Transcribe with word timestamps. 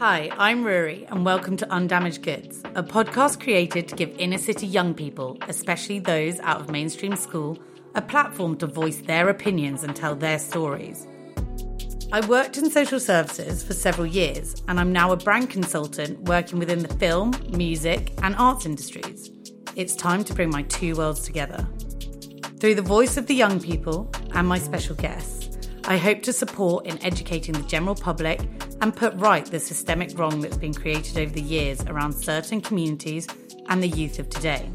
Hi, 0.00 0.30
I'm 0.38 0.64
Ruri, 0.64 1.06
and 1.12 1.26
welcome 1.26 1.58
to 1.58 1.70
Undamaged 1.70 2.22
Goods, 2.22 2.62
a 2.74 2.82
podcast 2.82 3.38
created 3.38 3.86
to 3.88 3.94
give 3.94 4.08
inner 4.16 4.38
city 4.38 4.66
young 4.66 4.94
people, 4.94 5.36
especially 5.46 5.98
those 5.98 6.40
out 6.40 6.58
of 6.58 6.70
mainstream 6.70 7.14
school, 7.16 7.58
a 7.94 8.00
platform 8.00 8.56
to 8.56 8.66
voice 8.66 9.02
their 9.02 9.28
opinions 9.28 9.84
and 9.84 9.94
tell 9.94 10.14
their 10.14 10.38
stories. 10.38 11.06
I 12.12 12.26
worked 12.26 12.56
in 12.56 12.70
social 12.70 12.98
services 12.98 13.62
for 13.62 13.74
several 13.74 14.06
years, 14.06 14.62
and 14.68 14.80
I'm 14.80 14.90
now 14.90 15.12
a 15.12 15.18
brand 15.18 15.50
consultant 15.50 16.18
working 16.22 16.58
within 16.58 16.78
the 16.78 16.94
film, 16.94 17.34
music, 17.50 18.14
and 18.22 18.34
arts 18.36 18.64
industries. 18.64 19.30
It's 19.76 19.94
time 19.94 20.24
to 20.24 20.32
bring 20.32 20.48
my 20.48 20.62
two 20.62 20.96
worlds 20.96 21.20
together. 21.20 21.68
Through 22.58 22.76
the 22.76 22.80
voice 22.80 23.18
of 23.18 23.26
the 23.26 23.34
young 23.34 23.60
people 23.60 24.10
and 24.32 24.48
my 24.48 24.58
special 24.58 24.96
guests, 24.96 25.39
I 25.84 25.96
hope 25.96 26.22
to 26.22 26.32
support 26.32 26.86
in 26.86 27.02
educating 27.02 27.54
the 27.54 27.62
general 27.66 27.94
public 27.94 28.40
and 28.80 28.94
put 28.94 29.14
right 29.14 29.44
the 29.44 29.58
systemic 29.58 30.16
wrong 30.18 30.40
that's 30.40 30.56
been 30.56 30.74
created 30.74 31.18
over 31.18 31.32
the 31.32 31.40
years 31.40 31.82
around 31.86 32.12
certain 32.12 32.60
communities 32.60 33.26
and 33.68 33.82
the 33.82 33.88
youth 33.88 34.18
of 34.18 34.28
today. 34.28 34.70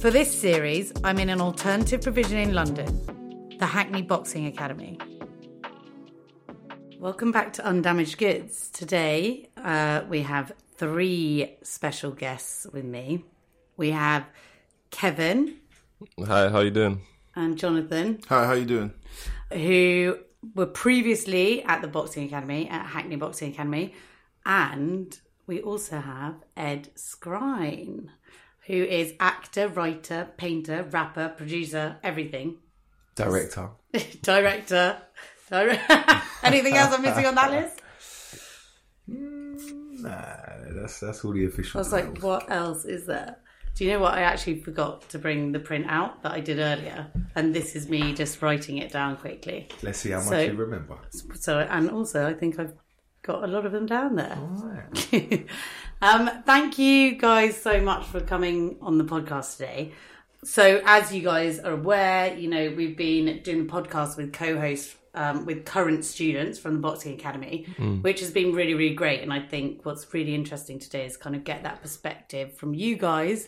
For 0.00 0.10
this 0.10 0.32
series, 0.32 0.92
I'm 1.02 1.18
in 1.18 1.28
an 1.28 1.40
alternative 1.40 2.02
provision 2.02 2.38
in 2.38 2.54
London, 2.54 3.56
the 3.58 3.66
Hackney 3.66 4.02
Boxing 4.02 4.46
Academy. 4.46 4.98
Welcome 7.00 7.32
back 7.32 7.52
to 7.54 7.66
Undamaged 7.66 8.18
Goods. 8.18 8.70
Today, 8.70 9.48
uh, 9.56 10.02
we 10.08 10.22
have 10.22 10.52
three 10.76 11.56
special 11.62 12.12
guests 12.12 12.66
with 12.72 12.84
me. 12.84 13.24
We 13.76 13.90
have 13.90 14.24
Kevin 14.90 15.56
Hi, 16.24 16.48
how 16.48 16.60
you 16.60 16.70
doing? 16.70 17.02
and 17.34 17.56
Jonathan, 17.58 18.20
Hi, 18.28 18.46
how 18.46 18.52
you 18.52 18.64
doing? 18.64 18.92
Who 19.52 20.18
were 20.54 20.66
previously 20.66 21.62
at 21.64 21.82
the 21.82 21.88
Boxing 21.88 22.26
Academy, 22.26 22.68
at 22.68 22.86
Hackney 22.86 23.16
Boxing 23.16 23.52
Academy. 23.52 23.94
And 24.46 25.18
we 25.46 25.60
also 25.60 26.00
have 26.00 26.36
Ed 26.56 26.90
Skrein, 26.94 28.08
who 28.66 28.74
is 28.74 29.14
actor, 29.20 29.68
writer, 29.68 30.28
painter, 30.36 30.84
rapper, 30.90 31.30
producer, 31.36 31.96
everything. 32.02 32.58
Director. 33.14 33.70
Director. 34.22 34.98
Dire- 35.50 35.80
Anything 36.42 36.76
else 36.76 36.94
I'm 36.94 37.02
missing 37.02 37.26
on 37.26 37.34
that 37.34 37.50
list? 37.50 37.80
Mm, 39.10 40.00
nah, 40.00 40.80
that's 40.80 41.00
that's 41.00 41.24
all 41.24 41.32
the 41.32 41.46
official. 41.46 41.78
I 41.78 41.80
was 41.80 41.92
like, 41.92 42.22
what 42.22 42.50
else 42.50 42.84
is 42.84 43.06
there? 43.06 43.38
Do 43.78 43.84
you 43.84 43.92
know 43.92 44.00
what? 44.00 44.14
I 44.14 44.22
actually 44.22 44.58
forgot 44.58 45.08
to 45.10 45.20
bring 45.20 45.52
the 45.52 45.60
print 45.60 45.86
out 45.88 46.24
that 46.24 46.32
I 46.32 46.40
did 46.40 46.58
earlier. 46.58 47.06
And 47.36 47.54
this 47.54 47.76
is 47.76 47.88
me 47.88 48.12
just 48.12 48.42
writing 48.42 48.78
it 48.78 48.90
down 48.90 49.16
quickly. 49.18 49.68
Let's 49.84 50.00
see 50.00 50.10
how 50.10 50.20
much 50.20 50.48
you 50.48 50.54
remember. 50.54 50.98
So, 51.38 51.60
and 51.60 51.88
also, 51.88 52.26
I 52.26 52.34
think 52.34 52.58
I've 52.58 52.72
got 53.22 53.44
a 53.44 53.46
lot 53.46 53.64
of 53.66 53.70
them 53.70 53.86
down 53.86 54.16
there. 54.16 54.36
Alright. 54.36 55.46
um, 56.02 56.28
thank 56.44 56.80
you 56.80 57.12
guys 57.12 57.56
so 57.56 57.80
much 57.80 58.04
for 58.06 58.18
coming 58.18 58.78
on 58.80 58.98
the 58.98 59.04
podcast 59.04 59.58
today. 59.58 59.92
So, 60.42 60.82
as 60.84 61.14
you 61.14 61.22
guys 61.22 61.60
are 61.60 61.74
aware, 61.74 62.36
you 62.36 62.50
know, 62.50 62.74
we've 62.76 62.96
been 62.96 63.44
doing 63.44 63.68
the 63.68 63.72
podcast 63.72 64.16
with 64.16 64.32
co 64.32 64.58
hosts 64.58 64.96
um, 65.14 65.46
with 65.46 65.64
current 65.64 66.04
students 66.04 66.58
from 66.58 66.74
the 66.74 66.80
Boxing 66.80 67.14
Academy, 67.14 67.66
which 68.00 68.18
has 68.18 68.32
been 68.32 68.54
really, 68.54 68.74
really 68.74 68.96
great. 68.96 69.22
And 69.22 69.32
I 69.32 69.38
think 69.38 69.86
what's 69.86 70.12
really 70.12 70.34
interesting 70.34 70.80
today 70.80 71.06
is 71.06 71.16
kind 71.16 71.36
of 71.36 71.44
get 71.44 71.62
that 71.62 71.80
perspective 71.80 72.54
from 72.56 72.74
you 72.74 72.96
guys 72.96 73.46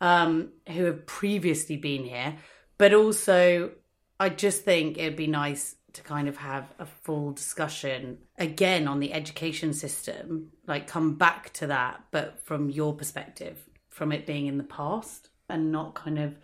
um, 0.00 0.52
who 0.68 0.84
have 0.84 1.06
previously 1.06 1.76
been 1.76 2.04
here, 2.04 2.36
but 2.78 2.94
also 2.94 3.72
I 4.18 4.28
just 4.28 4.64
think 4.64 4.98
it'd 4.98 5.16
be 5.16 5.26
nice 5.26 5.76
to 5.94 6.02
kind 6.02 6.28
of 6.28 6.36
have 6.36 6.72
a 6.78 6.86
full 6.86 7.32
discussion 7.32 8.18
again 8.38 8.86
on 8.86 9.00
the 9.00 9.12
education 9.12 9.72
system, 9.72 10.50
like 10.66 10.86
come 10.86 11.16
back 11.16 11.52
to 11.54 11.66
that, 11.66 12.04
but 12.10 12.38
from 12.44 12.70
your 12.70 12.94
perspective, 12.94 13.58
from 13.88 14.12
it 14.12 14.26
being 14.26 14.46
in 14.46 14.58
the 14.58 14.64
past 14.64 15.30
and 15.48 15.72
not 15.72 15.94
kind 15.94 16.18
of 16.18 16.36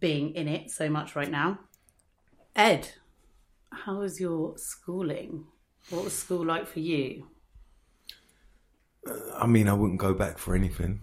being 0.00 0.34
in 0.34 0.48
it 0.48 0.70
so 0.70 0.88
much 0.88 1.16
right 1.16 1.30
now. 1.30 1.58
Ed, 2.54 2.90
how 3.72 4.00
was 4.00 4.20
your 4.20 4.58
schooling? 4.58 5.46
What 5.90 6.04
was 6.04 6.12
school 6.12 6.44
like 6.44 6.66
for 6.66 6.80
you? 6.80 7.28
I 9.34 9.46
mean, 9.46 9.68
I 9.68 9.72
wouldn't 9.72 10.00
go 10.00 10.12
back 10.12 10.36
for 10.36 10.54
anything. 10.54 11.00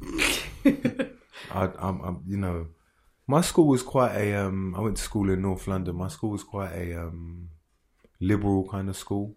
I, 1.51 1.69
I'm, 1.79 2.01
I'm, 2.01 2.23
you 2.27 2.37
know, 2.37 2.67
my 3.27 3.41
school 3.41 3.67
was 3.67 3.81
quite 3.81 4.15
a. 4.15 4.33
Um, 4.33 4.75
I 4.75 4.81
went 4.81 4.97
to 4.97 5.03
school 5.03 5.29
in 5.29 5.41
North 5.41 5.67
London. 5.67 5.95
My 5.95 6.07
school 6.07 6.29
was 6.29 6.43
quite 6.43 6.73
a 6.73 6.99
um, 6.99 7.49
liberal 8.19 8.67
kind 8.69 8.89
of 8.89 8.97
school. 8.97 9.35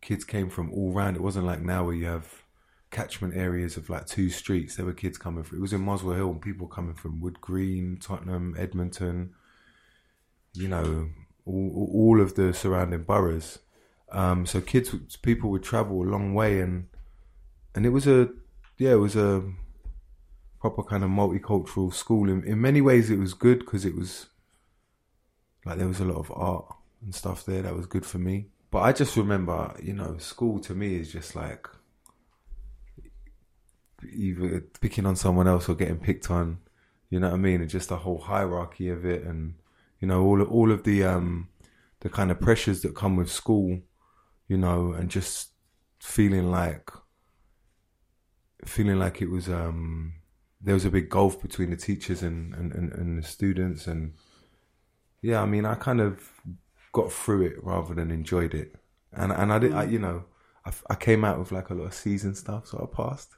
Kids 0.00 0.24
came 0.24 0.50
from 0.50 0.72
all 0.72 0.92
round. 0.92 1.16
It 1.16 1.22
wasn't 1.22 1.46
like 1.46 1.60
now 1.60 1.84
where 1.84 1.94
you 1.94 2.06
have 2.06 2.42
catchment 2.90 3.36
areas 3.36 3.76
of 3.76 3.90
like 3.90 4.06
two 4.06 4.30
streets. 4.30 4.76
There 4.76 4.86
were 4.86 4.92
kids 4.92 5.18
coming 5.18 5.44
from. 5.44 5.58
It 5.58 5.62
was 5.62 5.72
in 5.72 5.82
Muswell 5.82 6.16
Hill, 6.16 6.30
and 6.30 6.42
people 6.42 6.66
coming 6.66 6.94
from 6.94 7.20
Wood 7.20 7.40
Green, 7.40 7.98
Tottenham, 8.00 8.56
Edmonton. 8.58 9.34
You 10.54 10.68
know, 10.68 11.10
all, 11.46 11.90
all 11.94 12.20
of 12.20 12.34
the 12.34 12.52
surrounding 12.52 13.04
boroughs. 13.04 13.58
Um, 14.10 14.46
so 14.46 14.60
kids, 14.60 14.94
people 15.16 15.50
would 15.50 15.62
travel 15.62 16.02
a 16.02 16.10
long 16.10 16.34
way, 16.34 16.60
and 16.60 16.88
and 17.74 17.86
it 17.86 17.90
was 17.90 18.06
a 18.06 18.30
yeah, 18.78 18.92
it 18.92 19.00
was 19.00 19.16
a 19.16 19.42
proper 20.60 20.82
kind 20.82 21.04
of 21.04 21.10
multicultural 21.10 21.92
school. 21.92 22.28
In 22.28 22.44
in 22.44 22.60
many 22.60 22.80
ways, 22.80 23.10
it 23.10 23.18
was 23.18 23.34
good 23.34 23.60
because 23.60 23.84
it 23.84 23.96
was 23.96 24.26
like 25.64 25.78
there 25.78 25.88
was 25.88 26.00
a 26.00 26.04
lot 26.04 26.18
of 26.18 26.32
art 26.34 26.66
and 27.02 27.14
stuff 27.14 27.44
there 27.44 27.62
that 27.62 27.76
was 27.76 27.86
good 27.86 28.06
for 28.06 28.18
me. 28.18 28.48
But 28.70 28.80
I 28.80 28.92
just 28.92 29.16
remember, 29.16 29.74
you 29.82 29.94
know, 29.94 30.18
school 30.18 30.58
to 30.60 30.74
me 30.74 30.96
is 30.96 31.12
just 31.12 31.34
like 31.34 31.68
either 34.12 34.60
picking 34.80 35.06
on 35.06 35.16
someone 35.16 35.48
else 35.48 35.68
or 35.68 35.74
getting 35.74 35.98
picked 35.98 36.30
on. 36.30 36.58
You 37.10 37.20
know 37.20 37.28
what 37.28 37.34
I 37.34 37.38
mean? 37.38 37.60
And 37.60 37.70
just 37.70 37.88
the 37.88 37.96
whole 37.96 38.18
hierarchy 38.18 38.88
of 38.90 39.06
it, 39.06 39.24
and 39.24 39.54
you 40.00 40.08
know 40.08 40.22
all 40.22 40.42
all 40.42 40.70
of 40.70 40.84
the 40.84 41.04
um 41.04 41.48
the 42.00 42.10
kind 42.10 42.30
of 42.30 42.40
pressures 42.40 42.82
that 42.82 42.94
come 42.94 43.16
with 43.16 43.30
school. 43.30 43.80
You 44.46 44.56
know, 44.56 44.92
and 44.92 45.10
just 45.10 45.50
feeling 46.00 46.50
like 46.50 46.90
feeling 48.64 48.98
like 48.98 49.22
it 49.22 49.30
was 49.30 49.48
um 49.48 50.14
there 50.60 50.74
was 50.74 50.84
a 50.84 50.90
big 50.90 51.08
gulf 51.08 51.40
between 51.40 51.70
the 51.70 51.76
teachers 51.76 52.22
and 52.22 52.54
and, 52.54 52.72
and, 52.72 52.92
and 52.92 53.18
the 53.18 53.26
students 53.26 53.86
and 53.86 54.14
yeah 55.22 55.42
i 55.42 55.46
mean 55.46 55.64
i 55.64 55.74
kind 55.74 56.00
of 56.00 56.30
got 56.92 57.12
through 57.12 57.42
it 57.42 57.62
rather 57.62 57.94
than 57.94 58.10
enjoyed 58.10 58.54
it 58.54 58.76
and 59.12 59.32
and 59.32 59.52
i 59.52 59.58
did 59.58 59.72
I, 59.72 59.84
you 59.84 59.98
know 59.98 60.24
I, 60.64 60.72
I 60.90 60.94
came 60.94 61.24
out 61.24 61.38
with 61.38 61.52
like 61.52 61.70
a 61.70 61.74
lot 61.74 61.84
of 61.84 61.94
season 61.94 62.34
stuff 62.34 62.66
so 62.66 62.78
i 62.78 62.96
passed 62.96 63.30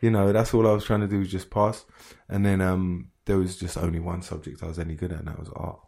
you 0.00 0.10
know 0.10 0.32
that's 0.32 0.54
all 0.54 0.66
i 0.66 0.72
was 0.72 0.84
trying 0.84 1.00
to 1.00 1.08
do 1.08 1.18
was 1.18 1.30
just 1.30 1.50
pass 1.50 1.84
and 2.28 2.44
then 2.44 2.60
um 2.60 3.10
there 3.24 3.38
was 3.38 3.56
just 3.56 3.76
only 3.76 4.00
one 4.00 4.22
subject 4.22 4.62
i 4.62 4.66
was 4.66 4.78
any 4.78 4.94
good 4.94 5.12
at 5.12 5.20
and 5.20 5.28
that 5.28 5.38
was 5.38 5.50
art 5.54 5.80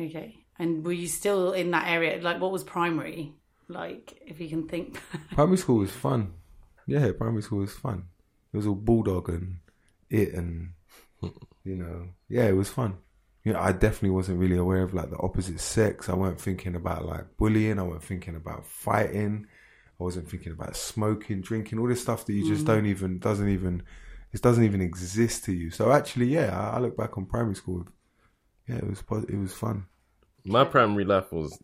Okay. 0.00 0.44
And 0.60 0.84
were 0.84 0.92
you 0.92 1.08
still 1.08 1.52
in 1.52 1.72
that 1.72 1.88
area? 1.88 2.20
Like, 2.22 2.40
what 2.40 2.52
was 2.52 2.62
primary? 2.62 3.32
Like, 3.66 4.22
if 4.24 4.40
you 4.40 4.48
can 4.48 4.68
think. 4.68 5.00
primary 5.32 5.56
school 5.56 5.78
was 5.78 5.90
fun 5.90 6.34
yeah 6.88 7.12
primary 7.16 7.42
school 7.42 7.58
was 7.58 7.74
fun 7.74 8.02
it 8.52 8.56
was 8.56 8.66
all 8.66 8.74
bulldog 8.74 9.28
and 9.28 9.58
it 10.10 10.34
and 10.34 10.70
you 11.64 11.76
know 11.76 12.08
yeah 12.28 12.44
it 12.44 12.56
was 12.56 12.68
fun. 12.68 12.98
You 13.44 13.52
know 13.54 13.60
i 13.60 13.72
definitely 13.72 14.10
wasn't 14.10 14.40
really 14.40 14.58
aware 14.58 14.82
of 14.82 14.94
like 14.94 15.10
the 15.10 15.18
opposite 15.18 15.60
sex. 15.60 16.08
I 16.08 16.14
weren't 16.14 16.40
thinking 16.40 16.74
about 16.74 17.06
like 17.06 17.36
bullying. 17.36 17.78
I 17.78 17.82
wasn't 17.82 18.04
thinking 18.04 18.36
about 18.36 18.66
fighting. 18.66 19.46
I 20.00 20.04
wasn't 20.04 20.30
thinking 20.30 20.52
about 20.52 20.76
smoking 20.76 21.40
drinking 21.40 21.78
all 21.78 21.88
this 21.88 22.02
stuff 22.02 22.26
that 22.26 22.32
you 22.32 22.48
just 22.48 22.64
mm. 22.64 22.68
don't 22.68 22.86
even 22.86 23.18
doesn't 23.18 23.48
even 23.48 23.82
it 24.32 24.42
doesn't 24.42 24.64
even 24.64 24.80
exist 24.80 25.44
to 25.44 25.52
you. 25.52 25.70
So 25.70 25.92
actually 25.92 26.26
yeah 26.26 26.58
i, 26.58 26.76
I 26.76 26.80
look 26.80 26.96
back 26.96 27.16
on 27.16 27.26
primary 27.26 27.54
school 27.54 27.86
yeah 28.66 28.76
it 28.76 28.86
was 28.86 29.02
it 29.28 29.38
was 29.38 29.54
fun. 29.54 29.86
My 30.44 30.64
primary 30.64 31.04
life 31.04 31.32
was 31.32 31.58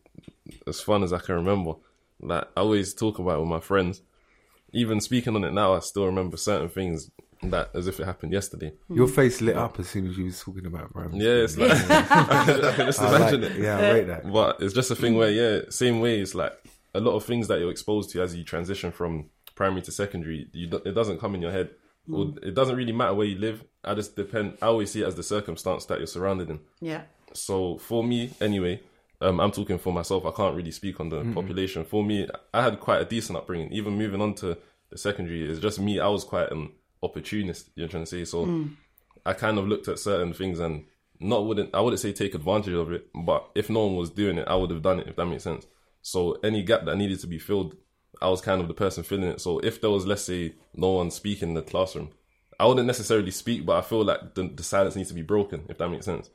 as 0.66 0.81
fun 0.81 1.03
as 1.03 1.12
I 1.12 1.19
can 1.19 1.37
remember. 1.37 1.75
Like 2.21 2.49
I 2.56 2.61
always 2.61 2.94
talk 2.94 3.19
about 3.19 3.37
it 3.37 3.41
with 3.41 3.49
my 3.49 3.61
friends. 3.61 4.03
Even 4.73 5.00
speaking 5.00 5.37
on 5.37 5.44
it 5.44 5.52
now, 5.52 5.75
I 5.75 5.79
still 5.81 6.06
remember 6.06 6.37
certain 6.37 6.69
things 6.69 7.11
that 7.50 7.70
as 7.75 7.87
if 7.87 8.00
it 8.00 8.05
happened 8.05 8.32
yesterday. 8.32 8.73
Hmm. 8.88 8.94
your 8.96 9.08
face 9.08 9.41
lit 9.41 9.56
up 9.56 9.79
as 9.81 9.88
soon 9.88 10.06
as 10.08 10.17
you 10.19 10.25
was 10.26 10.41
talking 10.41 10.67
about 10.67 10.93
primary 10.93 11.19
Yeah, 11.19 11.46
school. 11.46 11.64
it's 11.70 11.88
like 11.88 12.11
I 12.11 12.73
can 12.76 12.87
just 12.87 13.00
I 13.00 13.11
like 13.11 13.20
imagine 13.20 13.44
it. 13.44 13.52
it. 13.52 13.62
yeah 13.62 13.79
i 13.79 13.91
rate 13.93 14.06
that 14.06 14.31
But 14.32 14.61
it's 14.61 14.75
just 14.75 14.91
a 14.91 14.96
thing 14.96 15.14
where, 15.17 15.31
yeah, 15.31 15.61
same 15.70 16.00
way. 16.00 16.20
It's 16.20 16.35
like 16.35 16.52
a 16.94 17.00
lot 17.00 17.14
of 17.17 17.25
things 17.25 17.49
that 17.49 17.58
you're 17.61 17.70
exposed 17.70 18.11
to 18.11 18.23
as 18.23 18.35
you 18.37 18.44
transition 18.44 18.93
from 18.93 19.31
primary 19.55 19.82
to 19.82 19.93
secondary. 19.93 20.49
You 20.52 20.67
do, 20.69 20.76
it 20.85 20.93
doesn't 20.93 21.20
come 21.20 21.35
in 21.35 21.43
your 21.43 21.52
head. 21.52 21.70
Or 22.12 22.26
hmm. 22.26 22.38
it 22.43 22.55
doesn't 22.55 22.76
really 22.76 22.93
matter 22.93 23.14
where 23.14 23.26
you 23.26 23.38
live. 23.38 23.64
I 23.82 23.94
just 23.94 24.14
depend. 24.14 24.58
I 24.61 24.67
always 24.67 24.90
see 24.90 25.02
it 25.02 25.06
as 25.06 25.14
the 25.14 25.23
circumstance 25.23 25.87
that 25.87 25.99
you're 25.99 26.06
surrounded 26.06 26.50
in. 26.50 26.61
yeah. 26.81 27.02
So 27.32 27.79
for 27.79 28.05
me, 28.05 28.31
anyway, 28.40 28.81
um, 29.20 29.40
I'm 29.40 29.50
talking 29.50 29.79
for 29.79 29.93
myself. 29.93 30.25
I 30.25 30.31
can't 30.31 30.55
really 30.55 30.70
speak 30.70 31.00
on 31.00 31.08
the 31.08 31.25
population. 31.35 31.85
For 31.85 32.05
me, 32.05 32.29
I 32.52 32.62
had 32.62 32.79
quite 32.79 33.00
a 33.00 33.05
decent 33.05 33.37
upbringing. 33.38 33.73
Even 33.73 33.94
moving 33.99 34.20
on 34.20 34.35
to 34.35 34.56
the 34.90 34.99
secondary, 34.99 35.43
it's 35.50 35.58
just 35.58 35.81
me. 35.81 35.99
I 35.99 36.06
was 36.08 36.23
quite 36.23 36.52
an 36.52 36.70
opportunist. 37.05 37.71
You're 37.75 37.89
trying 37.89 38.05
to 38.05 38.11
say 38.11 38.25
so. 38.25 38.45
Hmm. 38.45 38.67
I 39.27 39.33
kind 39.33 39.59
of 39.59 39.69
looked 39.69 39.89
at 39.89 39.99
certain 39.99 40.33
things 40.35 40.59
and 40.59 40.85
not 41.21 41.47
wouldn't 41.47 41.75
I 41.75 41.81
wouldn't 41.81 42.01
say 42.01 42.12
take 42.12 42.35
advantage 42.35 42.75
of 42.75 42.93
it, 42.93 43.09
but 43.15 43.49
if 43.55 43.71
no 43.71 43.87
one 43.87 43.97
was 43.97 44.11
doing 44.11 44.39
it, 44.39 44.49
I 44.49 44.55
would 44.56 44.71
have 44.71 44.83
done 44.83 45.01
it 45.01 45.09
if 45.09 45.17
that 45.17 45.27
makes 45.27 45.45
sense. 45.45 45.67
So 46.03 46.39
any 46.45 46.62
gap 46.62 46.85
that 46.85 46.97
needed 46.97 47.21
to 47.21 47.27
be 47.27 47.39
filled, 47.39 47.77
I 48.21 48.29
was 48.29 48.41
kind 48.41 48.61
of 48.61 48.69
the 48.69 48.75
person 48.75 49.03
filling 49.03 49.31
it. 49.31 49.41
So 49.41 49.59
if 49.61 49.81
there 49.81 49.91
was, 49.91 50.06
let's 50.06 50.23
say, 50.23 50.55
no 50.75 50.91
one 50.91 51.11
speaking 51.11 51.51
in 51.51 51.55
the 51.55 51.62
classroom, 51.62 52.11
I 52.61 52.67
wouldn't 52.67 52.87
necessarily 52.87 53.31
speak, 53.31 53.65
but 53.65 53.77
I 53.77 53.81
feel 53.81 54.05
like 54.05 54.35
the, 54.35 54.49
the 54.55 54.62
silence 54.62 54.97
needs 54.97 55.09
to 55.09 55.15
be 55.15 55.23
broken, 55.23 55.65
if 55.69 55.79
that 55.79 55.89
makes 55.89 56.05
sense. 56.05 56.29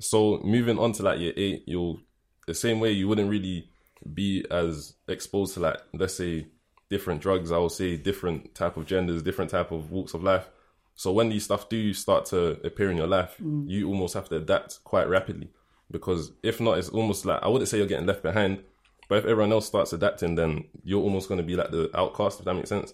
So 0.00 0.38
moving 0.44 0.78
on 0.78 0.92
to 0.92 1.02
like 1.02 1.18
year 1.18 1.32
eight, 1.36 1.64
you'll 1.66 2.00
the 2.46 2.54
same 2.54 2.80
way 2.80 2.92
you 2.92 3.08
wouldn't 3.08 3.30
really 3.30 3.68
be 4.12 4.44
as 4.50 4.94
exposed 5.08 5.54
to 5.54 5.60
like 5.60 5.78
let's 5.94 6.14
say 6.14 6.46
different 6.90 7.20
drugs. 7.20 7.52
I 7.52 7.58
would 7.58 7.72
say 7.72 7.96
different 7.96 8.54
type 8.54 8.76
of 8.76 8.86
genders, 8.86 9.22
different 9.22 9.50
type 9.50 9.72
of 9.72 9.90
walks 9.90 10.14
of 10.14 10.22
life. 10.22 10.48
So 10.94 11.12
when 11.12 11.28
these 11.28 11.44
stuff 11.44 11.68
do 11.68 11.92
start 11.92 12.26
to 12.26 12.52
appear 12.64 12.90
in 12.90 12.96
your 12.96 13.06
life, 13.06 13.36
mm. 13.42 13.68
you 13.68 13.88
almost 13.88 14.14
have 14.14 14.28
to 14.30 14.36
adapt 14.36 14.82
quite 14.84 15.08
rapidly 15.08 15.50
because 15.90 16.32
if 16.42 16.60
not, 16.60 16.78
it's 16.78 16.88
almost 16.88 17.24
like 17.24 17.42
I 17.42 17.48
wouldn't 17.48 17.68
say 17.68 17.78
you're 17.78 17.86
getting 17.86 18.06
left 18.06 18.22
behind, 18.22 18.62
but 19.08 19.18
if 19.18 19.24
everyone 19.24 19.52
else 19.52 19.66
starts 19.66 19.92
adapting, 19.92 20.34
then 20.34 20.64
you're 20.84 21.02
almost 21.02 21.28
going 21.28 21.38
to 21.38 21.46
be 21.46 21.56
like 21.56 21.70
the 21.70 21.90
outcast, 21.96 22.40
if 22.40 22.44
that 22.44 22.54
makes 22.54 22.68
sense. 22.68 22.92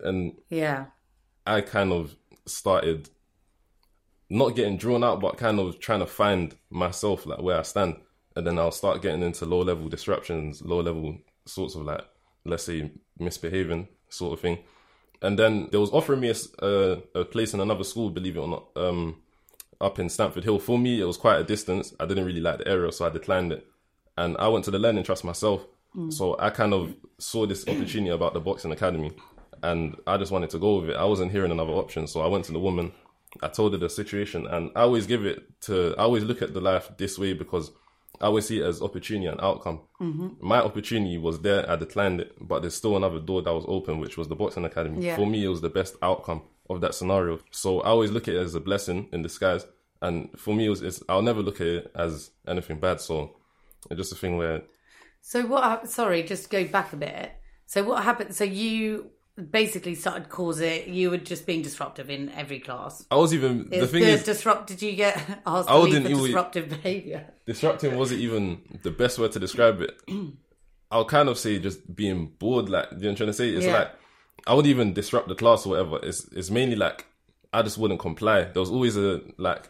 And 0.00 0.36
Yeah. 0.48 0.86
I 1.46 1.60
kind 1.60 1.92
of 1.92 2.16
started 2.46 3.10
not 4.30 4.56
getting 4.56 4.78
drawn 4.78 5.04
out, 5.04 5.20
but 5.20 5.36
kind 5.36 5.60
of 5.60 5.78
trying 5.80 6.00
to 6.00 6.06
find 6.06 6.56
myself, 6.70 7.26
like 7.26 7.42
where 7.42 7.58
I 7.58 7.62
stand. 7.62 7.96
And 8.34 8.46
then 8.46 8.58
I'll 8.58 8.72
start 8.72 9.02
getting 9.02 9.22
into 9.22 9.44
low 9.44 9.60
level 9.60 9.88
disruptions, 9.88 10.62
low 10.62 10.80
level 10.80 11.18
sorts 11.44 11.74
of 11.74 11.82
like, 11.82 12.04
let's 12.44 12.64
say, 12.64 12.90
misbehaving 13.18 13.88
sort 14.08 14.34
of 14.34 14.40
thing. 14.40 14.58
And 15.22 15.38
then 15.38 15.68
they 15.72 15.78
was 15.78 15.90
offering 15.90 16.20
me 16.20 16.32
a 16.60 16.98
a 17.14 17.24
place 17.24 17.54
in 17.54 17.60
another 17.60 17.84
school, 17.84 18.10
believe 18.10 18.36
it 18.36 18.40
or 18.40 18.48
not, 18.48 18.68
um, 18.76 19.22
up 19.80 19.98
in 19.98 20.08
Stamford 20.08 20.44
Hill. 20.44 20.58
For 20.58 20.78
me, 20.78 21.00
it 21.00 21.04
was 21.04 21.16
quite 21.16 21.40
a 21.40 21.44
distance. 21.44 21.94
I 21.98 22.06
didn't 22.06 22.26
really 22.26 22.40
like 22.40 22.58
the 22.58 22.68
area, 22.68 22.92
so 22.92 23.06
I 23.06 23.10
declined 23.10 23.52
it. 23.52 23.66
And 24.16 24.36
I 24.38 24.48
went 24.48 24.64
to 24.66 24.70
the 24.70 24.78
Learning 24.78 25.04
Trust 25.04 25.24
myself. 25.24 25.66
So 26.10 26.36
I 26.40 26.50
kind 26.50 26.74
of 26.74 26.92
saw 27.18 27.46
this 27.46 27.62
opportunity 27.68 28.10
about 28.10 28.34
the 28.34 28.40
boxing 28.40 28.72
academy 28.72 29.12
and 29.64 29.96
I 30.06 30.18
just 30.18 30.30
wanted 30.30 30.50
to 30.50 30.58
go 30.58 30.80
with 30.80 30.90
it. 30.90 30.96
I 30.96 31.04
wasn't 31.04 31.32
hearing 31.32 31.50
another 31.50 31.72
option. 31.72 32.06
So 32.06 32.20
I 32.20 32.26
went 32.26 32.44
to 32.46 32.52
the 32.52 32.58
woman, 32.58 32.92
I 33.42 33.48
told 33.48 33.72
her 33.72 33.78
the 33.78 33.88
situation, 33.88 34.46
and 34.46 34.70
I 34.76 34.82
always 34.82 35.06
give 35.06 35.24
it 35.24 35.42
to, 35.62 35.94
I 35.96 36.02
always 36.02 36.22
look 36.22 36.42
at 36.42 36.52
the 36.52 36.60
life 36.60 36.90
this 36.98 37.18
way 37.18 37.32
because 37.32 37.70
I 38.20 38.26
always 38.26 38.46
see 38.46 38.60
it 38.60 38.64
as 38.64 38.80
opportunity 38.80 39.26
and 39.26 39.40
outcome. 39.40 39.80
Mm-hmm. 40.00 40.28
My 40.40 40.60
opportunity 40.60 41.18
was 41.18 41.40
there, 41.40 41.68
I 41.68 41.76
declined 41.76 42.20
it, 42.20 42.32
but 42.40 42.60
there's 42.60 42.74
still 42.74 42.96
another 42.96 43.18
door 43.18 43.42
that 43.42 43.52
was 43.52 43.64
open, 43.66 43.98
which 43.98 44.16
was 44.16 44.28
the 44.28 44.36
boxing 44.36 44.64
academy. 44.64 45.04
Yeah. 45.04 45.16
For 45.16 45.26
me, 45.26 45.44
it 45.44 45.48
was 45.48 45.60
the 45.60 45.70
best 45.70 45.96
outcome 46.02 46.42
of 46.70 46.80
that 46.80 46.94
scenario. 46.94 47.40
So 47.50 47.80
I 47.80 47.88
always 47.88 48.10
look 48.10 48.28
at 48.28 48.34
it 48.34 48.40
as 48.40 48.54
a 48.54 48.60
blessing 48.60 49.08
in 49.12 49.22
disguise. 49.22 49.66
And 50.00 50.28
for 50.38 50.54
me, 50.54 50.66
it 50.66 50.70
was, 50.70 50.82
it's, 50.82 51.02
I'll 51.08 51.22
never 51.22 51.42
look 51.42 51.60
at 51.60 51.66
it 51.66 51.92
as 51.94 52.30
anything 52.46 52.78
bad. 52.78 53.00
So 53.00 53.36
it's 53.90 53.98
just 53.98 54.12
a 54.12 54.16
thing 54.16 54.36
where 54.36 54.62
So 55.20 55.46
what? 55.46 55.88
Sorry, 55.88 56.22
just 56.22 56.50
go 56.50 56.66
back 56.66 56.92
a 56.92 56.96
bit. 56.96 57.32
So 57.66 57.82
what 57.82 58.04
happened? 58.04 58.34
So 58.34 58.44
you 58.44 59.10
basically 59.50 59.94
started 59.94 60.28
causing. 60.28 60.92
You 60.92 61.10
were 61.10 61.18
just 61.18 61.46
being 61.46 61.62
disruptive 61.62 62.10
in 62.10 62.28
every 62.30 62.60
class. 62.60 63.04
I 63.10 63.16
was 63.16 63.34
even, 63.34 63.68
the 63.68 63.76
Is 63.82 63.90
thing 63.90 64.02
is, 64.04 64.22
disrupt? 64.24 64.68
Did 64.68 64.82
you 64.82 64.92
get 64.92 65.16
asked 65.46 65.68
I 65.68 65.76
wouldn't 65.78 66.04
for 66.06 66.10
even- 66.12 66.24
disruptive 66.24 66.68
behaviour? 66.68 67.26
disrupting 67.46 67.96
wasn't 67.96 68.20
even 68.20 68.78
the 68.82 68.90
best 68.90 69.18
word 69.18 69.32
to 69.32 69.40
describe 69.40 69.80
it. 69.80 70.00
I'll 70.90 71.04
kind 71.04 71.28
of 71.28 71.38
say 71.38 71.58
just 71.58 71.94
being 71.94 72.26
bored, 72.38 72.68
like 72.68 72.88
you 72.92 72.98
know 72.98 73.10
I'm 73.10 73.16
trying 73.16 73.28
to 73.28 73.32
say? 73.32 73.48
It's 73.50 73.66
Yeah. 73.66 73.78
like 73.78 73.90
I 74.46 74.54
would 74.54 74.66
even 74.66 74.92
disrupt 74.92 75.28
the 75.28 75.34
class 75.34 75.66
or 75.66 75.70
whatever. 75.70 75.98
It's 76.02 76.24
it's 76.32 76.50
mainly 76.50 76.76
like 76.76 77.06
I 77.52 77.62
just 77.62 77.78
wouldn't 77.78 77.98
comply. 78.00 78.44
There 78.44 78.60
was 78.60 78.70
always 78.70 78.96
a 78.96 79.20
like 79.36 79.68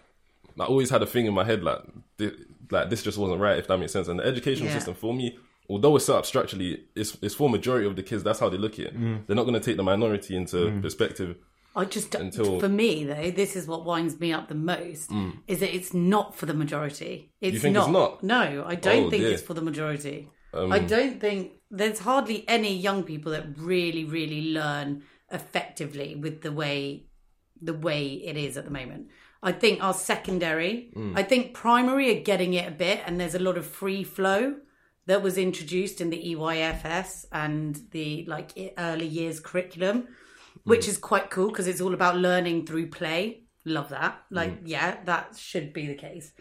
I 0.60 0.64
always 0.64 0.90
had 0.90 1.02
a 1.02 1.06
thing 1.06 1.26
in 1.26 1.32
my 1.34 1.44
head 1.44 1.62
like 1.64 1.80
thi- 2.18 2.32
like 2.70 2.90
this 2.90 3.02
just 3.02 3.16
wasn't 3.16 3.40
right 3.40 3.58
if 3.58 3.68
that 3.68 3.78
makes 3.78 3.92
sense. 3.92 4.08
And 4.08 4.18
the 4.20 4.24
educational 4.26 4.68
Yeah. 4.68 4.74
system 4.74 4.94
for 4.94 5.14
me, 5.14 5.38
although 5.68 5.96
it's 5.96 6.06
set 6.06 6.16
up 6.16 6.26
structurally, 6.26 6.84
it's 6.94 7.16
it's 7.22 7.34
for 7.34 7.48
majority 7.48 7.86
of 7.86 7.96
the 7.96 8.02
kids. 8.02 8.22
That's 8.22 8.40
how 8.40 8.48
they 8.48 8.58
look 8.58 8.74
at 8.74 8.86
it. 8.86 9.00
Mm. 9.00 9.26
They're 9.26 9.36
not 9.36 9.44
going 9.44 9.54
to 9.54 9.60
take 9.60 9.76
the 9.76 9.82
minority 9.82 10.36
into 10.36 10.56
mm. 10.56 10.82
perspective. 10.82 11.36
I 11.76 11.84
just 11.84 12.14
Until- 12.14 12.60
for 12.60 12.68
me 12.68 13.04
though, 13.04 13.30
this 13.30 13.56
is 13.56 13.66
what 13.66 13.84
winds 13.84 14.20
me 14.20 14.32
up 14.32 14.48
the 14.48 14.54
most 14.54 15.10
mm. 15.10 15.36
is 15.48 15.58
that 15.58 15.74
it's 15.74 15.92
not 15.92 16.34
for 16.36 16.46
the 16.46 16.54
majority. 16.54 17.32
It's 17.40 17.62
think 17.62 17.76
it's 17.76 17.88
not? 17.88 18.22
No, 18.22 18.64
I 18.64 18.76
don't 18.76 19.06
Oh, 19.06 19.10
think 19.10 19.22
dear. 19.24 19.32
it's 19.32 19.42
for 19.42 19.54
the 19.54 19.62
majority. 19.62 20.28
Um, 20.52 20.70
I 20.70 20.78
don't 20.78 21.20
think 21.20 21.52
there's 21.70 21.98
hardly 21.98 22.44
any 22.46 22.76
young 22.76 23.02
people 23.02 23.32
that 23.32 23.58
really, 23.58 24.04
really 24.04 24.52
learn 24.52 25.02
effectively 25.32 26.14
with 26.14 26.42
the 26.42 26.52
way 26.52 27.06
the 27.60 27.74
way 27.74 28.06
it 28.06 28.36
is 28.36 28.56
at 28.56 28.64
the 28.64 28.70
moment. 28.70 29.08
I 29.42 29.52
think 29.52 29.82
our 29.82 29.94
secondary, 29.94 30.90
I 31.14 31.22
think 31.22 31.54
primary 31.54 32.16
are 32.16 32.22
getting 32.22 32.54
it 32.54 32.66
a 32.66 32.70
bit, 32.70 33.00
and 33.04 33.20
there's 33.20 33.34
a 33.34 33.38
lot 33.38 33.58
of 33.58 33.66
free 33.66 34.02
flow 34.02 34.56
that 35.06 35.22
was 35.22 35.36
introduced 35.36 36.00
in 36.00 36.10
the 36.10 36.34
EYFS 36.34 37.26
and 37.32 37.80
the 37.90 38.24
like 38.26 38.74
early 38.78 39.06
years 39.06 39.40
curriculum, 39.40 40.08
which 40.64 40.86
mm. 40.86 40.88
is 40.88 40.98
quite 40.98 41.30
cool 41.30 41.48
because 41.48 41.66
it's 41.66 41.80
all 41.80 41.94
about 41.94 42.16
learning 42.16 42.66
through 42.66 42.88
play. 42.88 43.42
Love 43.64 43.90
that. 43.90 44.22
Like, 44.30 44.62
mm. 44.62 44.68
yeah, 44.68 44.98
that 45.04 45.36
should 45.36 45.72
be 45.72 45.86
the 45.86 45.94
case. 45.94 46.32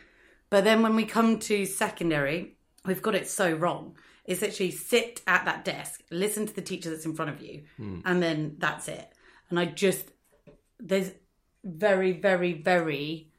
But 0.50 0.64
then 0.64 0.82
when 0.82 0.96
we 0.96 1.06
come 1.06 1.40
to 1.40 1.66
secondary, 1.66 2.58
we've 2.86 3.02
got 3.02 3.16
it 3.16 3.28
so 3.28 3.54
wrong. 3.54 3.98
It's 4.26 4.42
literally 4.42 4.72
sit 4.72 5.22
at 5.28 5.44
that 5.46 5.66
desk, 5.66 6.02
listen 6.10 6.46
to 6.46 6.54
the 6.54 6.62
teacher 6.62 6.90
that's 6.90 7.06
in 7.06 7.16
front 7.16 7.32
of 7.32 7.42
you, 7.42 7.64
mm. 7.80 8.02
and 8.06 8.24
then 8.24 8.56
that's 8.58 8.88
it. 8.88 9.14
And 9.50 9.60
I 9.60 9.66
just, 9.66 10.12
there's 10.80 11.12
very, 11.64 12.14
very, 12.14 12.54
very 12.54 13.32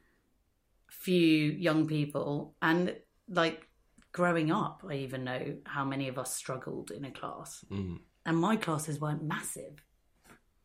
few 0.89 1.51
young 1.51 1.87
people. 1.87 2.55
And 2.61 2.95
like 3.27 3.67
growing 4.15 4.49
up, 4.49 4.81
I 4.89 4.93
even 4.93 5.25
know 5.25 5.57
how 5.65 5.83
many 5.83 6.07
of 6.07 6.17
us 6.17 6.33
struggled 6.33 6.89
in 6.89 7.03
a 7.03 7.11
class. 7.11 7.65
Mm. 7.69 7.99
And 8.25 8.37
my 8.37 8.55
classes 8.55 8.97
weren't 8.97 9.21
massive. 9.21 9.83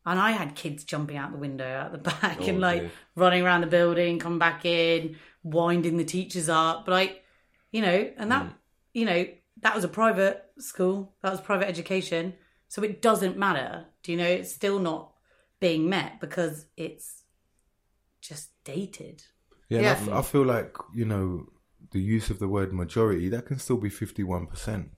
And 0.06 0.20
I 0.20 0.30
had 0.30 0.54
kids 0.54 0.84
jumping 0.84 1.16
out 1.16 1.32
the 1.32 1.38
window 1.38 1.66
out 1.68 1.90
the 1.90 1.98
back 2.22 2.38
Oh, 2.40 2.44
and 2.46 2.60
like 2.60 2.82
dear. 2.82 2.90
running 3.16 3.42
around 3.42 3.62
the 3.62 3.66
building, 3.66 4.20
come 4.20 4.38
back 4.38 4.64
in, 4.64 5.16
winding 5.42 5.96
the 5.96 6.04
teachers 6.04 6.48
up. 6.48 6.86
But 6.86 6.92
like, 6.92 7.24
you 7.72 7.82
know, 7.82 8.08
and 8.16 8.30
that, 8.30 8.44
mm. 8.44 8.52
you 8.94 9.04
know, 9.04 9.26
that 9.62 9.74
was 9.74 9.82
a 9.82 9.88
private 9.88 10.44
school, 10.58 11.12
that 11.22 11.32
was 11.32 11.40
private 11.40 11.68
education. 11.68 12.34
So 12.68 12.84
it 12.84 13.02
doesn't 13.02 13.36
matter. 13.36 13.86
Do 14.04 14.12
you 14.12 14.18
know? 14.18 14.24
It's 14.28 14.54
still 14.54 14.78
not 14.78 15.12
being 15.58 15.88
met 15.90 16.20
because 16.20 16.66
it's 16.76 17.24
just 18.20 18.50
dated. 18.62 19.24
Yeah, 19.68 19.78
I 19.80 19.82
Yeah. 19.82 19.90
f- 20.02 20.08
I, 20.08 20.22
feel 20.22 20.44
like 20.44 20.76
you 20.94 21.04
know 21.04 21.46
the 21.92 22.00
use 22.00 22.30
of 22.30 22.38
the 22.38 22.48
word 22.48 22.72
majority 22.72 23.28
that 23.30 23.46
can 23.46 23.58
still 23.58 23.76
be 23.78 23.90
fifty 23.90 24.22
one 24.22 24.46
percent. 24.46 24.90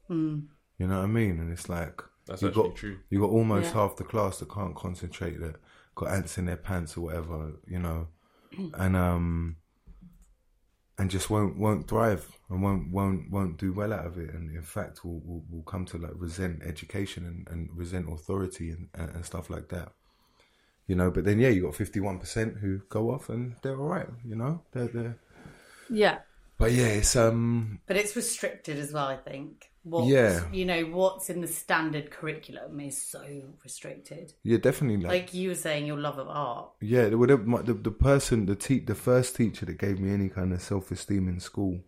You 0.79 0.87
know 0.89 0.99
what 0.99 1.05
I 1.05 1.07
mean? 1.07 1.39
And 1.41 1.53
it's 1.53 1.69
like 1.69 2.03
That's 2.27 2.43
you 2.43 2.49
actually 2.49 2.69
got 2.69 2.77
true. 2.77 2.99
you 3.11 3.21
got 3.21 3.31
almost 3.31 3.67
Yeah. 3.75 3.81
half 3.81 3.97
the 3.97 4.05
class 4.05 4.39
that 4.39 4.51
can't 4.51 4.75
concentrate, 4.75 5.41
that 5.41 5.57
got 5.95 6.09
ants 6.11 6.39
in 6.39 6.47
their 6.47 6.57
pants 6.57 6.97
or 6.97 7.03
whatever, 7.03 7.53
you 7.67 7.79
know, 7.79 8.09
and 8.75 8.97
um 8.97 9.57
and 10.99 11.11
just 11.11 11.31
won't 11.31 11.59
won't 11.59 11.89
thrive 11.89 12.29
and 12.51 12.63
won't 12.63 12.91
won't 12.93 13.31
won't 13.31 13.59
do 13.59 13.73
well 13.73 13.93
out 13.93 14.07
of 14.07 14.19
it, 14.19 14.31
and 14.35 14.55
in 14.55 14.63
fact 14.63 15.05
will 15.05 15.21
will, 15.21 15.45
will 15.51 15.63
come 15.63 15.85
to 15.87 15.99
like 15.99 16.13
resent 16.17 16.63
education 16.65 17.25
and, 17.27 17.49
and 17.51 17.71
resent 17.75 18.13
authority 18.13 18.71
and, 18.71 18.89
and 18.95 19.11
and 19.15 19.25
stuff 19.25 19.49
like 19.51 19.69
that. 19.71 19.93
You 20.87 20.97
know, 20.97 21.11
but 21.11 21.25
then 21.25 21.39
yeah, 21.39 21.49
you 21.49 21.63
got 21.63 21.75
fifty 21.75 22.01
one 22.01 22.19
percent 22.19 22.59
who 22.59 22.81
go 22.89 23.11
off 23.11 23.29
and 23.29 23.55
they're 23.63 23.79
all 23.81 23.89
right. 23.89 24.09
You 24.25 24.37
know, 24.37 24.63
they're 24.73 24.89
they're 24.89 25.17
Yeah. 25.89 26.19
But 26.63 26.73
yeah, 26.73 26.87
it's 26.87 27.17
um 27.17 27.81
But 27.87 27.97
it's 27.97 28.15
restricted 28.17 28.79
as 28.79 28.93
well, 28.93 29.07
I 29.07 29.17
think. 29.17 29.69
What's, 29.85 30.09
Yeah. 30.09 30.45
You 30.53 30.65
know, 30.65 30.83
what's 30.85 31.29
in 31.29 31.41
the 31.41 31.49
standard 31.49 32.11
curriculum 32.13 32.79
is 32.81 32.97
so 33.03 33.23
restricted. 33.65 34.33
yeah, 34.45 34.59
definitely 34.59 34.99
like, 35.05 35.11
Like 35.23 35.35
you 35.35 35.49
were 35.49 35.57
saying, 35.57 35.87
your 35.87 35.99
love 35.99 36.19
of 36.19 36.29
art. 36.29 36.71
yeah. 36.81 37.09
The, 37.09 37.17
the, 37.17 37.63
the 37.65 37.75
the 37.75 37.91
person, 37.91 38.47
the 38.47 38.55
te- 38.55 38.85
the 38.93 38.95
first 38.95 39.35
teacher 39.37 39.67
that 39.67 39.79
gave 39.79 39.99
me 39.99 40.13
any 40.13 40.29
kind 40.29 40.53
of 40.53 40.63
self 40.63 40.91
esteem 40.93 41.29
in 41.29 41.41
school, 41.41 41.81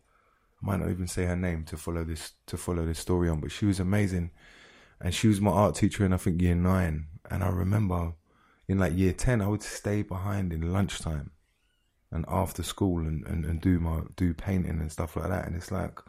I 0.61 0.67
might 0.67 0.81
not 0.81 0.91
even 0.91 1.07
say 1.07 1.25
her 1.27 1.37
name 1.37 1.65
to 1.67 1.77
follow 1.77 2.05
this 2.05 2.33
to 2.47 2.57
follow 2.57 2.85
this 2.85 2.99
story 2.99 3.29
on, 3.29 3.41
but 3.41 3.53
she 3.53 3.67
was 3.67 3.79
amazing, 3.81 4.31
and 5.01 5.15
she 5.15 5.29
was 5.29 5.41
my 5.41 5.53
art 5.53 5.77
teacher 5.77 6.05
in 6.05 6.13
I 6.13 6.17
think 6.17 6.43
year 6.43 6.57
nine, 6.57 7.07
and 7.31 7.45
I 7.45 7.49
remember 7.51 8.15
in 8.67 8.79
like 8.79 8.97
year 8.97 9.13
ten 9.13 9.41
I 9.41 9.47
would 9.47 9.63
stay 9.63 10.03
behind 10.03 10.53
in 10.53 10.73
lunchtime, 10.73 11.31
and 12.15 12.25
after 12.29 12.63
school 12.63 13.01
and, 13.01 13.27
and, 13.27 13.45
and 13.45 13.61
do 13.61 13.79
my 13.79 14.01
do 14.17 14.33
painting 14.33 14.81
and 14.81 14.91
stuff 14.91 15.17
like 15.17 15.29
that, 15.29 15.47
and 15.47 15.55
it's 15.55 15.71
like, 15.71 16.01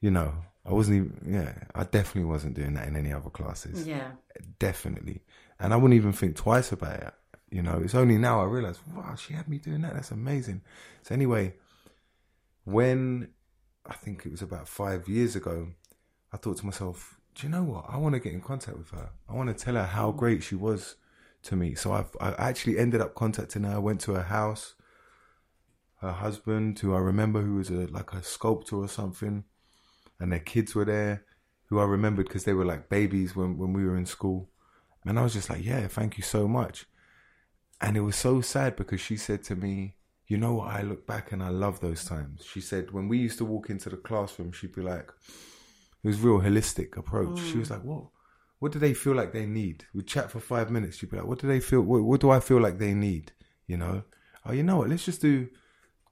you 0.00 0.10
know. 0.10 0.34
I 0.68 0.72
wasn't 0.72 0.96
even, 0.96 1.32
yeah, 1.32 1.52
I 1.76 1.84
definitely 1.84 2.28
wasn't 2.28 2.56
doing 2.56 2.74
that 2.74 2.88
in 2.88 2.96
any 2.96 3.12
other 3.12 3.30
classes. 3.30 3.86
Yeah. 3.86 4.10
definitely. 4.58 5.22
And 5.60 5.72
I 5.72 5.76
wouldn't 5.76 5.94
even 5.94 6.12
think 6.12 6.34
twice 6.34 6.72
about 6.72 6.98
it. 6.98 7.14
You 7.50 7.62
know, 7.62 7.80
it's 7.84 7.94
only 7.94 8.18
now 8.18 8.40
I 8.40 8.46
realize, 8.46 8.80
wow, 8.92 9.14
she 9.14 9.34
had 9.34 9.46
me 9.48 9.58
doing 9.58 9.82
that. 9.82 9.94
That's 9.94 10.10
amazing. 10.10 10.62
So 11.02 11.14
anyway, 11.14 11.54
when 12.64 13.28
I 13.88 13.94
think 13.94 14.26
it 14.26 14.32
was 14.32 14.42
about 14.42 14.66
five 14.68 15.08
years 15.08 15.36
ago, 15.36 15.68
I 16.32 16.36
thought 16.36 16.56
to 16.56 16.66
myself, 16.66 17.20
do 17.36 17.46
you 17.46 17.52
know 17.52 17.62
what? 17.62 17.84
I 17.88 17.96
want 17.98 18.14
to 18.14 18.20
get 18.20 18.32
in 18.32 18.40
contact 18.40 18.76
with 18.76 18.90
her. 18.90 19.10
I 19.28 19.34
want 19.34 19.56
to 19.56 19.64
tell 19.64 19.74
her 19.74 19.84
how 19.84 20.10
great 20.10 20.42
she 20.42 20.56
was 20.56 20.96
to 21.44 21.54
me. 21.54 21.76
So 21.76 21.92
I've, 21.92 22.10
I 22.20 22.32
actually 22.38 22.78
ended 22.78 23.00
up 23.00 23.14
contacting 23.14 23.62
her. 23.62 23.76
I 23.76 23.78
went 23.78 24.00
to 24.02 24.14
her 24.14 24.24
house. 24.24 24.74
Her 26.06 26.12
husband, 26.12 26.78
who 26.78 26.94
I 26.94 26.98
remember, 26.98 27.42
who 27.42 27.56
was 27.56 27.70
a, 27.70 27.86
like 27.98 28.12
a 28.12 28.22
sculptor 28.22 28.76
or 28.76 28.88
something, 28.88 29.44
and 30.20 30.32
their 30.32 30.46
kids 30.52 30.74
were 30.74 30.84
there. 30.84 31.24
who 31.66 31.80
I 31.80 31.84
remembered 31.84 32.26
because 32.26 32.44
they 32.44 32.52
were 32.52 32.64
like 32.64 32.88
babies 32.88 33.34
when 33.34 33.58
when 33.58 33.72
we 33.72 33.84
were 33.84 33.96
in 33.96 34.06
school, 34.06 34.48
and 35.04 35.18
I 35.18 35.22
was 35.22 35.34
just 35.34 35.50
like, 35.50 35.64
yeah, 35.64 35.86
thank 35.88 36.16
you 36.16 36.22
so 36.22 36.48
much. 36.48 36.86
And 37.80 37.96
it 37.96 38.00
was 38.00 38.16
so 38.16 38.40
sad 38.40 38.76
because 38.76 39.00
she 39.00 39.16
said 39.16 39.42
to 39.44 39.56
me, 39.56 39.96
you 40.26 40.38
know 40.38 40.54
what? 40.54 40.68
I 40.68 40.82
look 40.82 41.06
back 41.06 41.32
and 41.32 41.42
I 41.42 41.50
love 41.50 41.80
those 41.80 42.04
times. 42.04 42.44
She 42.44 42.60
said 42.60 42.92
when 42.92 43.08
we 43.08 43.18
used 43.18 43.38
to 43.38 43.44
walk 43.44 43.68
into 43.68 43.90
the 43.90 43.96
classroom, 43.96 44.52
she'd 44.52 44.74
be 44.74 44.82
like, 44.82 45.10
it 46.02 46.08
was 46.08 46.20
real 46.20 46.40
holistic 46.40 46.96
approach. 46.96 47.38
She 47.40 47.58
was 47.58 47.68
mm. 47.68 47.72
like, 47.72 47.84
what? 47.84 48.04
What 48.58 48.72
do 48.72 48.78
they 48.78 48.94
feel 48.94 49.14
like 49.14 49.32
they 49.32 49.44
need? 49.44 49.84
We'd 49.92 50.06
chat 50.06 50.30
for 50.30 50.40
five 50.40 50.70
minutes. 50.70 50.96
She'd 50.96 51.10
be 51.10 51.18
like, 51.18 51.26
what 51.26 51.40
do 51.40 51.46
they 51.46 51.60
feel? 51.60 51.82
What, 51.82 52.02
what 52.02 52.20
do 52.20 52.30
I 52.30 52.40
feel 52.40 52.60
like 52.60 52.78
they 52.78 52.94
need? 52.94 53.32
You 53.66 53.76
know? 53.76 54.04
Oh, 54.46 54.52
you 54.52 54.62
know 54.62 54.78
what? 54.78 54.88
Let's 54.88 55.04
just 55.04 55.20
do 55.20 55.48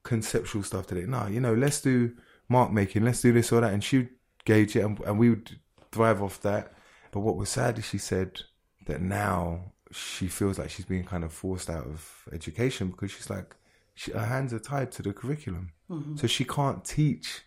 conceptual 0.05 0.63
stuff 0.63 0.87
today. 0.87 1.07
No, 1.07 1.27
you 1.27 1.41
know, 1.41 1.55
let's 1.55 1.81
do 1.81 2.13
mark 2.49 2.73
making. 2.73 3.05
Let's 3.05 3.21
do 3.21 3.33
this 3.33 3.51
or 3.51 3.61
that. 3.61 3.73
And 3.73 3.83
she'd 3.83 4.11
gauge 4.45 4.77
it 4.77 4.85
and, 4.85 5.01
and 5.01 5.19
we 5.19 5.31
would 5.31 5.59
thrive 5.91 6.23
off 6.23 6.41
that. 6.43 6.73
But 7.11 7.21
what 7.21 7.37
was 7.37 7.49
sad 7.49 7.79
is 7.79 7.87
she 7.87 7.99
said 7.99 8.43
that 8.87 9.01
now 9.01 9.73
she 9.91 10.29
feels 10.29 10.59
like 10.59 10.71
she's 10.71 10.85
being 10.85 11.05
kind 11.05 11.25
of 11.25 11.33
forced 11.33 11.71
out 11.71 11.87
of 11.87 12.25
education 12.33 12.89
because 12.89 13.11
she's 13.11 13.31
like, 13.31 13.55
she, 13.95 14.13
her 14.13 14.27
hands 14.27 14.53
are 14.53 14.59
tied 14.59 14.93
to 14.93 15.03
the 15.03 15.13
curriculum. 15.13 15.73
So 16.17 16.27
she 16.27 16.45
can't 16.45 16.85
teach 16.85 17.43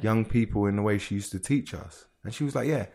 young 0.00 0.24
people 0.24 0.66
in 0.66 0.76
the 0.76 0.82
way 0.82 0.98
she 0.98 1.16
used 1.16 1.32
to 1.32 1.38
teach 1.38 1.74
us. 1.74 2.06
And 2.24 2.32
she 2.34 2.44
was 2.44 2.54
like, 2.54 2.68
yeah, 2.68 2.86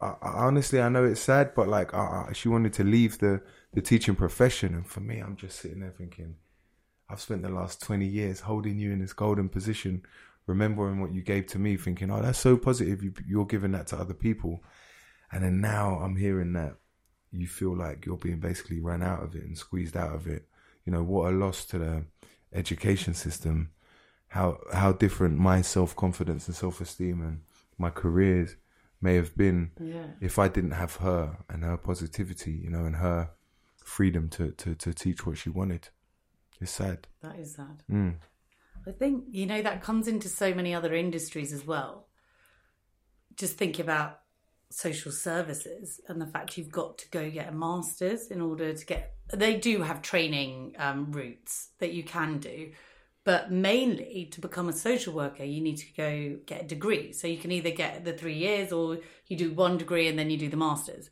I, 0.00 0.08
I, 0.20 0.30
honestly, 0.46 0.80
I 0.80 0.88
know 0.88 1.04
it's 1.04 1.20
sad, 1.20 1.54
but 1.54 1.68
like, 1.68 1.94
uh, 1.94 2.32
she 2.32 2.48
wanted 2.48 2.72
to 2.74 2.84
leave 2.84 3.18
the, 3.18 3.40
the 3.72 3.80
teaching 3.80 4.14
profession. 4.14 4.74
And 4.74 4.86
for 4.86 5.00
me, 5.00 5.20
I'm 5.20 5.36
just 5.36 5.58
sitting 5.58 5.80
there 5.80 5.94
thinking, 5.96 6.36
I've 7.08 7.20
spent 7.20 7.42
the 7.42 7.48
last 7.50 7.82
20 7.82 8.06
years 8.06 8.40
holding 8.40 8.78
you 8.78 8.92
in 8.92 9.00
this 9.00 9.12
golden 9.12 9.48
position, 9.48 10.02
remembering 10.46 11.00
what 11.00 11.12
you 11.12 11.22
gave 11.22 11.46
to 11.48 11.58
me, 11.58 11.76
thinking, 11.76 12.10
oh, 12.10 12.22
that's 12.22 12.38
so 12.38 12.56
positive. 12.56 13.02
You, 13.02 13.12
you're 13.26 13.44
giving 13.46 13.72
that 13.72 13.88
to 13.88 13.96
other 13.96 14.14
people. 14.14 14.62
And 15.30 15.44
then 15.44 15.60
now 15.60 15.98
I'm 16.02 16.16
hearing 16.16 16.52
that 16.54 16.76
you 17.30 17.46
feel 17.46 17.76
like 17.76 18.06
you're 18.06 18.16
being 18.16 18.40
basically 18.40 18.80
run 18.80 19.02
out 19.02 19.22
of 19.22 19.34
it 19.34 19.42
and 19.42 19.58
squeezed 19.58 19.96
out 19.96 20.14
of 20.14 20.26
it. 20.26 20.46
You 20.86 20.92
know, 20.92 21.02
what 21.02 21.32
a 21.32 21.36
loss 21.36 21.64
to 21.66 21.78
the 21.78 22.04
education 22.52 23.14
system. 23.14 23.70
How, 24.28 24.58
how 24.72 24.92
different 24.92 25.38
my 25.38 25.62
self 25.62 25.94
confidence 25.94 26.46
and 26.48 26.56
self 26.56 26.80
esteem 26.80 27.20
and 27.20 27.42
my 27.78 27.90
careers 27.90 28.56
may 29.00 29.14
have 29.16 29.36
been 29.36 29.70
Yeah. 29.78 30.06
if 30.20 30.38
I 30.38 30.48
didn't 30.48 30.72
have 30.72 30.96
her 30.96 31.38
and 31.48 31.62
her 31.64 31.76
positivity, 31.76 32.52
you 32.52 32.70
know, 32.70 32.84
and 32.84 32.96
her 32.96 33.30
freedom 33.84 34.28
to, 34.30 34.50
to, 34.52 34.74
to 34.74 34.94
teach 34.94 35.26
what 35.26 35.36
she 35.38 35.50
wanted. 35.50 35.88
It's 36.60 36.72
sad. 36.72 37.06
That 37.22 37.38
is 37.38 37.54
sad. 37.54 37.82
Mm. 37.90 38.14
I 38.86 38.90
think, 38.92 39.24
you 39.30 39.46
know, 39.46 39.62
that 39.62 39.82
comes 39.82 40.08
into 40.08 40.28
so 40.28 40.54
many 40.54 40.74
other 40.74 40.94
industries 40.94 41.52
as 41.52 41.66
well. 41.66 42.06
Just 43.36 43.56
think 43.56 43.78
about 43.78 44.20
social 44.70 45.12
services 45.12 46.00
and 46.08 46.20
the 46.20 46.26
fact 46.26 46.58
you've 46.58 46.70
got 46.70 46.98
to 46.98 47.08
go 47.10 47.30
get 47.30 47.48
a 47.48 47.52
master's 47.52 48.28
in 48.28 48.40
order 48.40 48.72
to 48.72 48.86
get. 48.86 49.14
They 49.32 49.56
do 49.56 49.82
have 49.82 50.02
training 50.02 50.74
um, 50.78 51.12
routes 51.12 51.70
that 51.78 51.92
you 51.92 52.02
can 52.02 52.38
do, 52.38 52.72
but 53.24 53.50
mainly 53.50 54.28
to 54.32 54.40
become 54.40 54.68
a 54.68 54.72
social 54.72 55.14
worker, 55.14 55.44
you 55.44 55.62
need 55.62 55.78
to 55.78 55.92
go 55.96 56.38
get 56.44 56.62
a 56.62 56.66
degree. 56.66 57.12
So 57.12 57.26
you 57.26 57.38
can 57.38 57.52
either 57.52 57.70
get 57.70 58.04
the 58.04 58.12
three 58.12 58.36
years 58.36 58.70
or 58.72 58.98
you 59.26 59.36
do 59.36 59.54
one 59.54 59.78
degree 59.78 60.08
and 60.08 60.18
then 60.18 60.30
you 60.30 60.36
do 60.36 60.50
the 60.50 60.56
master's. 60.56 61.08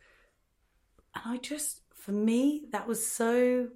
And 1.15 1.25
I 1.25 1.39
just, 1.39 1.81
for 1.95 2.13
me, 2.13 2.67
that 2.73 2.87
was 2.87 3.07
so 3.07 3.69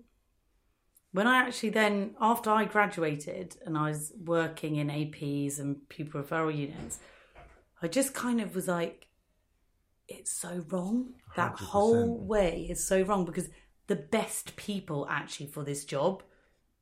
when 1.13 1.27
I 1.27 1.39
actually 1.39 1.71
then, 1.71 2.15
after 2.21 2.51
I 2.51 2.65
graduated 2.65 3.57
and 3.65 3.77
I 3.77 3.89
was 3.89 4.13
working 4.25 4.77
in 4.77 4.89
APs 4.89 5.59
and 5.59 5.89
pupil 5.89 6.23
referral 6.23 6.57
units, 6.57 6.99
I 7.83 7.89
just 7.89 8.15
kind 8.15 8.41
of 8.41 8.55
was 8.55 8.69
like, 8.69 9.09
it's 10.09 10.33
so 10.33 10.65
wrong. 10.69 11.15
That 11.37 11.57
100%. 11.57 11.61
whole 11.61 12.19
way 12.19 12.67
is 12.71 12.87
so 12.87 13.03
wrong 13.03 13.25
because 13.25 13.49
the 13.87 13.97
best 13.97 14.57
people 14.57 15.07
actually 15.11 15.47
for 15.47 15.65
this 15.65 15.85
job 15.85 16.23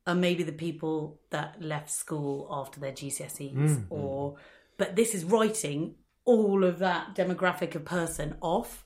are 0.07 0.15
maybe 0.15 0.43
the 0.43 0.51
people 0.51 1.19
that 1.31 1.61
left 1.61 1.89
school 1.89 2.47
after 2.51 2.79
their 2.79 2.91
GCSEs 2.91 3.53
mm-hmm. 3.53 3.93
or, 3.93 4.35
but 4.77 4.95
this 4.95 5.15
is 5.15 5.23
writing 5.23 5.95
all 6.25 6.63
of 6.63 6.79
that 6.79 7.15
demographic 7.15 7.75
of 7.75 7.85
person 7.85 8.35
off. 8.41 8.85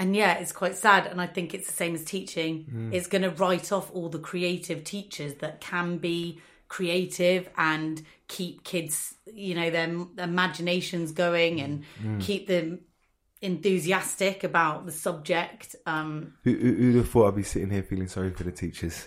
And 0.00 0.16
yeah, 0.16 0.38
it's 0.38 0.50
quite 0.50 0.76
sad. 0.76 1.06
And 1.06 1.20
I 1.20 1.26
think 1.26 1.52
it's 1.52 1.66
the 1.66 1.74
same 1.74 1.94
as 1.94 2.04
teaching. 2.04 2.90
It's 2.90 3.06
going 3.06 3.22
to 3.22 3.30
write 3.30 3.70
off 3.70 3.94
all 3.94 4.08
the 4.08 4.18
creative 4.18 4.82
teachers 4.82 5.34
that 5.34 5.60
can 5.60 5.98
be 5.98 6.40
creative 6.68 7.50
and 7.58 8.00
keep 8.26 8.64
kids, 8.64 9.14
you 9.26 9.54
know, 9.54 9.68
their 9.68 9.92
imaginations 10.18 11.12
going 11.12 11.60
and 11.60 11.84
keep 12.20 12.46
them 12.46 12.80
enthusiastic 13.42 14.42
about 14.42 14.86
the 14.86 14.92
subject. 14.92 15.76
Um, 15.84 16.34
Who, 16.44 16.54
who, 16.54 16.74
who'd 16.74 16.96
have 16.96 17.10
thought 17.10 17.28
I'd 17.28 17.36
be 17.36 17.42
sitting 17.42 17.70
here 17.70 17.82
feeling 17.82 18.08
sorry 18.08 18.30
for 18.30 18.44
the 18.44 18.52
teachers? 18.52 19.06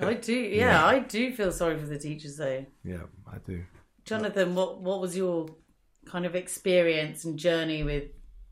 I 0.00 0.14
do, 0.14 0.34
yeah, 0.34 0.84
I 0.84 1.00
do 1.00 1.32
feel 1.32 1.52
sorry 1.52 1.78
for 1.78 1.86
the 1.86 1.98
teachers 1.98 2.36
though. 2.36 2.66
Yeah, 2.84 3.02
I 3.32 3.38
do. 3.38 3.64
Jonathan, 4.04 4.54
what 4.54 4.80
what 4.80 5.00
was 5.00 5.16
your 5.16 5.48
kind 6.06 6.26
of 6.26 6.34
experience 6.36 7.24
and 7.24 7.38
journey 7.38 7.82
with 7.82 8.04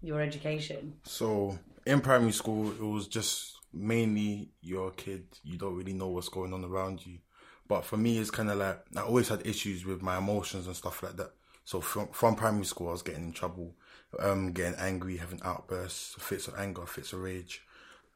your 0.05 0.21
education? 0.21 0.95
So 1.05 1.59
in 1.87 2.01
primary 2.01 2.33
school, 2.33 2.71
it 2.71 2.81
was 2.81 3.09
just 3.09 3.59
mainly 3.73 4.51
you're 4.61 4.89
a 4.89 4.93
kid. 4.93 5.27
You 5.43 5.59
don't 5.59 5.77
really 5.77 5.93
know 5.93 6.09
what's 6.09 6.29
going 6.29 6.53
on 6.53 6.65
around 6.65 7.05
you. 7.07 7.19
But 7.67 7.85
for 7.85 7.97
me, 7.97 8.19
it's 8.19 8.31
kind 8.31 8.51
of 8.51 8.59
like 8.59 8.81
I 8.97 9.03
always 9.03 9.29
had 9.29 9.47
issues 9.47 9.85
with 9.85 10.03
my 10.03 10.19
emotions 10.19 10.67
and 10.67 10.77
stuff 10.77 11.03
like 11.03 11.17
that. 11.17 11.33
So 11.65 11.81
from 11.81 12.09
from 12.09 12.37
primary 12.37 12.67
school, 12.67 12.89
I 12.89 12.93
was 12.93 13.03
getting 13.03 13.25
in 13.25 13.33
trouble, 13.33 13.75
um, 14.19 14.53
getting 14.53 14.79
angry, 14.79 15.17
having 15.17 15.41
outbursts, 15.43 16.15
fits 16.19 16.47
of 16.47 16.59
anger, 16.59 16.87
fits 16.87 17.13
of 17.13 17.21
rage. 17.21 17.63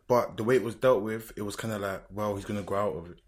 But 0.07 0.37
the 0.37 0.45
way 0.45 0.57
it 0.57 0.63
was 0.63 0.75
dealt 0.75 1.03
with, 1.03 1.33
it 1.37 1.43
was 1.43 1.57
kind 1.57 1.73
of 1.73 1.81
like, 1.81 2.05
well, 2.11 2.37
he's 2.37 2.45
gonna 2.45 2.63
grow 2.63 2.89
out 2.89 2.97
of 2.97 3.11
it. 3.11 3.21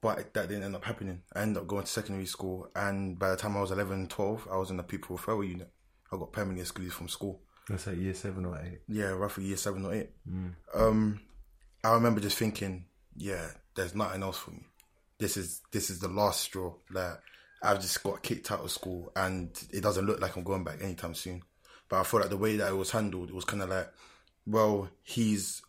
But 0.00 0.34
that 0.34 0.48
didn't 0.48 0.64
end 0.64 0.76
up 0.76 0.84
happening. 0.84 1.22
I 1.34 1.42
ended 1.42 1.62
up 1.62 1.66
going 1.66 1.84
to 1.84 1.90
secondary 1.90 2.26
school, 2.26 2.68
and 2.76 3.18
by 3.18 3.30
the 3.30 3.36
time 3.36 3.56
I 3.56 3.60
was 3.60 3.70
11, 3.70 4.08
12, 4.08 4.46
I 4.50 4.56
was 4.56 4.70
in 4.70 4.78
a 4.78 4.84
pupil 4.84 5.16
referral 5.16 5.48
unit. 5.48 5.70
I 6.12 6.16
got 6.16 6.32
permanently 6.32 6.62
excluded 6.62 6.92
from 6.92 7.08
school. 7.08 7.40
That's 7.68 7.86
like 7.86 7.98
year 7.98 8.14
seven 8.14 8.44
or 8.46 8.58
eight. 8.60 8.80
Yeah, 8.88 9.10
roughly 9.10 9.44
year 9.44 9.56
seven 9.56 9.84
or 9.84 9.94
eight. 9.94 10.10
Um, 10.74 11.20
I 11.82 11.94
remember 11.94 12.20
just 12.20 12.38
thinking, 12.38 12.84
yeah, 13.16 13.48
there's 13.74 13.94
nothing 13.94 14.22
else 14.22 14.38
for 14.38 14.52
me. 14.52 14.64
This 15.18 15.36
is 15.36 15.62
this 15.72 15.90
is 15.90 15.98
the 15.98 16.08
last 16.08 16.42
straw. 16.42 16.74
Like 16.90 17.18
I've 17.62 17.80
just 17.80 18.02
got 18.02 18.22
kicked 18.22 18.52
out 18.52 18.60
of 18.60 18.70
school, 18.70 19.10
and 19.16 19.50
it 19.72 19.82
doesn't 19.82 20.06
look 20.06 20.20
like 20.20 20.36
I'm 20.36 20.44
going 20.44 20.64
back 20.64 20.82
anytime 20.82 21.14
soon. 21.14 21.42
But 21.88 22.00
I 22.00 22.02
feel 22.04 22.20
like 22.20 22.30
the 22.30 22.36
way 22.36 22.56
that 22.56 22.70
it 22.70 22.76
was 22.76 22.90
handled, 22.90 23.30
it 23.30 23.34
was 23.34 23.44
kind 23.44 23.62
of 23.62 23.70
like, 23.70 23.88
well, 24.46 24.88
he's 25.02 25.62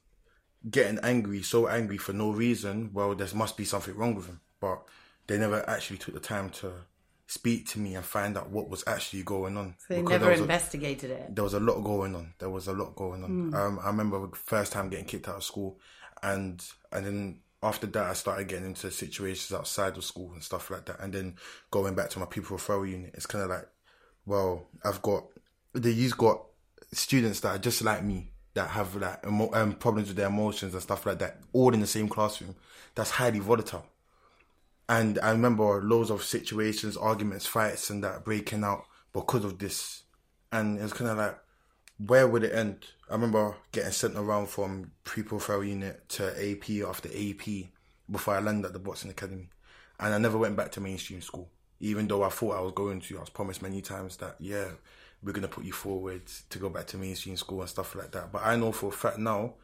getting 0.69 0.99
angry, 1.03 1.43
so 1.43 1.67
angry 1.67 1.97
for 1.97 2.13
no 2.13 2.31
reason. 2.31 2.91
Well, 2.93 3.15
there 3.15 3.27
must 3.33 3.57
be 3.57 3.65
something 3.65 3.95
wrong 3.95 4.15
with 4.15 4.25
him. 4.27 4.41
But 4.59 4.83
they 5.27 5.37
never 5.37 5.67
actually 5.69 5.97
took 5.97 6.15
the 6.15 6.19
time 6.19 6.49
to 6.49 6.71
speak 7.27 7.67
to 7.67 7.79
me 7.79 7.95
and 7.95 8.05
find 8.05 8.37
out 8.37 8.49
what 8.49 8.69
was 8.69 8.83
actually 8.87 9.21
going 9.23 9.57
on. 9.57 9.75
They 9.89 9.97
Because 10.01 10.11
never 10.21 10.31
was 10.31 10.39
a- 10.39 10.43
investigated 10.43 11.11
it. 11.11 11.35
there 11.35 11.43
was 11.43 11.53
a 11.53 11.59
lot 11.59 11.81
going 11.83 12.15
on. 12.15 12.33
There 12.39 12.49
was 12.49 12.67
a 12.67 12.73
lot 12.73 12.95
going 12.95 13.23
on. 13.23 13.53
Um, 13.53 13.79
I 13.83 13.87
remember 13.87 14.25
the 14.27 14.35
first 14.35 14.71
time 14.71 14.89
getting 14.89 15.05
kicked 15.05 15.27
out 15.27 15.35
of 15.35 15.43
school, 15.43 15.77
and 16.23 16.63
and 16.91 17.05
then 17.05 17.39
after 17.61 17.87
that, 17.87 18.05
I 18.05 18.13
started 18.13 18.47
getting 18.47 18.65
into 18.67 18.89
situations 18.91 19.51
outside 19.57 19.97
of 19.97 20.03
school 20.05 20.31
and 20.33 20.43
stuff 20.43 20.69
like 20.71 20.85
that. 20.85 20.99
And 20.99 21.11
then 21.13 21.35
going 21.71 21.95
back 21.95 22.09
to 22.11 22.19
my 22.19 22.25
pupil 22.25 22.57
referral 22.57 22.89
unit, 22.89 23.11
it's 23.15 23.25
kind 23.25 23.43
of 23.43 23.49
like, 23.49 23.67
well, 24.25 24.67
I've 24.85 25.01
got 25.01 25.25
the 25.73 25.91
you've 25.91 26.17
got 26.17 26.41
students 26.93 27.41
that 27.41 27.49
are 27.55 27.59
just 27.59 27.81
like 27.83 28.03
me 28.03 28.31
that 28.53 28.69
have 28.69 28.95
like 28.95 29.25
emo- 29.25 29.51
um, 29.53 29.73
problems 29.73 30.07
with 30.07 30.17
their 30.17 30.27
emotions 30.27 30.73
and 30.73 30.81
stuff 30.81 31.05
like 31.05 31.19
that, 31.19 31.39
all 31.51 31.73
in 31.73 31.81
the 31.81 31.87
same 31.87 32.07
classroom. 32.07 32.55
That's 32.95 33.11
highly 33.11 33.39
volatile. 33.39 33.85
And 34.89 35.19
I 35.19 35.31
remember 35.31 35.81
loads 35.83 36.09
of 36.09 36.23
situations, 36.23 36.95
arguments, 36.95 37.45
fights, 37.45 37.89
and 37.89 38.03
that 38.03 38.23
breaking 38.23 38.63
out 38.63 38.85
because 39.13 39.43
of 39.43 39.59
this. 39.59 40.03
And 40.51 40.79
it 40.79 40.83
was 40.83 40.93
kind 40.93 41.11
of 41.11 41.17
like, 41.17 41.37
where 41.97 42.27
would 42.27 42.43
it 42.43 42.53
end? 42.53 42.85
I 43.09 43.13
remember 43.13 43.55
getting 43.71 43.91
sent 43.91 44.15
around 44.15 44.47
from 44.47 44.91
referral 45.05 45.67
unit 45.67 46.07
to 46.09 46.27
AP 46.27 46.87
after 46.87 47.09
AP 47.09 47.69
before 48.09 48.35
I 48.35 48.39
landed 48.39 48.67
at 48.67 48.73
the 48.73 48.79
Boxing 48.79 49.11
Academy. 49.11 49.49
And 49.99 50.13
I 50.13 50.17
never 50.19 50.37
went 50.37 50.55
back 50.55 50.71
to 50.73 50.81
mainstream 50.81 51.21
school, 51.21 51.49
even 51.79 52.07
though 52.07 52.23
I 52.23 52.29
thought 52.29 52.57
I 52.57 52.61
was 52.61 52.73
going 52.73 53.01
to. 53.01 53.17
I 53.17 53.21
was 53.21 53.29
promised 53.29 53.61
many 53.61 53.81
times 53.81 54.15
that, 54.17 54.35
yeah, 54.39 54.67
we're 55.21 55.33
going 55.33 55.41
to 55.41 55.47
put 55.47 55.65
you 55.65 55.73
forward 55.73 56.21
to 56.49 56.59
go 56.59 56.69
back 56.69 56.87
to 56.87 56.97
mainstream 56.97 57.35
school 57.35 57.61
and 57.61 57.69
stuff 57.69 57.95
like 57.95 58.11
that. 58.11 58.31
But 58.31 58.45
I 58.45 58.55
know 58.55 58.71
for 58.71 58.87
a 58.87 58.91
fact 58.91 59.17
now 59.17 59.55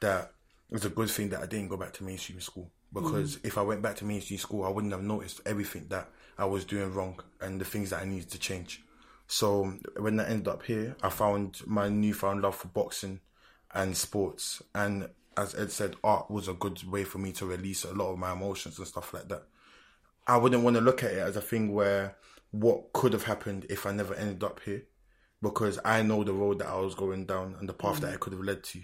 that 0.00 0.32
it 0.70 0.74
was 0.74 0.84
a 0.84 0.90
good 0.90 1.10
thing 1.10 1.30
that 1.30 1.42
I 1.42 1.46
didn't 1.46 1.68
go 1.68 1.76
back 1.76 1.94
to 1.94 2.04
mainstream 2.04 2.40
school 2.40 2.70
because 2.92 3.36
mm. 3.36 3.46
if 3.46 3.58
I 3.58 3.62
went 3.62 3.82
back 3.82 3.96
to 3.96 4.04
mainstream 4.04 4.38
school, 4.38 4.64
I 4.64 4.70
wouldn't 4.70 4.92
have 4.92 5.02
noticed 5.02 5.40
everything 5.46 5.86
that 5.88 6.08
I 6.38 6.44
was 6.44 6.64
doing 6.64 6.92
wrong 6.92 7.20
and 7.40 7.60
the 7.60 7.64
things 7.64 7.90
that 7.90 8.02
I 8.02 8.04
needed 8.04 8.30
to 8.30 8.38
change. 8.38 8.82
So 9.26 9.74
when 9.96 10.18
I 10.18 10.28
ended 10.28 10.48
up 10.48 10.64
here, 10.64 10.96
I 11.02 11.08
found 11.08 11.60
my 11.66 11.88
newfound 11.88 12.42
love 12.42 12.56
for 12.56 12.68
boxing 12.68 13.20
and 13.72 13.96
sports. 13.96 14.60
And 14.74 15.08
as 15.36 15.54
Ed 15.54 15.70
said, 15.70 15.96
art 16.02 16.30
was 16.30 16.48
a 16.48 16.54
good 16.54 16.82
way 16.90 17.04
for 17.04 17.18
me 17.18 17.32
to 17.32 17.46
release 17.46 17.84
a 17.84 17.92
lot 17.92 18.12
of 18.12 18.18
my 18.18 18.32
emotions 18.32 18.78
and 18.78 18.88
stuff 18.88 19.14
like 19.14 19.28
that. 19.28 19.44
I 20.26 20.36
wouldn't 20.36 20.64
want 20.64 20.76
to 20.76 20.82
look 20.82 21.04
at 21.04 21.12
it 21.12 21.18
as 21.18 21.36
a 21.36 21.40
thing 21.40 21.72
where 21.72 22.16
what 22.50 22.92
could 22.92 23.12
have 23.12 23.24
happened 23.24 23.66
if 23.70 23.86
I 23.86 23.92
never 23.92 24.14
ended 24.14 24.42
up 24.42 24.60
here. 24.64 24.84
because 25.42 25.78
I 25.84 26.02
know 26.02 26.22
the 26.22 26.34
road 26.34 26.58
that 26.58 26.68
I 26.68 26.76
was 26.76 26.94
going 26.94 27.24
down 27.24 27.56
and 27.58 27.68
the 27.68 27.72
path 27.72 28.00
that 28.00 28.10
mm. 28.10 28.14
I 28.14 28.18
could 28.18 28.34
have 28.34 28.42
led 28.42 28.62
to. 28.64 28.80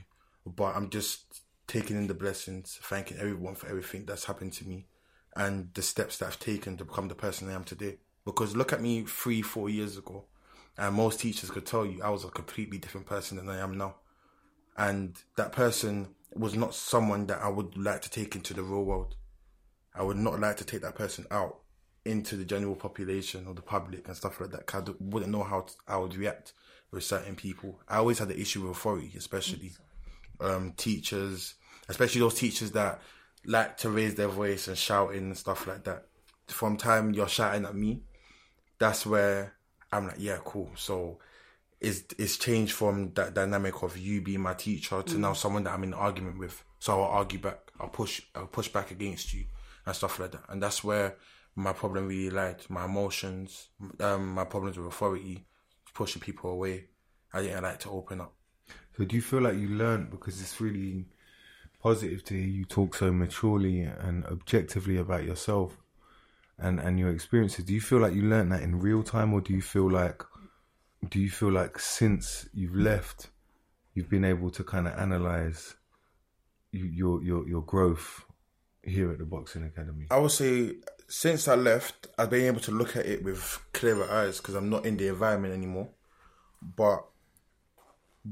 But 0.47 0.77
I'm 0.77 0.91
just 0.91 1.43
taking 1.67 1.97
in 1.97 2.07
the 2.07 2.15
blessings, 2.15 2.79
thanking 2.83 3.19
everyone 3.19 3.55
for 3.55 3.69
everything 3.69 4.05
that's 4.05 4.25
happened 4.25 4.53
to 4.55 4.67
me 4.67 4.87
and 5.37 5.69
the 5.75 5.83
steps 5.83 6.17
that 6.19 6.27
I've 6.27 6.41
taken 6.41 6.77
to 6.79 6.85
become 6.85 7.09
the 7.09 7.15
person 7.15 7.49
I 7.49 7.53
am 7.53 7.65
today. 7.65 7.99
Because 8.25 8.57
look 8.57 8.73
at 8.73 8.81
me 8.81 9.05
three, 9.05 9.43
four 9.43 9.69
years 9.69 9.97
ago, 9.99 10.25
and 10.79 10.95
most 10.95 11.21
teachers 11.21 11.51
could 11.51 11.67
tell 11.67 11.87
you 11.87 12.03
I 12.03 12.11
was 12.11 12.25
a 12.25 12.29
completely 12.29 12.79
different 12.79 13.07
person 13.07 13.37
than 13.37 13.49
I 13.49 13.59
am 13.59 13.77
now. 13.77 13.97
And 14.77 15.17
that 15.37 15.53
person 15.53 16.09
was 16.35 16.55
not 16.55 16.75
someone 16.75 17.27
that 17.27 17.41
I 17.41 17.49
would 17.49 17.77
like 17.77 18.03
to 18.03 18.11
take 18.11 18.35
into 18.35 18.53
the 18.53 18.63
real 18.63 18.85
world. 18.85 19.17
I 19.95 20.03
would 20.03 20.17
not 20.17 20.41
like 20.41 20.57
to 20.59 20.65
take 20.65 20.83
that 20.83 20.95
person 20.95 21.27
out 21.31 21.61
into 22.05 22.37
the 22.37 22.45
general 22.45 22.77
population 22.77 23.47
or 23.47 23.55
the 23.55 23.63
public 23.63 24.07
and 24.07 24.17
stuff 24.17 24.41
like 24.41 24.51
that. 24.51 24.75
I 24.75 24.83
wouldn't 25.01 25.33
know 25.33 25.43
how 25.43 25.67
I 25.89 25.97
would 25.97 26.15
react 26.17 26.53
with 26.91 27.05
certain 27.05 27.37
people. 27.37 27.81
I 27.89 27.99
always 27.99 28.19
had 28.19 28.29
the 28.29 28.41
issue 28.41 28.63
with 28.63 28.77
authority, 28.77 29.13
especially 29.17 29.73
um, 30.41 30.73
teachers, 30.77 31.55
especially 31.89 32.21
those 32.21 32.35
teachers 32.35 32.73
that 32.73 33.01
like 33.45 33.77
to 33.79 33.91
raise 33.91 34.15
their 34.15 34.29
voice 34.29 34.69
and 34.69 34.77
shouting 34.77 35.19
and 35.19 35.39
stuff 35.39 35.67
like 35.67 35.85
that. 35.85 36.07
From 36.49 36.77
time 36.77 37.13
you're 37.13 37.29
shouting 37.29 37.65
at 37.65 37.75
me, 37.75 38.03
that's 38.79 39.07
where 39.07 39.55
I'm 39.93 40.07
like, 40.07 40.17
yeah, 40.19 40.39
cool. 40.45 40.71
So 40.77 41.19
it's 41.81 42.05
it's 42.19 42.37
changed 42.37 42.73
from 42.73 43.13
that 43.15 43.35
dynamic 43.35 43.83
of 43.83 43.97
you 43.97 44.21
being 44.21 44.41
my 44.41 44.55
teacher 44.55 45.03
to 45.03 45.19
now 45.19 45.33
someone 45.33 45.65
that 45.65 45.75
I'm 45.75 45.85
in 45.85 45.93
an 45.93 45.99
argument 45.99 46.39
with. 46.39 46.63
So 46.79 47.01
I'll 47.01 47.11
argue 47.11 47.39
back. 47.39 47.71
I'll 47.81 47.89
push. 47.89 48.23
I'll 48.35 48.47
push 48.47 48.69
back 48.69 48.91
against 48.91 49.35
you 49.35 49.45
and 49.85 49.95
stuff 49.95 50.19
like 50.19 50.33
that. 50.33 50.45
And 50.49 50.63
that's 50.63 50.83
where 50.85 51.17
my 51.55 51.73
problem 51.73 52.09
really 52.09 52.31
lied. 52.31 52.65
My 52.69 52.85
emotions, 52.85 53.69
um, 54.01 54.35
my 54.35 54.45
problems 54.45 54.77
with 54.77 54.87
authority, 54.87 55.47
pushing 55.95 56.23
people 56.23 56.51
away. 56.51 56.87
I 57.33 57.43
didn't 57.43 57.65
like 57.65 57.81
to 57.81 57.91
open 57.91 58.21
up. 58.21 58.36
So 58.97 59.05
do 59.05 59.15
you 59.15 59.23
feel 59.23 59.43
like 59.43 59.57
you 59.57 59.69
learned 59.69 60.11
because 60.11 60.41
it's 60.41 60.61
really 60.61 61.05
positive 61.83 62.25
to 62.25 62.35
hear 62.35 62.47
you 62.47 62.65
talk 62.65 62.95
so 62.95 63.13
maturely 63.13 63.83
and 63.83 64.25
objectively 64.27 64.97
about 64.97 65.25
yourself 65.25 65.77
and 66.59 66.81
and 66.81 66.99
your 66.99 67.11
experiences? 67.11 67.65
Do 67.65 67.75
you 67.75 67.81
feel 67.81 67.99
like 67.99 68.15
you 68.15 68.23
learned 68.23 68.53
that 68.53 68.63
in 68.63 68.81
real 68.81 69.03
time, 69.03 69.35
or 69.35 69.41
do 69.43 69.53
you 69.53 69.61
feel 69.61 69.91
like 69.91 70.23
do 71.11 71.21
you 71.21 71.31
feel 71.31 71.53
like 71.53 71.79
since 71.79 72.49
you've 72.55 72.75
left, 72.75 73.29
you've 73.95 74.09
been 74.09 74.25
able 74.25 74.51
to 74.51 74.65
kind 74.65 74.87
of 74.89 74.99
analyze 74.99 75.75
your 76.73 77.23
your 77.23 77.47
your 77.47 77.63
growth 77.63 78.25
here 78.83 79.13
at 79.13 79.19
the 79.19 79.27
boxing 79.27 79.65
academy? 79.65 80.07
I 80.11 80.19
would 80.19 80.31
say 80.31 80.77
since 81.07 81.49
I 81.49 81.55
left, 81.55 82.07
I've 82.19 82.31
been 82.31 82.47
able 82.47 82.61
to 82.61 82.71
look 82.71 82.97
at 82.97 83.05
it 83.05 83.23
with 83.23 83.61
clearer 83.75 84.11
eyes 84.11 84.39
because 84.39 84.55
I'm 84.55 84.71
not 84.71 84.87
in 84.87 84.97
the 84.97 85.09
environment 85.09 85.53
anymore. 85.53 85.91
But 86.63 87.05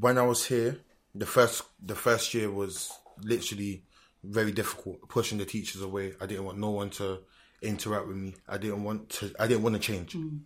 when 0.00 0.18
I 0.18 0.22
was 0.22 0.46
here, 0.46 0.78
the 1.14 1.26
first 1.26 1.62
the 1.84 1.94
first 1.94 2.34
year 2.34 2.50
was 2.50 2.92
literally 3.22 3.84
very 4.22 4.52
difficult, 4.52 5.08
pushing 5.08 5.38
the 5.38 5.44
teachers 5.44 5.82
away. 5.82 6.14
I 6.20 6.26
didn't 6.26 6.44
want 6.44 6.58
no 6.58 6.70
one 6.70 6.90
to 6.90 7.20
interact 7.62 8.08
with 8.08 8.16
me. 8.16 8.34
I 8.48 8.58
didn't 8.58 8.82
want 8.82 9.10
to. 9.10 9.32
I 9.38 9.46
didn't 9.46 9.62
want 9.62 9.76
to 9.76 9.80
change. 9.80 10.14
Mm. 10.14 10.40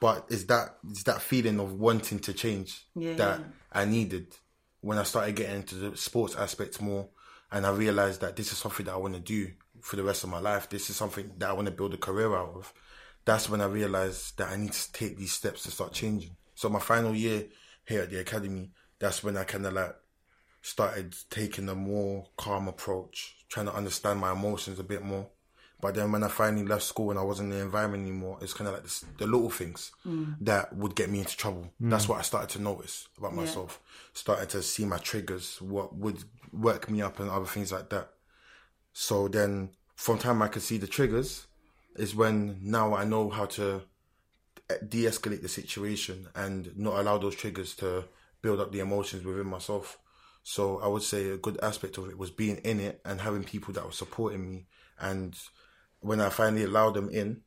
But 0.00 0.26
it's 0.28 0.44
that 0.44 0.76
it's 0.88 1.02
that 1.04 1.20
feeling 1.20 1.58
of 1.58 1.72
wanting 1.72 2.20
to 2.20 2.32
change 2.32 2.86
Yeah, 2.94 3.14
that 3.14 3.40
yeah. 3.40 3.46
I 3.72 3.84
needed 3.84 4.28
when 4.80 4.98
I 4.98 5.02
started 5.02 5.34
getting 5.34 5.56
into 5.56 5.74
the 5.74 5.96
sports 5.96 6.36
aspect 6.36 6.80
more, 6.80 7.08
and 7.50 7.66
I 7.66 7.70
realized 7.70 8.20
that 8.20 8.36
this 8.36 8.52
is 8.52 8.58
something 8.58 8.86
that 8.86 8.92
I 8.94 8.98
want 8.98 9.14
to 9.14 9.20
do 9.20 9.50
for 9.80 9.96
the 9.96 10.04
rest 10.04 10.22
of 10.22 10.30
my 10.30 10.38
life. 10.38 10.68
This 10.68 10.88
is 10.88 10.96
something 10.96 11.32
that 11.38 11.50
I 11.50 11.52
want 11.52 11.66
to 11.66 11.72
build 11.72 11.94
a 11.94 11.98
career 11.98 12.34
out 12.34 12.52
of. 12.54 12.72
That's 13.24 13.50
when 13.50 13.60
I 13.60 13.66
realized 13.66 14.38
that 14.38 14.50
I 14.50 14.56
need 14.56 14.72
to 14.72 14.92
take 14.92 15.16
these 15.16 15.32
steps 15.32 15.64
to 15.64 15.70
start 15.70 15.92
changing. 15.92 16.36
So 16.54 16.68
my 16.68 16.80
final 16.80 17.14
year 17.14 17.46
here 17.88 18.02
at 18.02 18.10
the 18.10 18.20
academy, 18.20 18.70
that's 18.98 19.24
when 19.24 19.36
I 19.36 19.44
kind 19.44 19.66
of 19.66 19.72
like 19.72 19.96
started 20.60 21.16
taking 21.30 21.68
a 21.68 21.74
more 21.74 22.26
calm 22.36 22.68
approach, 22.68 23.34
trying 23.48 23.66
to 23.66 23.74
understand 23.74 24.20
my 24.20 24.32
emotions 24.32 24.78
a 24.78 24.84
bit 24.84 25.02
more. 25.02 25.28
But 25.80 25.94
then 25.94 26.10
when 26.10 26.24
I 26.24 26.28
finally 26.28 26.66
left 26.66 26.82
school 26.82 27.10
and 27.10 27.18
I 27.18 27.22
wasn't 27.22 27.52
in 27.52 27.58
the 27.58 27.64
environment 27.64 28.02
anymore, 28.02 28.38
it's 28.42 28.52
kind 28.52 28.66
of 28.66 28.74
like 28.74 28.82
this, 28.82 29.04
the 29.16 29.26
little 29.26 29.48
things 29.48 29.92
mm. 30.04 30.34
that 30.40 30.74
would 30.74 30.96
get 30.96 31.08
me 31.08 31.20
into 31.20 31.36
trouble. 31.36 31.72
Mm. 31.80 31.90
That's 31.90 32.08
what 32.08 32.18
I 32.18 32.22
started 32.22 32.50
to 32.50 32.62
notice 32.62 33.08
about 33.16 33.34
myself. 33.34 33.80
Started 34.12 34.48
to 34.50 34.62
see 34.62 34.84
my 34.84 34.98
triggers, 34.98 35.62
what 35.62 35.94
would 35.94 36.24
work 36.52 36.90
me 36.90 37.00
up 37.00 37.20
and 37.20 37.30
other 37.30 37.46
things 37.46 37.70
like 37.70 37.90
that. 37.90 38.10
So 38.92 39.28
then 39.28 39.70
from 39.94 40.18
time 40.18 40.42
I 40.42 40.48
could 40.48 40.62
see 40.62 40.78
the 40.78 40.88
triggers 40.88 41.46
is 41.96 42.14
when 42.14 42.58
now 42.60 42.94
I 42.94 43.04
know 43.04 43.30
how 43.30 43.46
to 43.46 43.82
de-escalate 44.88 45.42
the 45.42 45.48
situation 45.48 46.28
and 46.34 46.76
not 46.76 46.98
allow 46.98 47.18
those 47.18 47.34
triggers 47.34 47.74
to 47.76 48.04
build 48.42 48.60
up 48.60 48.72
the 48.72 48.80
emotions 48.80 49.24
within 49.24 49.46
myself. 49.46 49.98
So 50.42 50.78
I 50.80 50.88
would 50.88 51.02
say 51.02 51.30
a 51.30 51.36
good 51.36 51.58
aspect 51.62 51.98
of 51.98 52.08
it 52.08 52.18
was 52.18 52.30
being 52.30 52.56
in 52.58 52.80
it 52.80 53.00
and 53.04 53.20
having 53.20 53.44
people 53.44 53.74
that 53.74 53.84
were 53.84 53.92
supporting 53.92 54.48
me. 54.48 54.66
And 54.98 55.36
when 56.00 56.20
I 56.20 56.28
finally 56.28 56.64
allowed 56.64 56.94
them 56.94 57.08
in, 57.10 57.42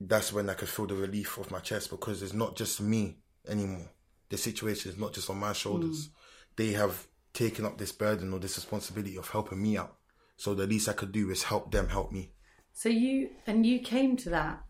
that's 0.00 0.32
when 0.32 0.50
I 0.50 0.54
could 0.54 0.68
feel 0.68 0.86
the 0.86 0.94
relief 0.94 1.38
of 1.38 1.50
my 1.50 1.60
chest 1.60 1.90
because 1.90 2.22
it's 2.22 2.32
not 2.32 2.56
just 2.56 2.80
me 2.80 3.18
anymore. 3.48 3.90
The 4.28 4.36
situation 4.36 4.90
is 4.90 4.98
not 4.98 5.12
just 5.12 5.30
on 5.30 5.38
my 5.38 5.52
shoulders. 5.52 6.08
Mm. 6.08 6.12
They 6.56 6.72
have 6.72 7.06
taken 7.32 7.64
up 7.64 7.78
this 7.78 7.92
burden 7.92 8.32
or 8.32 8.38
this 8.38 8.56
responsibility 8.56 9.16
of 9.16 9.28
helping 9.30 9.62
me 9.62 9.76
out. 9.76 9.96
So 10.36 10.54
the 10.54 10.66
least 10.66 10.88
I 10.88 10.92
could 10.92 11.12
do 11.12 11.30
is 11.30 11.44
help 11.44 11.70
them 11.70 11.88
help 11.88 12.10
me. 12.10 12.32
So 12.72 12.88
you 12.88 13.30
and 13.46 13.64
you 13.64 13.78
came 13.78 14.16
to 14.18 14.30
that 14.30 14.62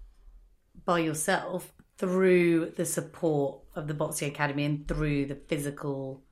by 0.85 0.99
yourself 1.01 1.73
through 1.99 2.73
the 2.77 2.85
support 2.85 3.61
of 3.75 3.87
the 3.89 3.95
boxing 3.95 4.31
academy 4.31 4.65
and 4.65 4.89
through 4.89 5.27
the 5.27 5.37
physical, 5.37 6.23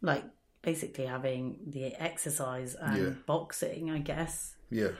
like 0.00 0.24
basically 0.62 1.06
having 1.06 1.58
the 1.66 1.94
exercise 2.00 2.74
and 2.74 2.96
Yeah. 3.02 3.10
boxing, 3.26 3.90
I 3.90 3.98
guess. 3.98 4.56
Yeah. 4.70 4.92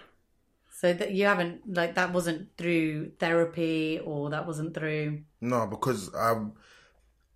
So 0.73 0.93
that 0.95 1.11
you 1.13 1.27
haven't 1.27 1.75
like 1.75 1.95
that 1.97 2.13
wasn't 2.13 2.57
through 2.57 3.11
therapy 3.19 3.99
or 4.03 4.31
that 4.31 4.47
wasn't 4.47 4.73
through. 4.75 5.23
No, 5.41 5.67
because 5.67 6.15
I've 6.15 6.47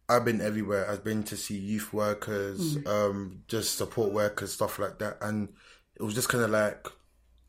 I've 0.08 0.24
been 0.24 0.40
everywhere. 0.40 0.88
I've 0.90 1.02
been 1.04 1.22
to 1.24 1.37
see 1.37 1.56
youth 1.56 1.92
workers, 1.92 2.78
um, 2.87 3.42
just 3.48 3.76
support 3.76 4.12
workers, 4.12 4.52
stuff 4.52 4.78
like 4.78 4.98
that, 4.98 5.16
and 5.22 5.48
it 5.96 6.02
was 6.02 6.14
just 6.14 6.28
kind 6.28 6.44
of 6.44 6.50
like 6.50 6.87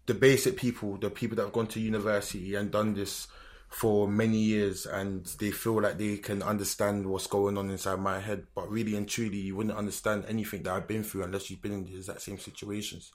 the 0.05 0.13
basic 0.13 0.55
people, 0.57 0.97
the 0.97 1.09
people 1.09 1.35
that 1.35 1.43
have 1.43 1.53
gone 1.53 1.67
to 1.67 1.79
university 1.79 2.55
and 2.55 2.71
done 2.71 2.93
this 2.93 3.27
for 3.75 4.07
many 4.07 4.37
years, 4.37 4.85
and 4.85 5.25
they 5.37 5.51
feel 5.51 5.81
like 5.81 5.97
they 5.97 6.15
can 6.15 6.41
understand 6.41 7.05
what's 7.05 7.27
going 7.27 7.57
on 7.57 7.69
inside 7.69 7.99
my 7.99 8.21
head. 8.21 8.47
But 8.55 8.71
really 8.71 8.95
and 8.95 9.05
truly, 9.05 9.37
you 9.37 9.57
wouldn't 9.57 9.77
understand 9.77 10.23
anything 10.29 10.63
that 10.63 10.73
I've 10.73 10.87
been 10.87 11.03
through 11.03 11.23
unless 11.23 11.49
you've 11.49 11.61
been 11.61 11.73
in 11.73 11.83
the 11.83 11.97
exact 11.97 12.21
same 12.21 12.39
situations. 12.39 13.11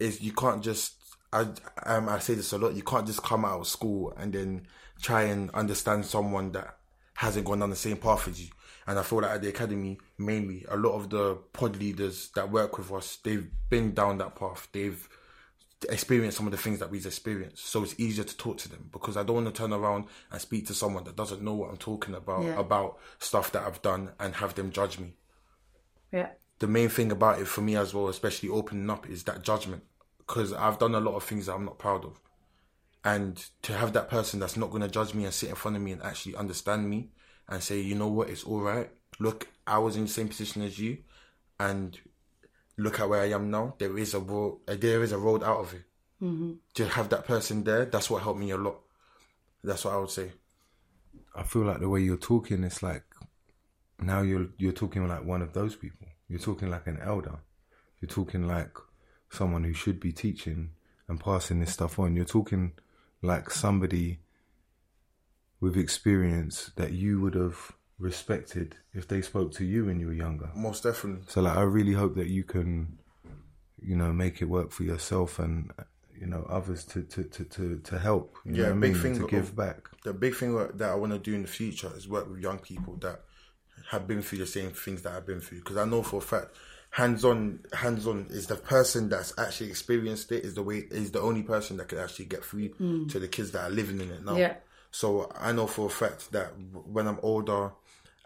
Is 0.00 0.20
you 0.20 0.32
can't 0.32 0.64
just 0.64 0.96
I 1.32 1.46
um, 1.84 2.08
I 2.08 2.18
say 2.18 2.34
this 2.34 2.52
a 2.52 2.58
lot. 2.58 2.74
You 2.74 2.82
can't 2.82 3.06
just 3.06 3.22
come 3.22 3.44
out 3.44 3.60
of 3.60 3.68
school 3.68 4.12
and 4.16 4.32
then 4.32 4.66
try 5.00 5.22
and 5.22 5.48
understand 5.52 6.06
someone 6.06 6.50
that 6.52 6.78
hasn't 7.14 7.46
gone 7.46 7.60
down 7.60 7.70
the 7.70 7.76
same 7.76 7.98
path 7.98 8.26
as 8.26 8.42
you. 8.42 8.48
And 8.88 8.98
I 8.98 9.04
feel 9.04 9.20
like 9.20 9.30
at 9.30 9.42
the 9.42 9.50
academy, 9.50 9.98
mainly 10.18 10.66
a 10.68 10.76
lot 10.76 10.94
of 10.94 11.08
the 11.08 11.36
pod 11.52 11.76
leaders 11.76 12.30
that 12.34 12.50
work 12.50 12.78
with 12.78 12.90
us, 12.90 13.18
they've 13.22 13.48
been 13.68 13.94
down 13.94 14.18
that 14.18 14.34
path. 14.34 14.66
They've 14.72 15.08
experienced 15.88 16.36
some 16.36 16.46
of 16.46 16.50
the 16.52 16.58
things 16.58 16.78
that 16.80 16.90
we've 16.90 17.06
experienced, 17.06 17.66
so 17.66 17.82
it's 17.82 17.98
easier 17.98 18.24
to 18.24 18.36
talk 18.36 18.58
to 18.58 18.68
them 18.68 18.88
because 18.92 19.16
I 19.16 19.22
don't 19.22 19.36
want 19.36 19.54
to 19.54 19.58
turn 19.62 19.72
around 19.72 20.04
and 20.30 20.40
speak 20.40 20.66
to 20.66 20.74
someone 20.74 21.04
that 21.04 21.16
doesn't 21.16 21.42
know 21.42 21.54
what 21.54 21.70
I'm 21.70 21.76
talking 21.78 22.14
about 22.14 22.44
Yeah. 22.44 22.58
about 22.60 22.98
stuff 23.18 23.52
that 23.52 23.66
I've 23.66 23.80
done 23.82 24.10
and 24.18 24.34
have 24.36 24.54
them 24.54 24.70
judge 24.72 24.98
me 24.98 25.16
Yeah. 26.12 26.30
the 26.58 26.66
main 26.66 26.88
thing 26.90 27.10
about 27.10 27.40
it 27.40 27.46
for 27.46 27.62
me 27.62 27.76
as 27.76 27.94
well, 27.94 28.08
especially 28.08 28.50
opening 28.50 28.90
up, 28.90 29.08
is 29.08 29.24
that 29.24 29.42
judgment. 29.42 29.82
Because 30.18 30.52
I've 30.52 30.78
done 30.78 30.94
a 30.94 31.00
lot 31.00 31.14
of 31.16 31.24
things 31.24 31.46
that 31.46 31.54
I'm 31.54 31.64
not 31.64 31.78
proud 31.78 32.04
of. 32.04 32.20
And 33.02 33.42
to 33.62 33.72
have 33.72 33.94
that 33.94 34.10
person 34.10 34.38
that's 34.38 34.56
not 34.58 34.70
going 34.70 34.82
to 34.82 34.88
judge 34.88 35.14
me 35.14 35.24
and 35.24 35.32
sit 35.32 35.48
in 35.48 35.54
front 35.56 35.76
of 35.76 35.82
me 35.82 35.92
and 35.92 36.02
actually 36.02 36.36
understand 36.36 36.88
me 36.90 37.10
and 37.48 37.62
say, 37.62 37.80
you 37.80 37.94
know 37.94 38.08
what, 38.08 38.28
it's 38.28 38.44
all 38.44 38.60
right. 38.60 38.90
Look, 39.18 39.48
I 39.66 39.78
was 39.78 39.96
in 39.96 40.02
the 40.02 40.08
same 40.10 40.28
position 40.28 40.62
as 40.62 40.78
you, 40.78 40.98
and 41.58 41.98
look 42.80 43.00
at 43.00 43.08
where 43.08 43.20
I 43.20 43.30
am 43.30 43.50
now. 43.50 43.74
There 43.78 43.96
is 43.98 44.14
a 44.14 44.20
road, 44.20 44.58
there 44.66 45.02
is 45.02 45.12
a 45.12 45.18
road 45.18 45.42
out 45.42 45.60
of 45.60 45.74
it. 45.74 45.82
Mm-hmm. 46.22 46.52
To 46.74 46.86
have 46.86 47.08
that 47.10 47.26
person 47.26 47.64
there, 47.64 47.86
that's 47.86 48.10
what 48.10 48.22
helped 48.22 48.40
me 48.40 48.50
a 48.50 48.56
lot. 48.56 48.80
That's 49.64 49.84
what 49.84 49.94
I 49.94 49.98
would 49.98 50.10
say. 50.10 50.32
I 51.34 51.42
feel 51.44 51.62
like 51.62 51.80
the 51.80 51.88
way 51.88 52.00
you're 52.00 52.16
talking, 52.16 52.64
it's 52.64 52.82
like 52.82 53.04
now 54.00 54.22
you're 54.22 54.48
you're 54.58 54.72
talking 54.72 55.06
like 55.06 55.24
one 55.24 55.42
of 55.42 55.52
those 55.52 55.76
people. 55.76 56.06
You're 56.28 56.40
talking 56.40 56.70
like 56.70 56.86
an 56.86 56.98
elder. 57.02 57.38
You're 58.00 58.08
talking 58.08 58.46
like 58.46 58.76
someone 59.30 59.64
who 59.64 59.72
should 59.72 60.00
be 60.00 60.12
teaching 60.12 60.70
and 61.08 61.20
passing 61.20 61.60
this 61.60 61.72
stuff 61.72 61.98
on. 61.98 62.16
You're 62.16 62.24
talking 62.24 62.72
like 63.22 63.50
somebody 63.50 64.20
with 65.60 65.76
experience 65.76 66.70
that 66.76 66.92
you 66.92 67.20
would 67.20 67.34
have 67.34 67.72
respected 68.00 68.76
if 68.94 69.06
they 69.06 69.20
spoke 69.22 69.52
to 69.52 69.64
you 69.64 69.84
when 69.86 70.00
you 70.00 70.06
were 70.06 70.12
younger. 70.12 70.50
Most 70.54 70.82
definitely. 70.82 71.24
So 71.28 71.40
like 71.42 71.56
I 71.56 71.62
really 71.62 71.92
hope 71.92 72.14
that 72.16 72.28
you 72.28 72.44
can, 72.44 72.98
you 73.80 73.96
know, 73.96 74.12
make 74.12 74.40
it 74.42 74.46
work 74.46 74.72
for 74.72 74.82
yourself 74.84 75.38
and 75.38 75.70
you 76.18 76.26
know 76.26 76.46
others 76.48 76.84
to 76.86 77.02
to 77.02 77.24
to 77.24 77.44
to, 77.44 77.78
to 77.84 77.98
help. 77.98 78.36
You 78.44 78.52
know 78.52 78.58
Yeah, 78.58 78.68
what 78.70 78.76
I 78.76 78.80
big 78.80 78.92
mean? 78.94 79.02
thing 79.02 79.18
to 79.18 79.24
of- 79.24 79.30
give 79.30 79.54
back. 79.56 79.88
the 80.04 80.12
big 80.12 80.34
thing 80.34 80.54
that 80.56 80.88
I 80.90 80.94
want 80.94 81.12
to 81.12 81.18
do 81.18 81.34
in 81.34 81.42
the 81.42 81.48
future 81.48 81.90
is 81.96 82.08
work 82.08 82.28
with 82.30 82.40
young 82.40 82.58
people 82.58 82.96
that 82.96 83.20
have 83.90 84.06
been 84.06 84.22
through 84.22 84.38
the 84.38 84.46
same 84.46 84.70
things 84.70 85.02
that 85.02 85.12
I've 85.12 85.26
been 85.26 85.40
through. 85.40 85.58
Because 85.58 85.76
I 85.76 85.84
know 85.84 86.02
for 86.02 86.18
a 86.18 86.20
fact, 86.20 86.48
hands 86.90 87.24
on, 87.24 87.60
hands 87.72 88.06
on 88.06 88.26
is 88.30 88.46
the 88.46 88.56
person 88.56 89.08
that's 89.08 89.32
actually 89.38 89.70
experienced 89.70 90.30
it. 90.32 90.44
Is 90.44 90.54
the 90.54 90.62
way 90.62 90.78
is 90.90 91.10
the 91.12 91.20
only 91.20 91.42
person 91.42 91.76
that 91.78 91.88
can 91.88 91.98
actually 91.98 92.26
get 92.26 92.44
through 92.44 92.68
hmm. 92.68 93.06
to 93.08 93.18
the 93.18 93.28
kids 93.28 93.50
that 93.52 93.62
are 93.62 93.70
living 93.70 94.00
in 94.00 94.10
it 94.10 94.24
now. 94.24 94.36
Yeah. 94.36 94.54
So 94.90 95.30
I 95.38 95.52
know 95.52 95.66
for 95.66 95.86
a 95.86 95.90
fact 95.90 96.32
that 96.32 96.48
when 96.84 97.06
I'm 97.06 97.18
older 97.22 97.72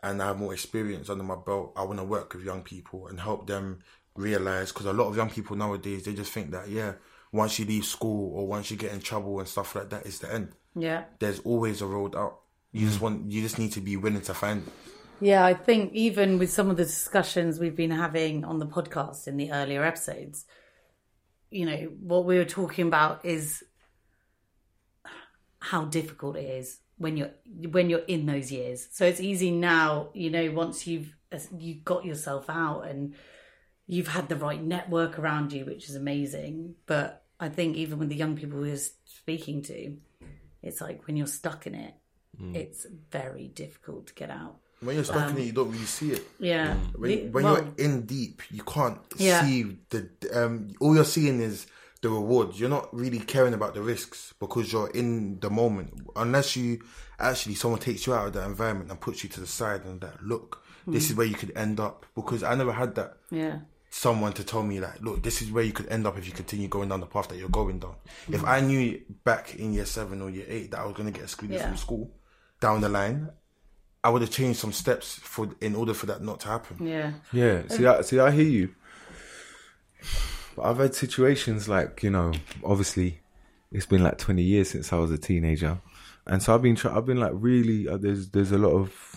and 0.04 0.22
I 0.22 0.26
have 0.26 0.38
more 0.38 0.52
experience 0.52 1.08
under 1.10 1.24
my 1.24 1.36
belt, 1.36 1.72
I 1.76 1.82
want 1.82 1.98
to 1.98 2.04
work 2.04 2.34
with 2.34 2.44
young 2.44 2.62
people 2.62 3.08
and 3.08 3.18
help 3.18 3.46
them 3.46 3.80
realize. 4.14 4.70
Because 4.72 4.86
a 4.86 4.92
lot 4.92 5.08
of 5.08 5.16
young 5.16 5.30
people 5.30 5.56
nowadays 5.56 6.04
they 6.04 6.14
just 6.14 6.32
think 6.32 6.50
that 6.52 6.68
yeah, 6.68 6.92
once 7.32 7.58
you 7.58 7.64
leave 7.64 7.84
school 7.84 8.32
or 8.36 8.46
once 8.46 8.70
you 8.70 8.76
get 8.76 8.92
in 8.92 9.00
trouble 9.00 9.38
and 9.40 9.48
stuff 9.48 9.74
like 9.74 9.90
that, 9.90 10.06
it's 10.06 10.18
the 10.18 10.32
end 10.32 10.52
Yeah. 10.76 11.04
there's 11.18 11.40
always 11.40 11.80
a 11.82 11.86
road 11.86 12.14
out. 12.14 12.40
You 12.72 12.86
just 12.86 13.00
want 13.00 13.30
you 13.32 13.42
just 13.42 13.58
need 13.58 13.72
to 13.72 13.80
be 13.80 13.96
willing 13.96 14.22
to 14.22 14.34
find 14.34 14.66
it. 14.66 14.72
Yeah, 15.20 15.44
I 15.44 15.54
think 15.54 15.92
even 15.94 16.38
with 16.38 16.52
some 16.52 16.70
of 16.70 16.76
the 16.76 16.84
discussions 16.84 17.58
we've 17.58 17.76
been 17.76 17.92
having 17.92 18.44
on 18.44 18.58
the 18.58 18.66
podcast 18.66 19.26
in 19.28 19.36
the 19.36 19.52
earlier 19.52 19.82
episodes, 19.84 20.44
you 21.50 21.64
know, 21.66 21.88
what 22.00 22.24
we 22.26 22.36
were 22.36 22.44
talking 22.44 22.86
about 22.88 23.24
is 23.24 23.62
how 25.60 25.84
difficult 25.84 26.36
it 26.36 26.44
is 26.60 26.78
when 26.98 27.16
you're 27.16 27.30
when 27.70 27.90
you're 27.90 28.00
in 28.00 28.26
those 28.26 28.52
years. 28.52 28.88
So 28.92 29.04
it's 29.04 29.20
easy 29.20 29.50
now, 29.50 30.10
you 30.14 30.30
know, 30.30 30.50
once 30.50 30.86
you've 30.86 31.14
you 31.58 31.74
got 31.76 32.04
yourself 32.04 32.48
out 32.48 32.82
and 32.82 33.14
you've 33.86 34.08
had 34.08 34.28
the 34.28 34.36
right 34.36 34.62
network 34.62 35.18
around 35.18 35.52
you, 35.52 35.64
which 35.64 35.88
is 35.88 35.96
amazing. 35.96 36.76
But 36.86 37.24
I 37.40 37.48
think 37.48 37.76
even 37.76 37.98
with 37.98 38.08
the 38.08 38.16
young 38.16 38.36
people 38.36 38.60
we're 38.60 38.78
speaking 39.04 39.62
to, 39.62 39.96
it's 40.62 40.80
like 40.80 41.06
when 41.06 41.16
you're 41.16 41.26
stuck 41.26 41.66
in 41.66 41.74
it, 41.74 41.94
it's 42.52 42.86
very 43.10 43.48
difficult 43.48 44.08
to 44.08 44.14
get 44.14 44.30
out. 44.30 44.56
When 44.80 44.96
you're 44.96 45.04
stuck 45.04 45.30
in 45.30 45.38
it, 45.38 45.44
you 45.44 45.52
don't 45.52 45.70
really 45.70 45.84
see 45.84 46.12
it. 46.12 46.26
Yeah. 46.38 46.74
When, 46.96 47.32
when 47.32 47.44
well, 47.44 47.54
you're 47.54 47.86
in 47.86 48.06
deep, 48.06 48.42
you 48.50 48.62
can't 48.64 48.98
Yeah. 49.16 49.44
see 49.44 49.78
the. 49.90 50.08
Um, 50.32 50.74
all 50.80 50.94
you're 50.94 51.04
seeing 51.04 51.40
is 51.40 51.66
the 52.04 52.10
rewards. 52.10 52.60
You're 52.60 52.68
not 52.68 52.94
really 52.94 53.18
caring 53.18 53.54
about 53.54 53.74
the 53.74 53.82
risks 53.82 54.34
because 54.38 54.72
you're 54.72 54.90
in 54.90 55.40
the 55.40 55.50
moment. 55.50 56.06
Unless 56.14 56.54
you 56.54 56.80
actually 57.18 57.54
someone 57.54 57.80
takes 57.80 58.06
you 58.06 58.14
out 58.14 58.26
of 58.26 58.32
that 58.34 58.46
environment 58.46 58.90
and 58.90 59.00
puts 59.00 59.24
you 59.24 59.30
to 59.30 59.40
the 59.40 59.46
side 59.46 59.84
and 59.84 60.00
that 60.02 60.22
look, 60.22 60.62
this 60.86 61.08
is 61.08 61.16
where 61.16 61.26
you 61.26 61.34
could 61.34 61.50
end 61.56 61.80
up. 61.80 62.04
Because 62.14 62.42
I 62.42 62.54
never 62.54 62.72
had 62.72 62.94
that. 62.96 63.16
yeah. 63.30 63.60
someone 63.88 64.32
to 64.34 64.44
tell 64.44 64.62
me 64.62 64.80
like, 64.80 65.00
look, 65.00 65.22
this 65.22 65.40
is 65.40 65.50
where 65.50 65.64
you 65.64 65.72
could 65.72 65.86
end 65.88 66.06
up 66.06 66.18
if 66.18 66.26
you 66.26 66.32
continue 66.32 66.68
going 66.68 66.88
down 66.88 67.00
the 67.00 67.06
path 67.06 67.28
that 67.28 67.38
you're 67.38 67.48
going 67.48 67.78
down. 67.78 67.94
If 68.28 68.42
mm. 68.42 68.48
I 68.48 68.60
knew 68.60 69.00
back 69.24 69.54
in 69.54 69.72
year 69.72 69.86
seven 69.86 70.20
or 70.20 70.28
year 70.28 70.44
eight 70.48 70.72
that 70.72 70.80
I 70.80 70.84
was 70.84 70.94
going 70.94 71.06
to 71.10 71.12
get 71.12 71.22
excluded 71.22 71.54
Yeah. 71.56 71.68
from 71.68 71.76
school 71.76 72.10
down 72.60 72.80
the 72.80 72.88
line, 72.88 73.30
I 74.02 74.10
would 74.10 74.20
have 74.20 74.30
changed 74.30 74.58
some 74.58 74.72
steps 74.72 75.14
for 75.22 75.48
in 75.62 75.74
order 75.74 75.94
for 75.94 76.06
that 76.06 76.20
not 76.22 76.40
to 76.40 76.48
happen. 76.48 76.86
Yeah. 76.86 77.12
Yeah, 77.32 77.62
see, 77.68 77.86
I, 77.86 78.02
see, 78.02 78.18
I 78.18 78.30
hear 78.30 78.44
you. 78.44 78.74
But 80.56 80.66
I've 80.66 80.78
had 80.78 80.94
situations 80.94 81.68
like 81.68 82.02
you 82.02 82.10
know, 82.10 82.32
obviously, 82.62 83.20
it's 83.72 83.86
been 83.86 84.02
like 84.02 84.18
twenty 84.18 84.42
years 84.42 84.70
since 84.70 84.92
I 84.92 84.96
was 84.96 85.10
a 85.10 85.18
teenager, 85.18 85.80
and 86.26 86.42
so 86.42 86.54
I've 86.54 86.62
been, 86.62 86.76
try- 86.76 86.96
I've 86.96 87.06
been 87.06 87.20
like 87.20 87.32
really, 87.34 87.88
uh, 87.88 87.96
there's, 87.96 88.28
there's 88.30 88.52
a 88.52 88.58
lot 88.58 88.70
of, 88.70 89.16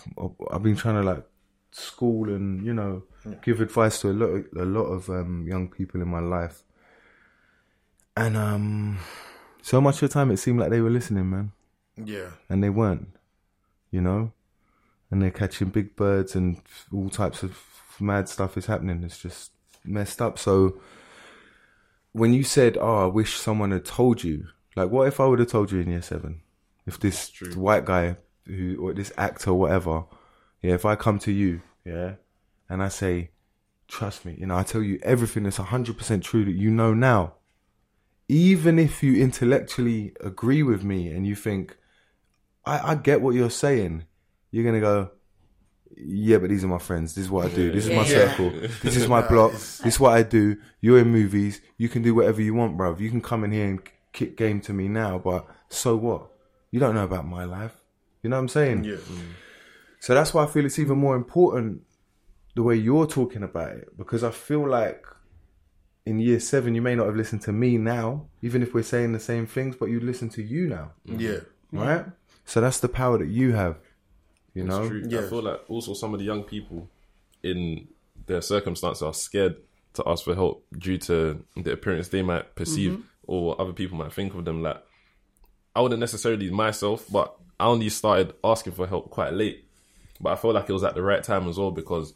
I've 0.50 0.62
been 0.62 0.76
trying 0.76 0.96
to 0.96 1.02
like 1.02 1.24
school 1.70 2.28
and 2.28 2.64
you 2.64 2.74
know, 2.74 3.04
give 3.42 3.60
advice 3.60 4.00
to 4.00 4.10
a 4.10 4.12
lot, 4.12 4.26
of, 4.26 4.46
a 4.56 4.64
lot 4.64 4.86
of 4.86 5.08
um, 5.10 5.46
young 5.46 5.68
people 5.68 6.02
in 6.02 6.08
my 6.08 6.20
life, 6.20 6.62
and 8.16 8.36
um, 8.36 8.98
so 9.62 9.80
much 9.80 10.02
of 10.02 10.08
the 10.08 10.12
time 10.12 10.30
it 10.30 10.38
seemed 10.38 10.58
like 10.58 10.70
they 10.70 10.80
were 10.80 10.90
listening, 10.90 11.30
man. 11.30 11.52
Yeah, 11.96 12.30
and 12.48 12.62
they 12.62 12.70
weren't, 12.70 13.08
you 13.90 14.00
know, 14.00 14.32
and 15.10 15.22
they're 15.22 15.30
catching 15.30 15.68
big 15.68 15.94
birds 15.94 16.34
and 16.34 16.60
all 16.92 17.10
types 17.10 17.42
of 17.42 17.58
mad 18.00 18.28
stuff 18.28 18.56
is 18.56 18.66
happening. 18.66 19.02
It's 19.04 19.18
just 19.18 19.52
messed 19.84 20.20
up. 20.20 20.38
So 20.38 20.80
when 22.12 22.32
you 22.32 22.42
said, 22.42 22.76
"Oh, 22.80 23.04
I 23.04 23.06
wish 23.06 23.36
someone 23.36 23.70
had 23.70 23.84
told 23.84 24.24
you," 24.24 24.48
like, 24.76 24.90
what 24.90 25.08
if 25.08 25.20
I 25.20 25.26
would 25.26 25.38
have 25.38 25.48
told 25.48 25.72
you 25.72 25.80
in 25.80 25.90
year 25.90 26.02
seven? 26.02 26.42
If 26.86 26.98
this 26.98 27.30
white 27.54 27.84
guy 27.84 28.16
who 28.46 28.76
or 28.80 28.94
this 28.94 29.12
actor, 29.18 29.52
whatever, 29.52 30.04
yeah, 30.62 30.74
if 30.74 30.84
I 30.84 30.96
come 30.96 31.18
to 31.20 31.32
you, 31.32 31.62
yeah, 31.84 32.14
and 32.68 32.82
I 32.82 32.88
say, 32.88 33.30
"Trust 33.86 34.24
me," 34.24 34.36
you 34.38 34.46
know, 34.46 34.56
I 34.56 34.62
tell 34.62 34.82
you 34.82 34.98
everything 35.02 35.44
that's 35.44 35.58
hundred 35.58 35.98
percent 35.98 36.24
true 36.24 36.44
that 36.44 36.52
you 36.52 36.70
know 36.70 36.94
now. 36.94 37.34
Even 38.28 38.78
if 38.78 39.02
you 39.02 39.22
intellectually 39.22 40.12
agree 40.20 40.62
with 40.62 40.84
me 40.84 41.10
and 41.10 41.26
you 41.26 41.34
think, 41.34 41.78
I, 42.66 42.92
I 42.92 42.94
get 42.94 43.22
what 43.22 43.34
you're 43.34 43.48
saying. 43.48 44.04
You're 44.50 44.64
gonna 44.64 44.80
go, 44.80 45.10
yeah, 45.96 46.38
but 46.38 46.50
these 46.50 46.64
are 46.64 46.68
my 46.68 46.78
friends. 46.78 47.14
This 47.14 47.24
is 47.24 47.30
what 47.30 47.50
I 47.50 47.54
do. 47.54 47.72
This 47.72 47.86
is 47.86 47.90
my 47.90 48.02
Yeah. 48.06 48.28
circle. 48.28 48.50
This 48.82 48.96
is 48.96 49.08
my 49.08 49.26
block. 49.26 49.52
This 49.52 49.86
is 49.86 50.00
what 50.00 50.12
I 50.14 50.22
do. 50.22 50.56
You're 50.80 50.98
in 51.00 51.08
movies. 51.10 51.60
You 51.76 51.88
can 51.88 52.02
do 52.02 52.14
whatever 52.14 52.40
you 52.42 52.54
want, 52.54 52.76
bruv. 52.76 53.00
You 53.00 53.10
can 53.10 53.20
come 53.20 53.44
in 53.44 53.52
here 53.52 53.66
and 53.66 53.80
kick 54.12 54.36
game 54.36 54.60
to 54.62 54.72
me 54.72 54.88
now, 54.88 55.18
but 55.18 55.46
so 55.68 55.96
what? 55.96 56.30
You 56.70 56.80
don't 56.80 56.94
know 56.94 57.04
about 57.04 57.26
my 57.26 57.44
life. 57.44 57.74
You 58.22 58.30
know 58.30 58.36
what 58.36 58.42
I'm 58.42 58.48
saying? 58.48 58.84
yeah, 58.84 58.96
mm. 58.96 59.32
So 60.00 60.14
that's 60.14 60.32
why 60.32 60.44
I 60.44 60.46
feel 60.46 60.64
it's 60.64 60.78
even 60.78 60.98
more 60.98 61.16
important 61.16 61.82
the 62.54 62.62
way 62.62 62.76
you're 62.76 63.06
talking 63.06 63.42
about 63.42 63.72
it 63.72 63.96
because 63.96 64.22
I 64.24 64.30
feel 64.30 64.66
like 64.68 65.04
in 66.06 66.18
year 66.18 66.40
seven 66.40 66.74
you 66.74 66.82
may 66.82 66.94
not 66.94 67.06
have 67.06 67.16
listened 67.16 67.42
to 67.42 67.52
me 67.52 67.78
now, 67.78 68.26
even 68.42 68.62
if 68.62 68.74
we're 68.74 68.82
saying 68.82 69.12
the 69.12 69.20
same 69.20 69.46
things, 69.46 69.76
but 69.76 69.86
you 69.86 70.00
listen 70.00 70.28
to 70.30 70.42
you 70.42 70.68
now, 70.68 70.92
yeah, 71.04 71.40
right? 71.72 72.06
So 72.44 72.60
that's 72.60 72.80
the 72.80 72.88
power 72.88 73.18
that 73.18 73.28
you 73.28 73.52
have. 73.52 73.78
You 74.58 74.64
know, 74.64 74.80
It's 74.80 74.88
true. 74.88 75.02
Yeah. 75.08 75.20
I 75.20 75.22
feel 75.22 75.42
like 75.42 75.60
also 75.68 75.94
some 75.94 76.12
of 76.14 76.18
the 76.20 76.26
young 76.26 76.42
people 76.44 76.88
in 77.42 77.88
their 78.26 78.40
circumstances 78.42 79.02
are 79.02 79.14
scared 79.14 79.56
to 79.94 80.02
ask 80.06 80.24
for 80.24 80.34
help 80.34 80.64
due 80.76 80.98
to 80.98 81.42
the 81.56 81.72
appearance 81.72 82.08
they 82.08 82.22
might 82.22 82.54
perceive 82.54 83.02
or 83.26 83.60
other 83.60 83.72
people 83.72 83.96
might 83.98 84.12
think 84.12 84.34
of 84.34 84.44
them. 84.44 84.62
Like, 84.62 84.82
I 85.74 85.80
wouldn't 85.80 86.00
necessarily 86.00 86.50
myself, 86.50 87.06
but 87.10 87.34
I 87.60 87.66
only 87.66 87.88
started 87.88 88.34
asking 88.42 88.72
for 88.74 88.86
help 88.86 89.10
quite 89.10 89.32
late. 89.32 89.64
But 90.20 90.32
I 90.32 90.36
feel 90.36 90.52
like 90.52 90.68
it 90.68 90.72
was 90.72 90.84
at 90.84 90.94
the 90.94 91.02
right 91.02 91.22
time 91.22 91.48
as 91.48 91.58
well 91.58 91.70
because 91.70 92.12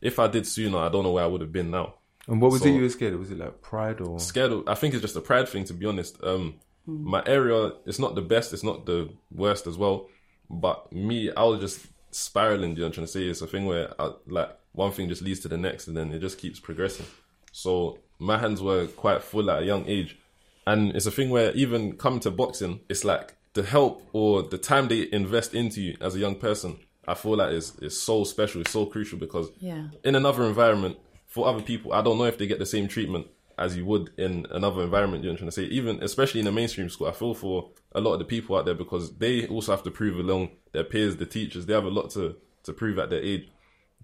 if 0.00 0.18
I 0.18 0.26
did 0.28 0.46
sooner, 0.46 0.78
I 0.78 0.88
don't 0.90 1.02
know 1.04 1.12
where 1.12 1.24
I 1.24 1.26
would 1.26 1.40
have 1.40 1.52
been 1.52 1.70
now. 1.70 1.94
And 2.26 2.42
what 2.42 2.52
was 2.52 2.60
So- 2.62 2.68
it 2.68 2.74
you 2.74 2.82
were 2.82 2.88
scared 2.90 3.14
of? 3.14 3.20
Was 3.20 3.30
it 3.30 3.38
like 3.38 3.62
pride 3.62 4.00
or? 4.02 4.20
scared 4.20 4.52
of, 4.52 4.68
I 4.68 4.74
think 4.74 4.92
it's 4.94 5.00
just 5.00 5.16
a 5.16 5.20
pride 5.22 5.48
thing 5.48 5.64
to 5.64 5.72
be 5.74 5.86
honest. 5.86 6.22
Um 6.22 6.54
my 6.86 7.22
area 7.26 7.72
it's 7.86 7.98
not 7.98 8.14
the 8.14 8.22
best, 8.22 8.52
it's 8.54 8.64
not 8.64 8.86
the 8.86 9.10
worst 9.30 9.66
as 9.66 9.76
well. 9.76 10.08
But 10.50 10.92
me, 10.92 11.30
I 11.36 11.44
was 11.44 11.60
just 11.60 11.86
spiraling, 12.10 12.70
you 12.70 12.76
know 12.78 12.82
what 12.82 12.86
I'm 12.88 12.92
trying 12.92 13.06
to 13.06 13.12
say? 13.12 13.24
It's 13.24 13.42
a 13.42 13.46
thing 13.46 13.66
where 13.66 13.92
I, 14.00 14.12
like 14.26 14.50
one 14.72 14.92
thing 14.92 15.08
just 15.08 15.22
leads 15.22 15.40
to 15.40 15.48
the 15.48 15.56
next 15.58 15.88
and 15.88 15.96
then 15.96 16.12
it 16.12 16.20
just 16.20 16.38
keeps 16.38 16.58
progressing. 16.60 17.06
So 17.52 17.98
my 18.18 18.38
hands 18.38 18.62
were 18.62 18.86
quite 18.86 19.22
full 19.22 19.50
at 19.50 19.62
a 19.62 19.66
young 19.66 19.86
age. 19.86 20.18
And 20.66 20.94
it's 20.94 21.06
a 21.06 21.10
thing 21.10 21.30
where 21.30 21.52
even 21.52 21.96
coming 21.96 22.20
to 22.20 22.30
boxing, 22.30 22.80
it's 22.88 23.04
like 23.04 23.34
the 23.54 23.62
help 23.62 24.06
or 24.12 24.42
the 24.42 24.58
time 24.58 24.88
they 24.88 25.08
invest 25.12 25.54
into 25.54 25.80
you 25.80 25.96
as 26.00 26.14
a 26.14 26.18
young 26.18 26.34
person, 26.36 26.78
I 27.06 27.14
feel 27.14 27.36
like 27.36 27.52
is 27.52 27.74
is 27.80 27.98
so 28.00 28.24
special, 28.24 28.60
it's 28.60 28.70
so 28.70 28.84
crucial 28.86 29.18
because 29.18 29.50
Yeah. 29.60 29.88
in 30.04 30.14
another 30.14 30.44
environment 30.44 30.98
for 31.26 31.48
other 31.48 31.62
people, 31.62 31.92
I 31.92 32.02
don't 32.02 32.18
know 32.18 32.24
if 32.24 32.36
they 32.38 32.46
get 32.46 32.58
the 32.58 32.66
same 32.66 32.86
treatment 32.88 33.26
as 33.58 33.76
you 33.76 33.84
would 33.84 34.10
in 34.16 34.46
another 34.50 34.82
environment. 34.82 35.22
You 35.22 35.28
know 35.28 35.34
what 35.34 35.42
I'm 35.42 35.50
trying 35.50 35.66
to 35.66 35.70
say? 35.70 35.76
Even 35.76 36.02
especially 36.02 36.40
in 36.40 36.46
a 36.46 36.52
mainstream 36.52 36.88
school, 36.88 37.08
I 37.08 37.12
feel 37.12 37.34
for 37.34 37.70
a 37.92 38.00
lot 38.00 38.14
of 38.14 38.18
the 38.18 38.24
people 38.24 38.56
out 38.56 38.64
there 38.64 38.74
because 38.74 39.16
they 39.18 39.46
also 39.46 39.72
have 39.72 39.82
to 39.84 39.90
prove 39.90 40.18
along 40.18 40.50
their 40.72 40.84
peers, 40.84 41.16
the 41.16 41.26
teachers. 41.26 41.66
They 41.66 41.74
have 41.74 41.84
a 41.84 41.90
lot 41.90 42.10
to 42.10 42.36
to 42.64 42.72
prove 42.72 42.98
at 42.98 43.10
their 43.10 43.22
age. 43.22 43.48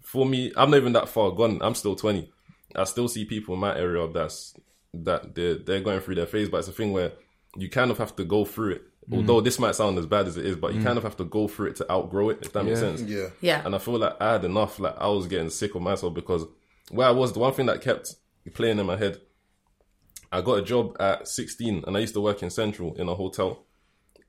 For 0.01 0.27
me, 0.27 0.53
I'm 0.57 0.71
not 0.71 0.79
even 0.79 0.93
that 0.95 1.09
far 1.09 1.31
gone. 1.31 1.61
I'm 1.63 1.75
still 1.75 1.97
20. 1.97 2.31
I 2.77 2.85
still 2.85 3.09
see 3.09 3.25
people 3.25 3.55
in 3.55 3.61
my 3.61 3.77
area 3.77 4.07
that's 4.09 4.55
that 4.93 5.35
they're 5.35 5.57
they're 5.57 5.81
going 5.81 6.01
through 6.01 6.17
their 6.17 6.27
phase, 6.27 6.49
but 6.49 6.59
it's 6.59 6.69
a 6.69 6.73
thing 6.73 6.93
where 6.93 7.13
you 7.57 7.69
kind 7.71 7.91
of 7.91 7.99
have 7.99 8.17
to 8.17 8.25
go 8.25 8.45
through 8.45 8.73
it. 8.73 8.83
Mm-hmm. 9.05 9.15
Although 9.15 9.41
this 9.43 9.59
might 9.59 9.75
sound 9.75 9.99
as 9.99 10.07
bad 10.07 10.27
as 10.27 10.37
it 10.37 10.47
is, 10.47 10.57
but 10.57 10.73
you 10.73 10.79
mm-hmm. 10.79 10.87
kind 10.87 10.99
of 10.99 11.05
have 11.05 11.17
to 11.19 11.25
go 11.25 11.47
through 11.47 11.69
it 11.69 11.77
to 11.77 11.93
outgrow 11.93 12.31
it. 12.31 12.39
If 12.43 12.53
that 12.53 12.65
makes 12.65 12.81
sense. 12.81 13.03
yeah, 13.03 13.29
Yeah. 13.41 13.63
And 13.65 13.75
I 13.75 13.79
feel 13.79 13.99
like 13.99 14.17
I 14.21 14.33
had 14.33 14.45
enough. 14.45 14.79
Like 14.79 14.97
I 14.99 15.09
was 15.09 15.27
getting 15.27 15.51
sick 15.51 15.75
of 15.75 15.83
myself 15.83 16.15
because 16.15 16.47
where 16.91 17.07
I 17.07 17.11
was, 17.11 17.33
the 17.33 17.39
one 17.39 17.53
thing 17.53 17.67
that 17.67 17.83
kept 17.83 18.15
playing 18.55 18.79
in 18.79 18.87
my 18.87 18.97
head, 18.97 19.21
I 20.35 20.41
got 20.41 20.59
a 20.59 20.63
job 20.63 20.97
at 20.99 21.29
16 21.29 21.85
and 21.87 21.97
I 21.97 22.01
used 22.01 22.15
to 22.15 22.21
work 22.21 22.43
in 22.43 22.51
Central 22.51 22.93
in 22.97 23.09
a 23.09 23.15
hotel. 23.15 23.65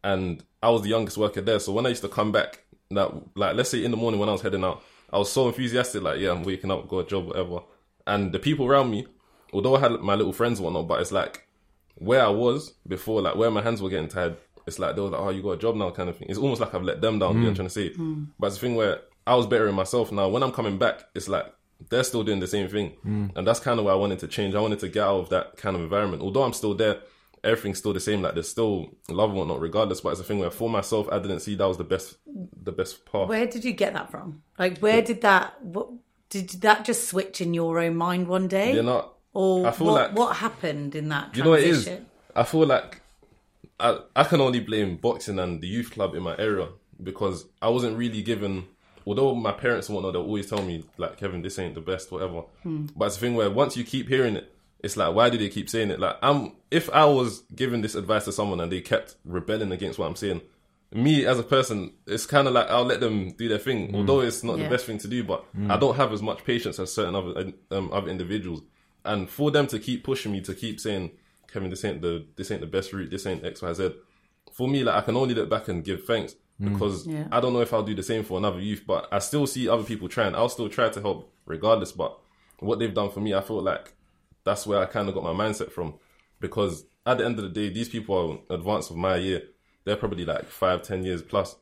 And 0.04 0.44
I 0.62 0.70
was 0.70 0.84
the 0.84 0.90
youngest 0.90 1.18
worker 1.18 1.42
there. 1.42 1.60
So 1.60 1.74
when 1.74 1.88
I 1.88 1.90
used 1.90 2.04
to 2.04 2.08
come 2.08 2.32
back, 2.32 2.64
that 2.92 3.12
like 3.36 3.56
let's 3.56 3.72
say 3.72 3.84
in 3.84 3.90
the 3.90 3.98
morning 3.98 4.20
when 4.20 4.30
I 4.30 4.34
was 4.34 4.42
heading 4.42 4.64
out, 4.64 4.84
I 5.12 5.18
was 5.18 5.32
so 5.32 5.48
enthusiastic, 5.48 6.04
like, 6.04 6.20
yeah, 6.20 6.30
I'm 6.30 6.44
waking 6.44 6.70
up, 6.70 6.88
got 6.88 7.00
a 7.00 7.06
job, 7.08 7.26
whatever. 7.26 7.62
And 8.06 8.32
the 8.32 8.38
people 8.38 8.68
around 8.68 8.92
me, 8.92 9.08
although 9.52 9.76
I 9.76 9.80
had 9.80 9.94
my 9.94 10.14
little 10.14 10.32
friends 10.32 10.60
and 10.60 10.66
whatnot, 10.66 10.88
but 10.88 11.02
it's 11.02 11.12
like 11.12 11.48
where 11.96 12.24
I 12.24 12.30
was 12.30 12.76
before, 12.88 13.24
like 13.24 13.36
where 13.36 13.50
my 13.50 13.64
hands 13.64 13.82
were 13.82 13.90
getting 13.90 14.08
tired, 14.08 14.38
it's 14.68 14.78
like 14.78 14.96
they 14.96 15.02
were 15.02 15.10
like, 15.10 15.22
oh, 15.22 15.30
you 15.30 15.42
got 15.42 15.52
a 15.54 15.58
job 15.58 15.76
now, 15.76 15.90
kind 15.90 16.10
of 16.10 16.18
thing. 16.18 16.28
It's 16.30 16.38
almost 16.38 16.62
like 16.62 16.76
I've 16.76 16.84
let 16.84 17.02
them 17.02 17.18
down. 17.18 17.34
You 17.34 17.40
know 17.40 17.44
what 17.46 17.48
I'm 17.48 17.54
mm. 17.54 17.56
trying 17.56 17.68
to 17.68 17.74
say? 17.74 17.90
Mm. 18.00 18.28
But 18.38 18.48
it's 18.48 18.58
the 18.58 18.62
thing 18.62 18.76
where 18.76 19.02
I 19.26 19.34
was 19.34 19.48
bettering 19.48 19.74
myself. 19.74 20.12
Now, 20.12 20.30
when 20.30 20.44
I'm 20.44 20.52
coming 20.52 20.78
back, 20.78 21.06
it's 21.16 21.28
like 21.28 21.52
they're 21.90 22.04
still 22.04 22.24
doing 22.24 22.40
the 22.40 22.48
same 22.48 22.68
thing, 22.68 22.94
and 23.36 23.46
that's 23.48 23.60
kind 23.60 23.80
of 23.80 23.86
why 23.86 23.92
I 23.92 23.96
wanted 23.96 24.20
to 24.20 24.28
change. 24.28 24.56
I 24.56 24.60
wanted 24.62 24.80
to 24.80 24.88
get 24.90 25.04
out 25.04 25.20
of 25.20 25.30
that 25.30 25.58
kind 25.58 25.76
of 25.76 25.82
environment. 25.84 26.22
Although 26.24 26.44
I'm 26.44 26.54
still 26.54 26.74
there, 26.74 27.00
everything's 27.44 27.78
still 27.78 27.94
the 27.94 28.00
same. 28.00 28.22
Like 28.22 28.34
there's 28.34 28.50
still 28.50 28.90
love 29.10 29.30
and 29.30 29.38
whatnot, 29.40 29.60
regardless. 29.62 30.02
But 30.02 30.10
it's 30.12 30.22
a 30.22 30.24
thing 30.24 30.40
where 30.40 30.52
for 30.52 30.70
myself, 30.70 31.08
I 31.12 31.20
didn't 31.20 31.42
see 31.42 31.56
that 31.56 31.66
was 31.68 31.78
the 31.78 31.84
best, 31.84 32.18
the 32.26 32.72
best 32.72 33.06
path. 33.06 33.28
Where 33.30 33.46
did 33.46 33.64
you 33.66 33.74
get 33.74 33.94
that 33.94 34.10
from? 34.10 34.42
Like, 34.58 34.80
where 34.80 35.02
did 35.02 35.22
that? 35.22 35.62
What 35.64 35.90
did 36.30 36.50
that 36.62 36.86
just 36.86 37.08
switch 37.08 37.42
in 37.42 37.54
your 37.54 37.80
own 37.80 37.96
mind 37.96 38.28
one 38.28 38.48
day? 38.48 38.74
You're 38.74 38.84
not. 38.84 39.14
or 39.34 39.68
I 39.68 39.72
feel 39.72 39.88
what, 39.88 39.94
like- 40.10 40.18
what 40.18 40.38
happened 40.38 40.96
in 40.96 41.10
that? 41.10 41.36
You 41.38 41.44
know 41.44 41.54
it 41.54 41.64
is? 41.66 41.90
I 42.36 42.44
feel 42.44 42.66
like 42.66 43.02
I 43.80 44.00
I 44.16 44.24
can 44.24 44.42
only 44.42 44.60
blame 44.62 44.98
boxing 44.98 45.40
and 45.40 45.62
the 45.62 45.68
youth 45.68 45.92
club 45.92 46.16
in 46.16 46.24
my 46.24 46.36
area 46.38 46.70
because 47.04 47.46
I 47.62 47.70
wasn't 47.70 47.98
really 47.98 48.22
given. 48.22 48.66
Although 49.06 49.36
my 49.36 49.52
parents 49.52 49.88
and 49.88 49.96
whatnot, 49.96 50.14
they'll 50.14 50.24
always 50.24 50.50
tell 50.50 50.62
me 50.64 50.84
like, 50.98 51.18
Kevin, 51.18 51.42
this 51.42 51.60
ain't 51.60 51.76
the 51.76 51.82
best, 51.82 52.12
whatever. 52.12 52.42
Hmm. 52.64 52.88
But 52.96 53.06
it's 53.06 53.18
a 53.18 53.20
thing 53.20 53.36
where 53.36 53.50
once 53.52 53.78
you 53.78 53.84
keep 53.84 54.08
hearing 54.08 54.36
it, 54.36 54.52
it's 54.80 54.98
like, 54.98 55.14
why 55.16 55.30
do 55.30 55.38
they 55.38 55.50
keep 55.50 55.70
saying 55.70 55.92
it? 55.92 56.00
Like, 56.00 56.18
I'm 56.22 56.54
if 56.72 56.90
I 56.92 57.06
was 57.06 57.42
giving 57.56 57.82
this 57.82 57.96
advice 57.96 58.26
to 58.26 58.32
someone 58.32 58.60
and 58.60 58.72
they 58.72 58.82
kept 58.82 59.16
rebelling 59.26 59.72
against 59.72 60.00
what 60.00 60.08
I'm 60.08 60.16
saying, 60.16 60.42
me 60.92 61.26
as 61.26 61.40
a 61.40 61.44
person, 61.44 61.92
it's 62.08 62.26
kind 62.26 62.48
of 62.48 62.54
like 62.54 62.68
I'll 62.70 62.86
let 62.86 63.00
them 63.00 63.32
do 63.32 63.48
their 63.50 63.58
thing. 63.58 63.96
Although 63.96 64.22
it's 64.22 64.44
not 64.44 64.58
Yeah. 64.58 64.66
the 64.66 64.70
best 64.70 64.86
thing 64.86 64.98
to 65.00 65.08
do, 65.08 65.24
but 65.24 65.46
I 65.70 65.78
don't 65.78 65.96
have 65.96 66.14
as 66.14 66.22
much 66.22 66.44
patience 66.44 66.80
as 66.80 66.94
certain 66.94 67.16
other 67.16 67.52
um, 67.72 67.90
other 67.92 68.10
individuals. 68.10 68.62
And 69.04 69.30
for 69.30 69.52
them 69.52 69.68
to 69.68 69.78
keep 69.80 70.04
pushing 70.04 70.32
me 70.32 70.42
to 70.42 70.54
keep 70.56 70.80
saying, 70.80 71.12
Kevin, 71.52 71.70
this 71.70 71.86
ain't 71.86 72.02
the 72.02 72.26
this 72.38 72.50
ain't 72.52 72.62
the 72.62 72.68
best 72.68 72.92
route. 72.94 73.12
This 73.12 73.26
ain't 73.26 73.46
X 73.46 73.62
Y 73.62 73.74
Z. 73.74 73.92
For 74.54 74.68
me, 74.68 74.84
like 74.84 74.96
I 74.96 75.02
can 75.02 75.16
only 75.18 75.34
look 75.36 75.50
back 75.50 75.68
and 75.68 75.84
give 75.84 76.06
thanks 76.06 76.36
Mm. 76.62 76.74
because 76.74 77.06
Yeah. 77.06 77.28
I 77.32 77.40
don't 77.42 77.54
know 77.54 77.62
if 77.62 77.74
I'll 77.74 77.84
do 77.84 77.96
the 77.96 78.04
same 78.04 78.24
for 78.24 78.38
another 78.38 78.60
youth, 78.62 78.84
but 78.88 79.08
I 79.12 79.20
still 79.20 79.46
see 79.46 79.68
other 79.68 79.84
people 79.84 80.08
trying. 80.08 80.36
I'll 80.36 80.50
still 80.50 80.70
try 80.70 80.90
to 80.90 81.02
help 81.02 81.32
regardless. 81.46 81.92
But 81.92 82.18
what 82.60 82.80
they've 82.80 82.94
done 82.94 83.10
for 83.12 83.20
me, 83.20 83.34
I 83.34 83.42
feel 83.42 83.62
like 83.62 83.94
that's 84.46 84.66
where 84.66 84.80
I 84.80 84.86
kind 84.86 85.10
of 85.10 85.16
got 85.16 85.24
my 85.24 85.34
mindset 85.34 85.72
from. 85.72 85.96
Because 86.40 86.86
at 87.06 87.18
the 87.18 87.26
end 87.26 87.38
of 87.40 87.44
the 87.44 87.50
day, 87.50 87.70
these 87.74 87.90
people 87.90 88.42
are 88.50 88.56
advanced 88.56 88.90
of 88.92 88.98
my 88.98 89.18
year. 89.18 89.44
They're 89.84 89.96
probably 89.98 90.26
like 90.26 90.46
five, 90.46 90.82
ten 90.82 91.04
years 91.04 91.22
plus. 91.22 91.56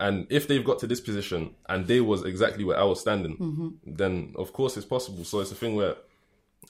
And 0.00 0.26
if 0.30 0.46
they've 0.46 0.64
got 0.64 0.78
to 0.80 0.86
this 0.86 1.00
position 1.00 1.54
and 1.68 1.86
they 1.86 2.00
was 2.00 2.24
exactly 2.24 2.64
where 2.64 2.78
I 2.78 2.84
was 2.84 3.00
standing, 3.00 3.36
mm-hmm. 3.36 3.68
then 3.86 4.32
of 4.36 4.52
course 4.52 4.76
it's 4.76 4.86
possible. 4.86 5.24
So 5.24 5.40
it's 5.40 5.50
a 5.50 5.56
thing 5.56 5.74
where 5.74 5.96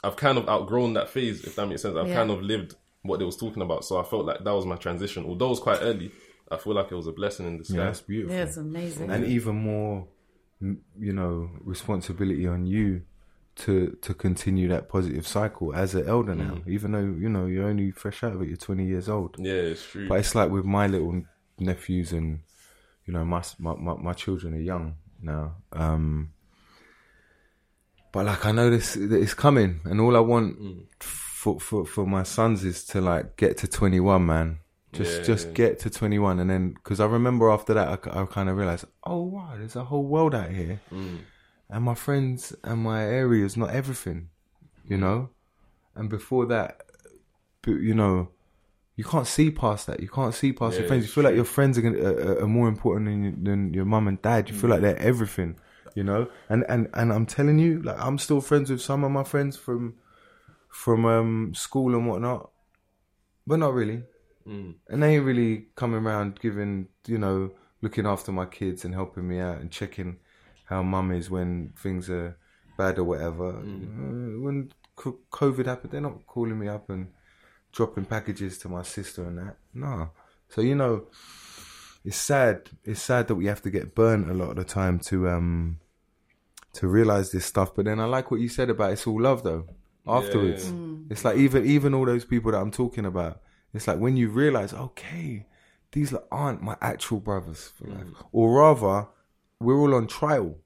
I've 0.02 0.16
kind 0.16 0.38
of 0.38 0.48
outgrown 0.48 0.94
that 0.94 1.10
phase, 1.10 1.44
if 1.44 1.56
that 1.56 1.66
makes 1.66 1.82
sense. 1.82 1.96
I've 1.96 2.08
Yeah. 2.08 2.14
kind 2.14 2.30
of 2.30 2.42
lived 2.42 2.74
what 3.02 3.18
they 3.18 3.24
was 3.24 3.36
talking 3.36 3.62
about. 3.62 3.84
So 3.84 3.98
I 3.98 4.02
felt 4.04 4.24
like 4.24 4.44
that 4.44 4.50
was 4.50 4.64
my 4.66 4.76
transition. 4.76 5.24
Although 5.26 5.46
it 5.46 5.50
was 5.50 5.60
quite 5.60 5.78
early, 5.82 6.10
I 6.50 6.56
feel 6.56 6.74
like 6.74 6.90
it 6.90 6.94
was 6.94 7.06
a 7.06 7.12
blessing 7.12 7.46
in 7.46 7.52
Yeah, 7.52 7.58
disguise. 7.58 7.76
that's 7.86 8.00
beautiful. 8.00 8.36
Yeah, 8.36 8.44
it's 8.44 8.56
amazing. 8.56 9.10
and 9.10 9.24
even 9.26 9.56
more, 9.56 10.06
you 10.60 11.12
know, 11.12 11.50
responsibility 11.62 12.46
on 12.46 12.66
you 12.66 13.02
to 13.56 13.96
to 14.02 14.14
continue 14.14 14.68
that 14.68 14.88
positive 14.88 15.26
cycle 15.26 15.74
as 15.74 15.94
an 15.94 16.06
elder 16.08 16.34
now. 16.34 16.54
Mm. 16.54 16.68
Even 16.68 16.92
though 16.92 17.00
you 17.22 17.28
know 17.28 17.46
you're 17.46 17.66
only 17.68 17.90
fresh 17.90 18.22
out 18.24 18.32
of 18.34 18.42
it, 18.42 18.48
you're 18.48 18.56
20 18.56 18.84
years 18.86 19.08
old. 19.08 19.36
Yeah, 19.38 19.52
it's 19.52 19.84
true. 19.84 20.08
But 20.08 20.20
it's 20.20 20.34
like 20.34 20.50
with 20.50 20.64
my 20.64 20.86
little 20.86 21.22
nephews 21.58 22.12
and 22.12 22.40
you 23.04 23.12
know 23.12 23.24
my 23.24 23.42
my 23.58 23.74
my, 23.74 23.94
my 23.94 24.12
children 24.12 24.54
are 24.54 24.60
young 24.60 24.94
now. 25.20 25.56
Um, 25.72 26.32
but 28.12 28.26
like 28.26 28.46
I 28.46 28.52
know 28.52 28.70
this 28.70 28.94
that 28.94 29.12
it's 29.20 29.34
coming, 29.34 29.80
and 29.84 30.00
all 30.00 30.16
I 30.16 30.20
want 30.20 30.58
Mm. 30.60 30.86
for 31.00 31.58
for 31.60 31.84
for 31.84 32.06
my 32.06 32.22
sons 32.22 32.64
is 32.64 32.84
to 32.86 33.00
like 33.00 33.36
get 33.36 33.56
to 33.58 33.68
21, 33.68 34.24
man. 34.24 34.58
Just 34.92 35.18
Yeah, 35.20 35.24
just 35.26 35.54
get 35.54 35.78
to 35.80 35.90
21, 35.90 36.40
and 36.40 36.48
then 36.50 36.70
because 36.72 36.98
I 36.98 37.06
remember 37.06 37.50
after 37.50 37.74
that, 37.74 37.88
I, 37.88 38.22
I 38.22 38.26
kind 38.26 38.48
of 38.48 38.56
realized, 38.56 38.86
oh 39.04 39.22
wow, 39.22 39.52
there's 39.56 39.76
a 39.76 39.84
whole 39.84 40.04
world 40.04 40.34
out 40.34 40.50
here, 40.50 40.80
Mm. 40.90 41.18
and 41.68 41.84
my 41.84 41.94
friends 41.94 42.54
and 42.64 42.82
my 42.82 43.02
area 43.02 43.44
is 43.44 43.56
not 43.56 43.70
everything, 43.70 44.30
you 44.86 44.96
know. 44.96 45.28
And 45.94 46.08
before 46.08 46.46
that, 46.46 46.80
you 47.66 47.92
know, 47.94 48.30
you 48.96 49.04
can't 49.04 49.26
see 49.26 49.50
past 49.50 49.86
that. 49.88 50.00
You 50.00 50.08
can't 50.08 50.34
see 50.34 50.52
past 50.52 50.74
Yeah, 50.74 50.80
your 50.80 50.88
friends. 50.88 51.04
You 51.04 51.10
feel 51.10 51.24
like 51.24 51.34
your 51.36 51.44
friends 51.44 51.76
are, 51.76 51.82
gonna, 51.82 51.98
are, 52.02 52.42
are 52.44 52.48
more 52.48 52.68
important 52.68 53.06
than, 53.06 53.44
than 53.44 53.74
your 53.74 53.84
mum 53.84 54.08
and 54.08 54.20
dad. 54.22 54.48
You 54.48 54.54
feel 54.56 54.70
like 54.70 54.80
they're 54.80 54.96
everything, 54.98 55.58
you 55.94 56.02
know. 56.02 56.28
And 56.48 56.64
and 56.68 56.88
and 56.94 57.12
I'm 57.12 57.26
telling 57.26 57.58
you, 57.58 57.82
like 57.82 57.98
I'm 58.00 58.16
still 58.16 58.40
friends 58.40 58.70
with 58.70 58.80
some 58.80 59.04
of 59.04 59.10
my 59.10 59.24
friends 59.24 59.56
from 59.56 59.96
from 60.70 61.04
um, 61.04 61.52
school 61.54 61.94
and 61.94 62.06
whatnot, 62.08 62.50
but 63.46 63.58
not 63.58 63.74
really. 63.74 64.04
Mm. 64.48 64.74
And 64.88 65.02
they 65.02 65.16
ain't 65.16 65.24
really 65.24 65.66
coming 65.76 66.04
around 66.04 66.40
giving, 66.40 66.88
you 67.06 67.18
know, 67.18 67.50
looking 67.82 68.06
after 68.06 68.32
my 68.32 68.46
kids 68.46 68.84
and 68.84 68.94
helping 68.94 69.28
me 69.28 69.38
out 69.38 69.58
and 69.58 69.70
checking 69.70 70.18
how 70.64 70.82
mum 70.82 71.12
is 71.12 71.30
when 71.30 71.72
things 71.76 72.10
are 72.10 72.36
bad 72.76 72.98
or 72.98 73.04
whatever. 73.04 73.48
Uh, 73.50 74.40
when 74.40 74.72
COVID 74.96 75.66
happened, 75.66 75.92
they're 75.92 76.00
not 76.00 76.26
calling 76.26 76.58
me 76.58 76.68
up 76.68 76.88
and 76.90 77.08
dropping 77.72 78.04
packages 78.04 78.58
to 78.58 78.68
my 78.68 78.82
sister 78.82 79.24
and 79.24 79.38
that. 79.38 79.56
No. 79.74 80.10
So 80.48 80.60
you 80.60 80.74
know, 80.74 81.06
it's 82.04 82.16
sad. 82.16 82.70
It's 82.84 83.02
sad 83.02 83.28
that 83.28 83.34
we 83.34 83.46
have 83.46 83.62
to 83.62 83.70
get 83.70 83.94
burnt 83.94 84.30
a 84.30 84.34
lot 84.34 84.50
of 84.50 84.56
the 84.56 84.64
time 84.64 84.98
to 85.00 85.28
um 85.28 85.78
to 86.74 86.88
realize 86.88 87.30
this 87.30 87.44
stuff. 87.44 87.74
But 87.74 87.84
then 87.84 88.00
I 88.00 88.04
like 88.04 88.30
what 88.30 88.40
you 88.40 88.48
said 88.48 88.70
about 88.70 88.92
it's 88.92 89.06
all 89.06 89.20
love 89.20 89.42
though. 89.42 89.66
Afterwards, 90.06 90.70
yeah. 90.70 90.96
it's 91.10 91.24
like 91.24 91.36
even 91.36 91.66
even 91.66 91.92
all 91.92 92.06
those 92.06 92.24
people 92.24 92.52
that 92.52 92.58
I'm 92.58 92.70
talking 92.70 93.04
about. 93.04 93.40
It's 93.74 93.86
like 93.86 93.98
when 93.98 94.16
you 94.16 94.30
realize, 94.30 94.72
okay, 94.72 95.46
these 95.92 96.14
aren't 96.30 96.62
my 96.62 96.76
actual 96.80 97.20
brothers 97.20 97.72
for 97.76 97.88
life, 97.88 98.06
or 98.32 98.58
rather, 98.58 99.08
we're 99.60 99.78
all 99.78 99.94
on 99.94 100.06
trial 100.06 100.58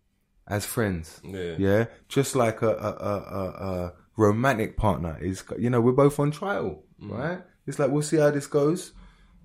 as 0.47 0.67
friends. 0.67 1.21
Yeah. 1.25 1.55
Yeah, 1.59 1.85
just 2.09 2.37
like 2.37 2.63
a 2.63 2.71
a, 2.71 2.91
a, 2.91 3.15
a, 3.17 3.75
a 3.85 3.93
romantic 4.17 4.77
partner 4.77 5.19
is. 5.21 5.45
You 5.59 5.71
know, 5.71 5.81
we're 5.81 5.93
both 5.93 6.19
on 6.19 6.31
trial, 6.31 6.85
mm. 7.01 7.11
right? 7.11 7.43
It's 7.67 7.79
like 7.79 7.91
we'll 7.91 8.03
see 8.03 8.19
how 8.19 8.31
this 8.31 8.47
goes, 8.47 8.93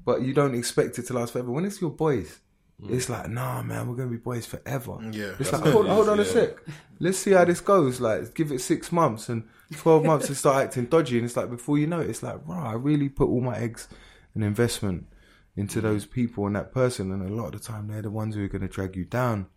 but 0.06 0.22
you 0.22 0.34
don't 0.34 0.56
expect 0.56 0.98
it 1.00 1.08
to 1.08 1.14
last 1.14 1.34
forever. 1.34 1.52
When 1.52 1.66
it's 1.66 1.82
your 1.82 1.92
boys, 1.92 2.40
Mm. 2.82 2.92
it's 2.92 3.10
like, 3.10 3.30
nah, 3.30 3.64
man, 3.64 3.88
we're 3.88 3.96
gonna 3.96 4.10
be 4.10 4.18
boys 4.18 4.46
forever. 4.46 4.98
Yeah. 5.12 5.34
it's 5.40 5.52
like 5.52 5.64
hold, 5.64 5.88
hold 5.88 6.10
on 6.10 6.20
a 6.20 6.26
sec. 6.26 6.58
Let's 7.00 7.18
see 7.18 7.32
how 7.32 7.46
this 7.46 7.62
goes. 7.62 8.00
Like, 8.00 8.34
give 8.36 8.52
it 8.52 8.60
six 8.60 8.92
months 8.92 9.30
and 9.30 9.48
twelve 9.74 10.06
months 10.06 10.28
to 10.28 10.36
start 10.36 10.66
acting 10.66 10.86
dodgy, 10.86 11.18
and 11.18 11.26
it's 11.26 11.36
like 11.36 11.50
before 11.50 11.78
you 11.78 11.88
know 11.88 12.02
it, 12.02 12.10
it's 12.10 12.22
like, 12.22 12.40
right, 12.46 12.72
I 12.72 12.74
really 12.74 13.10
put 13.10 13.30
all 13.30 13.42
my 13.42 13.58
eggs 13.58 13.88
and 14.36 14.44
investment 14.44 15.08
into 15.56 15.80
mm. 15.80 15.84
those 15.84 16.06
people 16.06 16.46
and 16.46 16.56
that 16.56 16.72
person, 16.72 17.12
and 17.12 17.28
a 17.28 17.34
lot 17.34 17.54
of 17.54 17.62
the 17.62 17.68
time 17.68 17.88
they're 17.88 18.02
the 18.04 18.12
ones 18.12 18.36
who 18.36 18.44
are 18.44 18.48
gonna 18.48 18.68
drag 18.68 18.96
you 18.96 19.06
down 19.06 19.48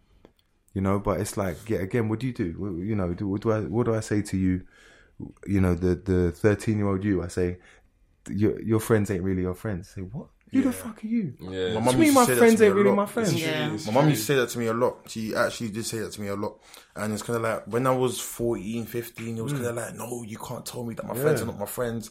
you 0.74 0.80
know. 0.80 0.98
But 0.98 1.20
it's 1.20 1.36
like, 1.36 1.68
yeah, 1.68 1.78
again, 1.78 2.08
what 2.08 2.20
do 2.20 2.26
you 2.26 2.32
do? 2.32 2.82
You 2.84 2.94
know, 2.94 3.14
do, 3.14 3.28
what 3.28 3.42
do 3.42 3.52
I 3.52 3.60
what 3.60 3.86
do 3.86 3.94
I 3.94 4.00
say 4.00 4.22
to 4.22 4.36
you? 4.36 4.62
You 5.46 5.60
know, 5.60 5.74
the 5.74 5.94
the 5.94 6.32
thirteen 6.32 6.78
year 6.78 6.88
old 6.88 7.04
you, 7.04 7.22
I 7.22 7.28
say, 7.28 7.58
your 8.28 8.60
your 8.62 8.80
friends 8.80 9.10
ain't 9.10 9.22
really 9.22 9.42
your 9.42 9.54
friends. 9.54 9.90
Say 9.90 10.02
what? 10.02 10.28
Who 10.52 10.62
the 10.62 10.72
fuck 10.72 11.04
are 11.04 11.06
you? 11.06 11.34
Yeah. 11.40 11.48
My 11.68 11.74
What 11.74 11.84
mum 11.84 11.84
do 11.84 11.90
you 11.92 11.98
mean 11.98 12.06
used 12.06 12.14
to 12.14 12.20
my 12.20 12.26
say 12.26 12.32
that 12.32 12.38
friends 12.38 12.54
to 12.54 12.60
me 12.60 12.66
ain't 12.66 12.72
a 12.72 12.74
really 12.76 12.88
lot. 12.90 12.96
my 12.96 13.02
It's 13.04 13.12
friends? 13.12 13.30
true. 13.30 13.40
Yeah. 13.40 13.76
My 13.86 13.92
mum 13.92 14.08
used 14.10 14.20
to 14.22 14.26
say 14.26 14.34
that 14.36 14.48
to 14.50 14.58
me 14.58 14.66
a 14.66 14.74
lot. 14.74 14.96
She 15.06 15.34
actually 15.34 15.70
did 15.70 15.86
say 15.86 15.98
that 16.00 16.12
to 16.12 16.20
me 16.20 16.28
a 16.28 16.36
lot. 16.36 16.58
And 16.96 17.12
it's 17.12 17.22
kind 17.22 17.36
of 17.36 17.42
like, 17.42 17.64
when 17.66 17.86
I 17.86 17.92
was 17.92 18.20
14, 18.20 18.86
15, 18.86 19.38
it 19.38 19.42
was 19.42 19.52
hmm. 19.52 19.58
kind 19.58 19.70
of 19.70 19.76
like, 19.76 19.94
no, 19.94 20.22
you 20.22 20.38
can't 20.38 20.66
tell 20.66 20.84
me 20.84 20.94
that 20.94 21.06
my 21.06 21.14
friends. 21.14 21.42
Are 21.42 21.46
not 21.46 21.58
my 21.58 21.66
friends. 21.66 22.10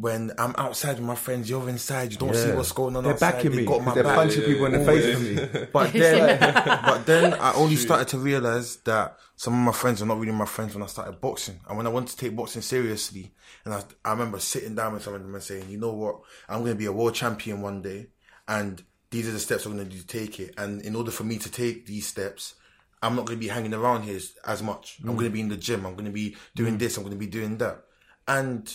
When 0.00 0.32
I'm 0.38 0.54
outside 0.56 0.96
with 0.96 1.04
my 1.06 1.14
friends, 1.14 1.50
you're 1.50 1.68
inside, 1.68 2.12
you 2.12 2.16
don't 2.18 2.34
see 2.34 2.52
what's 2.52 2.72
going 2.72 2.96
on 2.96 3.04
They're 3.04 3.12
outside. 3.12 3.32
backing 3.32 3.50
they 3.50 3.56
me. 3.58 3.64
got 3.66 3.82
my 3.84 3.92
They're 3.94 4.02
back. 4.04 4.14
punching 4.16 4.42
people 4.42 4.66
in 4.66 4.72
the 4.72 4.84
face 4.84 5.14
for 5.14 5.20
me. 5.58 5.66
But 5.72 5.92
then, 6.02 6.40
but 6.40 7.06
then 7.06 7.34
I 7.34 7.52
only 7.54 7.76
started 7.76 8.08
to 8.08 8.18
realize 8.18 8.76
that 8.90 9.18
some 9.36 9.52
of 9.54 9.60
my 9.60 9.72
friends 9.72 10.00
are 10.02 10.06
not 10.06 10.18
really 10.18 10.32
my 10.32 10.46
friends 10.46 10.74
when 10.74 10.82
I 10.82 10.86
started 10.86 11.20
boxing. 11.20 11.60
And 11.68 11.76
when 11.76 11.86
I 11.86 11.90
wanted 11.90 12.10
to 12.10 12.16
take 12.16 12.34
boxing 12.34 12.62
seriously, 12.62 13.32
and 13.64 13.74
I, 13.74 13.82
I 14.04 14.12
remember 14.12 14.38
sitting 14.38 14.74
down 14.74 14.94
with 14.94 15.02
some 15.02 15.14
of 15.14 15.22
them 15.22 15.34
and 15.34 15.42
saying, 15.42 15.68
you 15.68 15.78
know 15.78 15.92
what, 15.92 16.20
I'm 16.48 16.60
going 16.60 16.72
to 16.72 16.78
be 16.78 16.86
a 16.86 16.92
world 16.92 17.14
champion 17.14 17.60
one 17.60 17.82
day, 17.82 18.08
and 18.48 18.82
these 19.10 19.28
are 19.28 19.32
the 19.32 19.38
steps 19.38 19.66
I'm 19.66 19.74
going 19.76 19.88
to 19.88 19.94
do 19.94 20.00
to 20.00 20.06
take 20.06 20.40
it. 20.40 20.54
And 20.56 20.80
in 20.82 20.94
order 20.96 21.10
for 21.10 21.24
me 21.24 21.36
to 21.38 21.50
take 21.50 21.84
these 21.86 22.06
steps, 22.06 22.54
I'm 23.02 23.16
not 23.16 23.26
going 23.26 23.38
to 23.38 23.44
be 23.44 23.48
hanging 23.48 23.74
around 23.74 24.04
here 24.04 24.16
as- 24.16 24.34
as 24.46 24.62
much. 24.62 24.98
Mm. 25.02 25.08
I'm 25.10 25.14
going 25.16 25.26
to 25.26 25.32
be 25.32 25.40
in 25.40 25.48
the 25.48 25.56
gym. 25.56 25.84
I'm 25.84 25.94
going 25.94 26.04
to 26.06 26.10
be 26.12 26.36
doing 26.54 26.78
this. 26.78 26.96
I'm 26.96 27.02
going 27.02 27.14
to 27.16 27.18
be 27.18 27.26
doing 27.26 27.58
that. 27.58 27.82
And 28.28 28.72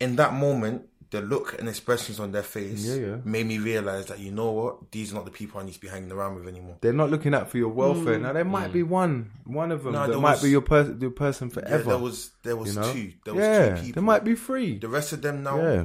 in 0.00 0.16
that 0.16 0.32
moment, 0.34 0.82
the 1.10 1.22
look 1.22 1.58
and 1.58 1.68
expressions 1.68 2.20
on 2.20 2.32
their 2.32 2.42
face 2.42 2.84
Yeah, 2.84 2.94
yeah. 2.94 3.16
made 3.24 3.46
me 3.46 3.58
realize 3.58 4.06
that 4.06 4.18
you 4.18 4.30
know 4.30 4.50
what, 4.52 4.92
these 4.92 5.10
are 5.10 5.14
not 5.14 5.24
the 5.24 5.30
people 5.30 5.58
I 5.60 5.64
need 5.64 5.72
to 5.72 5.80
be 5.80 5.88
hanging 5.88 6.12
around 6.12 6.34
with 6.34 6.46
anymore. 6.46 6.76
They're 6.82 6.92
not 6.92 7.10
looking 7.10 7.32
out 7.34 7.50
for 7.50 7.56
your 7.56 7.70
welfare. 7.70 8.18
Now 8.18 8.34
there 8.34 8.44
might 8.44 8.70
mm. 8.70 8.74
be 8.74 8.82
one, 8.82 9.30
one 9.44 9.72
of 9.72 9.84
them 9.84 9.94
No, 9.94 10.00
that 10.02 10.10
there 10.10 10.20
might 10.20 10.32
was- 10.32 10.42
be 10.42 10.50
your 10.50 10.60
per- 10.60 10.96
your 11.00 11.10
person 11.10 11.48
Yeah, 11.48 11.54
forever. 11.54 11.82
there 11.84 11.98
was 11.98 12.30
there 12.42 12.56
was 12.56 12.74
you 12.74 12.80
know? 12.80 12.92
two. 12.92 13.12
There 13.24 13.34
was 13.34 13.42
yeah, 13.42 13.68
two 13.68 13.74
people. 13.76 13.92
there 13.94 14.02
might 14.02 14.24
be 14.24 14.34
three. 14.34 14.78
the 14.78 14.88
rest 14.88 15.12
of 15.14 15.22
them 15.22 15.42
now. 15.42 15.56
Yeah, 15.56 15.84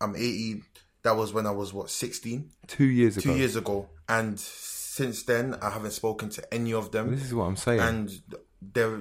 I'm 0.00 0.14
80. 0.14 0.62
That 1.02 1.16
was 1.16 1.32
when 1.32 1.46
I 1.46 1.50
was 1.50 1.72
what 1.72 1.90
16, 1.90 2.50
two 2.68 2.84
years 2.84 3.16
ago. 3.16 3.32
two 3.32 3.38
years 3.38 3.56
ago, 3.56 3.88
and 4.08 4.38
since 4.38 5.22
then 5.24 5.56
I 5.62 5.70
haven't 5.70 5.92
spoken 5.92 6.28
to 6.30 6.54
any 6.54 6.72
of 6.72 6.92
them. 6.92 7.10
This 7.10 7.24
is 7.24 7.34
what 7.34 7.44
I'm 7.44 7.56
saying. 7.56 7.80
and 7.80 8.22
there 8.62 9.00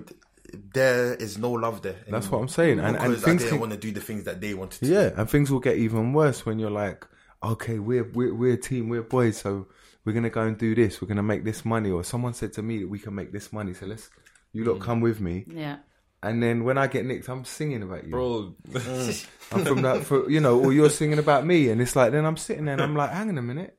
there 0.54 1.14
is 1.16 1.38
no 1.38 1.52
love 1.52 1.82
there. 1.82 1.98
That's 2.10 2.30
what 2.32 2.40
I'm 2.40 2.48
saying. 2.48 2.80
And 2.80 2.96
and 2.98 3.14
things 3.16 3.24
I 3.26 3.32
didn't 3.38 3.50
can, 3.50 3.60
want 3.60 3.72
to 3.74 3.78
do 3.78 3.92
the 3.92 4.02
things 4.02 4.24
that 4.26 4.42
they 4.42 4.54
wanted 4.54 4.80
to. 4.80 4.88
Yeah, 4.88 5.12
and 5.16 5.30
things 5.30 5.52
will 5.52 5.60
get 5.60 5.78
even 5.78 6.14
worse 6.14 6.46
when 6.46 6.60
you're 6.60 6.72
like, 6.72 7.06
okay, 7.44 7.80
we're 7.80 8.04
we're 8.14 8.34
we're 8.34 8.54
a 8.54 8.58
team, 8.58 8.90
we're 8.90 9.02
boys, 9.04 9.38
so 9.38 9.68
we're 10.06 10.14
gonna 10.14 10.30
go 10.30 10.42
and 10.42 10.58
do 10.58 10.74
this, 10.76 11.02
we're 11.02 11.08
gonna 11.08 11.24
make 11.24 11.44
this 11.44 11.66
money, 11.66 11.92
or 11.92 12.04
someone 12.04 12.34
said 12.34 12.54
to 12.54 12.62
me 12.62 12.80
that 12.80 12.88
we 12.88 13.00
can 13.00 13.14
make 13.14 13.32
this 13.32 13.52
money, 13.52 13.74
so 13.74 13.86
let's 13.86 14.10
you 14.54 14.64
Mm. 14.64 14.68
lot 14.68 14.80
come 14.82 15.02
with 15.02 15.20
me, 15.20 15.46
Yeah. 15.48 15.78
and 16.24 16.42
then 16.42 16.64
when 16.64 16.78
I 16.78 16.88
get 16.88 17.06
nicked, 17.06 17.28
I'm 17.30 17.44
singing 17.46 17.84
about 17.84 18.06
you. 18.06 18.12
bro. 18.12 18.56
I'm 19.52 19.66
from 19.66 19.82
that, 19.84 20.04
for, 20.06 20.30
you 20.30 20.40
know, 20.40 20.60
or 20.60 20.72
you're 20.74 20.90
singing 20.90 21.20
about 21.20 21.46
me, 21.46 21.70
and 21.70 21.82
it's 21.82 21.96
like 21.96 22.12
then 22.12 22.26
I'm 22.26 22.38
sitting 22.38 22.66
there 22.66 22.74
and 22.74 22.82
I'm 22.82 22.96
like, 22.96 23.12
hang 23.12 23.30
on 23.30 23.38
a 23.38 23.42
minute. 23.42 23.78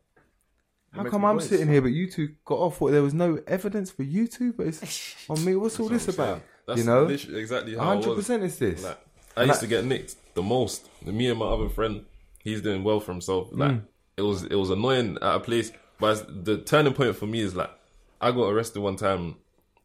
How 0.93 1.05
come 1.05 1.25
I'm 1.25 1.39
voice. 1.39 1.49
sitting 1.49 1.69
here, 1.69 1.83
but 1.83 1.93
you 1.93 2.11
two 2.11 2.35
got 2.45 2.59
off? 2.59 2.81
What 2.81 2.93
there 2.93 3.03
was 3.03 3.13
no 3.15 3.39
evidence 3.47 3.91
for 3.91 4.03
you 4.05 4.27
two, 4.27 4.53
but 4.55 4.67
it's 4.69 5.27
on 5.31 5.45
me. 5.45 5.55
What's 5.55 5.79
all 5.79 5.89
this 5.89 6.09
about? 6.09 6.43
That's 6.69 6.79
you 6.81 6.87
know, 6.87 7.07
exactly 7.09 7.75
how 7.77 7.97
100% 8.01 8.43
is 8.45 8.59
this. 8.59 8.85
Like, 8.85 8.99
I 9.37 9.45
used 9.45 9.61
to 9.61 9.67
get 9.67 9.85
nicked 9.85 10.15
the 10.35 10.43
most. 10.43 10.89
Me 11.05 11.29
and 11.29 11.39
my 11.39 11.47
other 11.47 11.69
friend, 11.69 12.05
he's 12.45 12.61
doing 12.63 12.85
well 12.85 13.01
for 13.01 13.11
himself. 13.13 13.49
Like 13.53 13.73
Mm. 13.73 13.83
it 14.17 14.23
was, 14.23 14.45
it 14.45 14.55
was 14.55 14.71
annoying 14.71 15.17
at 15.23 15.35
a 15.37 15.41
place. 15.41 15.73
But 15.99 16.45
the 16.45 16.59
turning 16.59 16.93
point 16.93 17.17
for 17.17 17.27
me 17.27 17.41
is 17.41 17.57
like 17.57 17.71
I 18.21 18.31
got 18.33 18.49
arrested 18.51 18.81
one 18.81 18.97
time, 18.97 19.37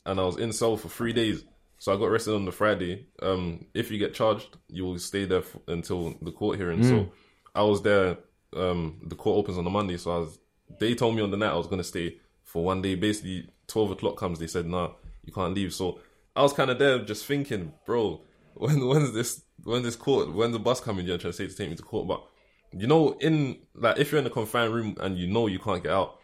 and 0.06 0.19
I 0.19 0.24
was 0.26 0.38
in 0.38 0.52
cell 0.54 0.78
for 0.78 0.89
three 0.89 1.13
days. 1.13 1.43
So 1.80 1.93
I 1.93 1.98
got 1.98 2.06
arrested 2.06 2.34
on 2.36 2.46
the 2.46 2.52
Friday. 2.52 3.08
Um, 3.22 3.65
if 3.74 3.89
you 3.91 3.98
get 3.98 4.13
charged, 4.13 4.58
you 4.69 4.86
will 4.86 5.00
stay 5.00 5.26
there 5.26 5.39
f- 5.39 5.58
until 5.67 6.15
the 6.22 6.32
court 6.32 6.58
hearing. 6.58 6.80
Mm. 6.82 6.89
So 6.89 7.12
I 7.56 7.63
was 7.63 7.82
there. 7.82 8.17
Um, 8.56 9.00
the 9.08 9.15
court 9.15 9.38
opens 9.39 9.58
on 9.58 9.63
the 9.63 9.69
Monday, 9.69 9.98
so 9.98 10.12
I 10.12 10.17
was. 10.19 10.39
They 10.80 10.93
told 10.96 11.15
me 11.15 11.22
on 11.22 11.32
the 11.32 11.38
night 11.38 11.52
I 11.52 11.58
was 11.58 11.67
gonna 11.67 11.84
stay 11.84 12.17
for 12.43 12.63
one 12.63 12.82
day. 12.82 12.96
Basically, 12.96 13.50
twelve 13.67 13.91
o'clock 13.91 14.17
comes. 14.17 14.39
They 14.39 14.48
said, 14.48 14.65
"Nah, 14.67 14.91
you 15.26 15.34
can't 15.34 15.54
leave." 15.54 15.74
So 15.74 16.00
I 16.36 16.41
was 16.41 16.54
kind 16.54 16.72
of 16.72 16.80
there, 16.80 17.00
just 17.00 17.26
thinking, 17.26 17.74
bro, 17.86 18.22
when 18.56 18.88
when's 18.88 19.13
this 19.13 19.43
when 19.63 19.84
this 19.84 19.96
court 19.96 20.34
when's 20.34 20.54
the 20.54 20.60
bus 20.60 20.80
coming? 20.80 21.06
You're 21.06 21.17
trying 21.17 21.32
to 21.32 21.38
say 21.38 21.48
to 21.48 21.56
take 21.56 21.69
me 21.69 21.76
to 21.76 21.84
court, 21.84 22.08
but 22.08 22.24
you 22.72 22.88
know, 22.88 23.17
in 23.19 23.60
like 23.76 24.00
if 24.00 24.12
you're 24.12 24.22
in 24.22 24.28
a 24.28 24.32
confined 24.32 24.74
room 24.74 24.96
and 25.00 25.17
you 25.17 25.28
know 25.28 25.48
you 25.48 25.60
can't 25.60 25.84
get 25.84 25.91
out, 25.91 26.19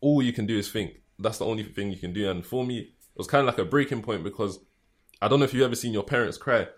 all 0.00 0.22
you 0.22 0.32
can 0.32 0.46
do 0.46 0.58
is 0.58 0.70
think. 0.70 1.00
That's 1.18 1.38
the 1.38 1.46
only 1.46 1.64
thing 1.64 1.90
you 1.90 1.98
can 1.98 2.12
do. 2.12 2.30
And 2.30 2.46
for 2.46 2.64
me, 2.64 2.78
it 2.78 2.88
was 3.16 3.26
kind 3.26 3.40
of 3.40 3.46
like 3.46 3.58
a 3.58 3.68
breaking 3.68 4.02
point 4.02 4.22
because 4.22 4.60
I 5.20 5.26
don't 5.28 5.40
know 5.40 5.44
if 5.44 5.52
you've 5.52 5.64
ever 5.64 5.74
seen 5.74 5.92
your 5.92 6.04
parents 6.04 6.38
cry. 6.38 6.68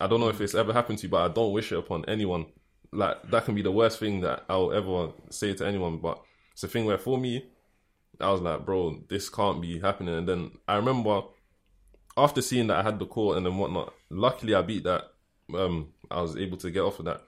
I 0.00 0.06
don't 0.06 0.20
know 0.20 0.28
if 0.28 0.40
it's 0.40 0.54
ever 0.54 0.72
happened 0.72 0.98
to 0.98 1.06
you, 1.06 1.10
but 1.10 1.30
I 1.30 1.34
don't 1.34 1.52
wish 1.52 1.72
it 1.72 1.78
upon 1.78 2.04
anyone. 2.06 2.46
Like 2.92 3.30
that 3.30 3.44
can 3.44 3.54
be 3.54 3.62
the 3.62 3.72
worst 3.72 3.98
thing 3.98 4.20
that 4.20 4.44
I'll 4.48 4.72
ever 4.72 5.12
say 5.30 5.52
to 5.54 5.66
anyone. 5.66 5.98
But 5.98 6.22
it's 6.52 6.62
a 6.62 6.68
thing 6.68 6.84
where 6.84 6.98
for 6.98 7.18
me, 7.18 7.46
I 8.20 8.30
was 8.30 8.40
like, 8.40 8.64
bro, 8.64 9.02
this 9.08 9.28
can't 9.28 9.60
be 9.60 9.80
happening. 9.80 10.14
And 10.14 10.28
then 10.28 10.52
I 10.68 10.76
remember 10.76 11.22
after 12.16 12.42
seeing 12.42 12.66
that 12.68 12.78
I 12.78 12.82
had 12.82 12.98
the 12.98 13.06
court 13.06 13.36
and 13.36 13.46
then 13.46 13.56
whatnot, 13.56 13.94
luckily 14.10 14.54
I 14.54 14.62
beat 14.62 14.84
that. 14.84 15.04
Um, 15.54 15.88
I 16.10 16.20
was 16.20 16.36
able 16.36 16.56
to 16.58 16.70
get 16.70 16.80
off 16.80 16.98
of 16.98 17.06
that. 17.06 17.22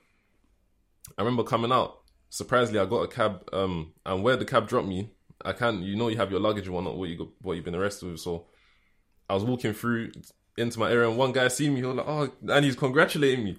I 1.17 1.23
remember 1.23 1.43
coming 1.43 1.73
out. 1.73 2.01
Surprisingly, 2.31 2.81
I 2.81 2.87
got 2.87 3.03
a 3.03 3.09
cab. 3.09 3.49
Um, 3.53 3.93
and 4.05 4.23
where 4.23 4.37
the 4.37 4.45
cab 4.45 4.69
dropped 4.69 4.89
me, 4.89 5.11
I 5.45 5.53
can't. 5.53 5.83
You 5.83 5.97
know, 5.97 6.09
you 6.09 6.17
have 6.17 6.31
your 6.31 6.41
luggage 6.41 6.67
and 6.67 6.75
whatnot. 6.75 6.97
What 6.97 7.09
you 7.09 7.17
got, 7.17 7.29
what 7.43 7.55
you've 7.55 7.65
been 7.65 7.75
arrested 7.75 8.11
with. 8.11 8.21
So 8.21 8.47
I 9.29 9.35
was 9.35 9.45
walking 9.45 9.73
through 9.73 10.13
into 10.57 10.79
my 10.79 10.91
area, 10.91 11.09
and 11.09 11.19
one 11.19 11.33
guy 11.33 11.49
seen 11.49 11.75
me. 11.75 11.81
He 11.81 11.87
was 11.87 11.97
like, 11.97 12.09
"Oh," 12.09 12.31
and 12.49 12.65
he's 12.65 12.77
congratulating 12.77 13.45
me 13.45 13.59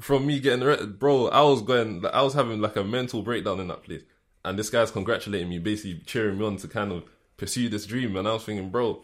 from 0.00 0.26
me 0.26 0.40
getting 0.40 0.62
arrested. 0.62 0.98
Bro, 0.98 1.28
I 1.28 1.42
was 1.42 1.62
going. 1.62 2.04
I 2.06 2.22
was 2.22 2.34
having 2.34 2.60
like 2.60 2.76
a 2.76 2.84
mental 2.84 3.22
breakdown 3.22 3.60
in 3.60 3.68
that 3.68 3.82
place, 3.82 4.02
and 4.44 4.58
this 4.58 4.70
guy's 4.70 4.90
congratulating 4.90 5.48
me, 5.48 5.58
basically 5.58 6.02
cheering 6.06 6.38
me 6.38 6.46
on 6.46 6.56
to 6.58 6.68
kind 6.68 6.92
of 6.92 7.04
pursue 7.36 7.68
this 7.68 7.86
dream. 7.86 8.16
And 8.16 8.28
I 8.28 8.34
was 8.34 8.44
thinking, 8.44 8.70
bro, 8.70 9.02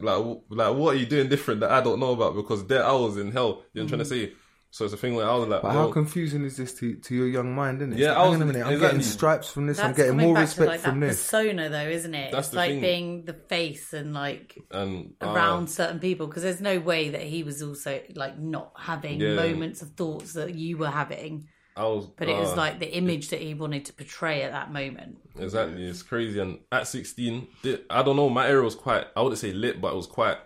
like, 0.00 0.16
w- 0.16 0.40
like, 0.50 0.74
what 0.76 0.94
are 0.94 0.98
you 0.98 1.06
doing 1.06 1.28
different 1.28 1.60
that 1.60 1.70
I 1.70 1.80
don't 1.80 2.00
know 2.00 2.12
about? 2.12 2.34
Because 2.34 2.66
there 2.66 2.84
I 2.84 2.92
was 2.92 3.16
in 3.16 3.30
hell. 3.32 3.48
You 3.48 3.52
know 3.52 3.60
what 3.74 3.80
I'm 3.82 3.88
trying 3.88 3.98
to 4.00 4.04
say? 4.04 4.32
So 4.70 4.84
it's 4.84 4.92
a 4.92 4.96
thing 4.96 5.14
where 5.14 5.28
I 5.28 5.36
was 5.36 5.46
like, 5.46 5.62
But 5.62 5.70
bro, 5.70 5.82
how 5.86 5.92
confusing 5.92 6.44
is 6.44 6.56
this 6.56 6.74
to 6.80 6.96
to 6.96 7.14
your 7.14 7.28
young 7.28 7.54
mind, 7.54 7.80
isn't 7.80 7.92
it? 7.92 8.00
Yeah, 8.00 8.08
It's 8.10 8.16
I 8.18 8.22
was, 8.22 8.32
hang 8.32 8.34
on 8.34 8.42
a 8.42 8.52
minute. 8.52 8.66
I'm 8.66 8.72
exactly. 8.72 8.98
getting 8.98 9.02
stripes 9.02 9.48
from 9.48 9.66
this. 9.68 9.78
I'm 9.78 9.92
getting 9.94 10.16
more 10.16 10.36
respect 10.36 10.62
to 10.62 10.66
like 10.66 10.80
from 10.80 10.98
that 10.98 11.06
this. 11.06 11.22
persona, 11.22 11.68
though, 11.68 11.88
isn't 11.88 12.12
it? 12.12 12.32
That's 12.32 12.48
it's 12.48 12.50
the 12.50 12.56
like 12.56 12.70
thing. 12.70 12.80
being 12.80 13.24
the 13.24 13.34
face 13.34 13.92
and 13.92 14.12
like 14.12 14.58
and 14.72 15.14
uh, 15.22 15.28
around 15.28 15.68
certain 15.70 16.00
people 16.00 16.26
because 16.26 16.42
there's 16.42 16.60
no 16.60 16.80
way 16.80 17.10
that 17.10 17.22
he 17.22 17.44
was 17.44 17.62
also 17.62 18.00
like 18.16 18.36
not 18.36 18.72
having 18.76 19.20
Yeah. 19.20 19.36
moments 19.36 19.80
of 19.80 19.90
thoughts 19.90 20.32
that 20.32 20.56
you 20.56 20.76
were 20.76 20.90
having, 20.90 21.46
I 21.76 21.84
was, 21.84 22.06
but 22.06 22.28
it 22.28 22.36
was 22.36 22.52
uh, 22.52 22.56
like 22.56 22.78
the 22.78 22.94
image 22.96 23.30
that 23.30 23.40
he 23.40 23.52
wanted 23.54 23.84
to 23.86 23.92
portray 23.92 24.42
at 24.42 24.52
that 24.52 24.72
moment. 24.72 25.18
Exactly, 25.38 25.84
it's 25.84 26.02
crazy. 26.02 26.38
And 26.38 26.60
at 26.70 26.86
16, 26.86 27.48
thi- 27.62 27.82
I 27.90 28.02
don't 28.02 28.14
know, 28.16 28.30
my 28.30 28.46
area 28.46 28.62
was 28.62 28.76
quite, 28.76 29.06
I 29.16 29.22
wouldn't 29.22 29.40
say 29.40 29.52
lit, 29.52 29.80
but 29.80 29.92
it 29.92 29.96
was 29.96 30.06
quite 30.06 30.38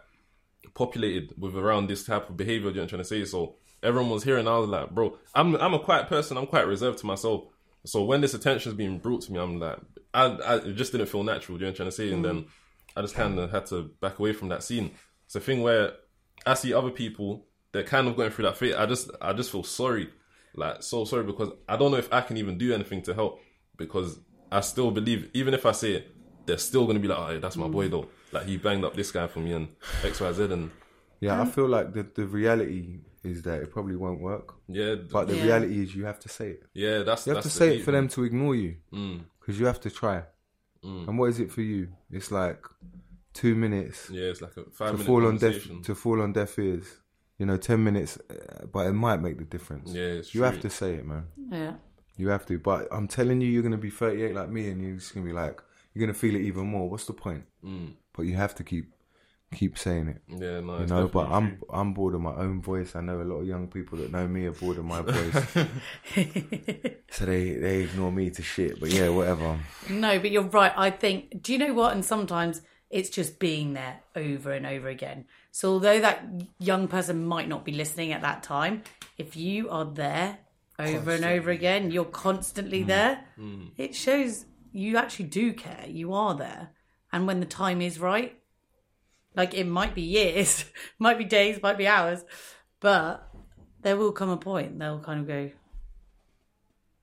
populated 0.75 1.35
with 1.39 1.57
around 1.57 1.89
this 1.89 2.05
type 2.05 2.31
of 2.31 2.37
behavior, 2.37 2.69
you 2.69 2.77
know 2.77 2.81
what 2.81 2.85
I'm 2.85 2.89
trying 2.89 3.03
to 3.03 3.09
say? 3.09 3.25
So 3.25 3.57
everyone 3.83 4.11
was 4.11 4.25
here, 4.25 4.39
and 4.39 4.49
I 4.49 4.59
was 4.59 4.69
like, 4.69 4.91
bro, 4.91 5.19
I'm 5.35 5.55
I'm 5.57 5.75
a 5.75 5.79
quiet 5.79 6.09
person, 6.09 6.37
I'm 6.37 6.47
quite 6.47 6.67
reserved 6.67 6.99
to 7.01 7.07
myself. 7.07 7.45
So 7.85 8.05
when 8.05 8.21
this 8.21 8.35
attention 8.35 8.73
is 8.73 8.77
being 8.77 8.99
brought 8.99 9.23
to 9.23 9.33
me, 9.33 9.39
I'm 9.39 9.59
like, 9.59 9.79
I, 10.15 10.25
I 10.25 10.55
it 10.57 10.75
just 10.75 10.93
didn't 10.93 11.09
feel 11.09 11.25
natural, 11.25 11.59
you 11.59 11.63
know 11.63 11.67
what 11.69 11.71
I'm 11.73 11.77
trying 11.77 11.89
to 11.91 11.97
say? 11.97 12.13
And 12.13 12.25
then 12.25 12.47
I 12.97 13.03
just 13.03 13.15
kind 13.15 13.39
of 13.39 13.51
had 13.51 13.67
to 13.67 13.91
back 14.01 14.19
away 14.19 14.33
from 14.33 14.49
that 14.49 14.63
scene. 14.63 14.93
It's 15.27 15.37
a 15.37 15.41
thing 15.41 15.63
where 15.63 15.93
I 16.47 16.55
see 16.55 16.73
other 16.73 16.91
people, 16.91 17.47
they're 17.73 17.85
kind 17.85 18.09
of 18.09 18.17
going 18.17 18.31
through 18.31 18.47
that 18.47 18.57
fate. 18.57 18.75
I 18.75 18.87
just, 18.87 19.11
I 19.21 19.33
just 19.35 19.51
feel 19.53 19.63
sorry, 19.63 20.09
like 20.59 20.83
so 20.83 21.05
sorry 21.05 21.25
because 21.25 21.51
I 21.69 21.77
don't 21.77 21.91
know 21.91 21.99
if 21.99 22.13
I 22.13 22.21
can 22.21 22.37
even 22.37 22.59
do 22.59 22.73
anything 22.75 23.03
to 23.03 23.15
help 23.15 23.41
because 23.77 24.19
I 24.51 24.61
still 24.61 24.91
believe, 24.91 25.31
even 25.35 25.55
if 25.55 25.65
I 25.67 25.73
say 25.73 25.93
it, 25.93 26.15
they're 26.47 26.59
still 26.59 26.87
gonna 26.87 26.99
be 26.99 27.09
like, 27.09 27.19
oh, 27.19 27.41
that's 27.41 27.57
my 27.57 27.69
boy 27.69 27.89
mm. 27.89 27.91
though. 27.93 28.09
Like 28.33 28.47
he 28.47 28.57
banged 28.57 28.85
up 28.85 28.95
this 28.95 29.11
guy 29.13 29.27
for 29.27 29.41
me 29.41 29.53
and 29.53 29.69
X, 30.05 30.21
Y, 30.21 30.33
Z, 30.33 30.45
and 30.45 30.71
Yeah, 31.21 31.41
I 31.41 31.45
mm. 31.45 31.53
feel 31.53 31.69
like 31.69 31.93
the 31.93 32.03
the 32.03 32.27
reality 32.27 33.01
is 33.25 33.43
that 33.43 33.63
it 33.63 33.71
probably 33.71 33.97
won't 33.97 34.21
work. 34.21 34.55
yeah, 34.69 34.95
But 34.95 35.29
the 35.29 35.37
Yeah. 35.37 35.45
reality 35.45 35.83
is 35.83 35.95
you 35.95 36.05
have 36.05 36.21
to 36.21 36.29
say 36.29 36.51
it. 36.51 36.63
yeah, 36.75 37.03
that's 37.03 37.27
You 37.27 37.35
have 37.35 37.43
that's 37.43 37.53
to 37.55 37.59
say 37.59 37.77
it 37.79 37.85
for 37.85 37.93
them 37.93 38.09
to 38.09 38.25
ignore 38.25 38.55
you 38.55 38.77
Mm, 38.93 39.25
because 39.41 39.59
you 39.61 39.67
have 39.67 39.81
to 39.81 39.91
try. 39.91 40.23
Mm. 40.85 41.09
And 41.09 41.19
what 41.19 41.31
is 41.31 41.41
it 41.41 41.51
for 41.51 41.63
you? 41.63 41.89
It's 42.11 42.31
like 42.31 42.63
two 43.35 43.55
minutes 43.55 44.11
yeah, 44.11 44.31
it's 44.33 44.41
like 44.41 44.57
a 44.57 44.65
five 44.71 44.91
to 44.93 44.97
minute 44.99 45.07
fall 45.07 45.27
on 45.27 45.37
deaf 45.39 45.57
to 45.87 45.95
fall 45.95 46.21
on 46.23 46.33
deaf 46.33 46.59
ears. 46.59 46.87
You 47.39 47.47
know, 47.47 47.57
ten 47.57 47.85
minutes, 47.85 48.19
uh, 48.31 48.67
but 48.67 48.87
it 48.87 48.93
might 48.93 49.21
make 49.21 49.39
the 49.39 49.45
difference. 49.45 49.93
Yeah, 49.93 50.03
it's 50.03 50.35
you 50.35 50.41
true. 50.41 50.51
have 50.51 50.61
to 50.61 50.71
say 50.71 50.95
it, 50.95 51.07
man. 51.07 51.27
Yeah. 51.51 51.75
You 52.17 52.29
have 52.29 52.45
to. 52.47 52.59
But 52.59 52.89
I'm 52.91 53.07
telling 53.07 53.41
you, 53.41 53.49
you're 53.49 53.63
gonna 53.63 53.77
be 53.77 53.91
38 53.91 54.35
like 54.35 54.49
me, 54.51 54.69
and 54.69 54.83
you're 54.83 54.97
just 54.97 55.15
gonna 55.15 55.25
be 55.25 55.33
like, 55.33 55.63
you're 55.95 56.05
gonna 56.05 56.19
feel 56.19 56.35
it 56.35 56.43
even 56.43 56.67
more. 56.67 56.91
What's 56.91 57.07
the 57.07 57.13
point? 57.13 57.45
Mm. 57.65 57.93
But 58.13 58.23
you 58.23 58.35
have 58.35 58.57
to 58.57 58.65
keep 58.65 58.93
keep 59.55 59.79
saying 59.79 60.09
it. 60.09 60.23
Yeah, 60.29 60.61
no, 60.61 60.81
You 60.81 60.87
know, 60.87 61.09
but 61.09 61.31
I'm 61.31 61.61
I'm 61.73 61.95
bored 61.95 62.15
of 62.15 62.21
my 62.21 62.35
own 62.35 62.61
voice. 62.61 62.95
I 62.95 63.01
know 63.01 63.21
a 63.21 63.25
lot 63.25 63.37
of 63.37 63.47
young 63.47 63.69
people 63.69 63.99
that 63.99 64.13
know 64.13 64.27
me 64.27 64.47
are 64.47 64.53
bored 64.53 64.79
of 64.79 64.85
my 64.85 65.03
voice, 65.03 65.35
so 67.11 67.25
they 67.25 67.55
they 67.55 67.83
ignore 67.83 68.13
me 68.13 68.31
to 68.31 68.43
shit. 68.43 68.81
But 68.81 68.91
yeah, 68.91 69.09
whatever. 69.09 69.59
No, 69.89 70.19
but 70.19 70.31
you're 70.31 70.43
right. 70.43 70.73
I 70.77 70.91
think. 70.91 71.43
Do 71.43 71.53
you 71.53 71.59
know 71.59 71.75
what? 71.75 71.93
And 71.93 72.05
sometimes 72.05 72.63
it's 72.91 73.11
just 73.11 73.39
being 73.39 73.75
there 73.75 74.01
over 74.17 74.53
and 74.53 74.67
over 74.67 74.89
again. 74.89 75.27
So 75.51 75.73
although 75.73 76.01
that 76.01 76.25
young 76.59 76.89
person 76.89 77.25
might 77.25 77.49
not 77.49 77.65
be 77.65 77.73
listening 77.73 78.13
at 78.13 78.23
that 78.23 78.43
time, 78.43 78.83
if 79.17 79.37
you 79.37 79.69
are 79.69 79.85
there 79.85 80.39
over 80.79 81.13
and 81.13 81.25
over 81.25 81.51
again, 81.51 81.91
you're 81.91 82.05
constantly 82.05 82.83
mm. 82.85 82.87
there. 82.87 83.25
Mm. 83.39 83.71
It 83.77 83.95
shows 83.95 84.47
you 84.73 84.97
actually 84.97 85.27
do 85.27 85.53
care. 85.53 85.85
You 85.87 86.13
are 86.13 86.35
there, 86.35 86.71
and 87.13 87.27
when 87.27 87.41
the 87.41 87.47
time 87.47 87.83
is 87.83 87.99
right, 87.99 88.39
like 89.35 89.55
it 89.55 89.67
might 89.67 89.95
be 89.95 90.03
years, 90.03 90.65
might 90.99 91.19
be 91.19 91.25
days, 91.25 91.61
might 91.63 91.79
be 91.79 91.87
hours, 91.87 92.25
but 92.81 93.29
there 93.83 93.97
will 93.97 94.13
come 94.13 94.31
a 94.31 94.37
point 94.37 94.79
they'll 94.79 95.01
kind 95.01 95.21
of 95.21 95.27
go, 95.27 95.51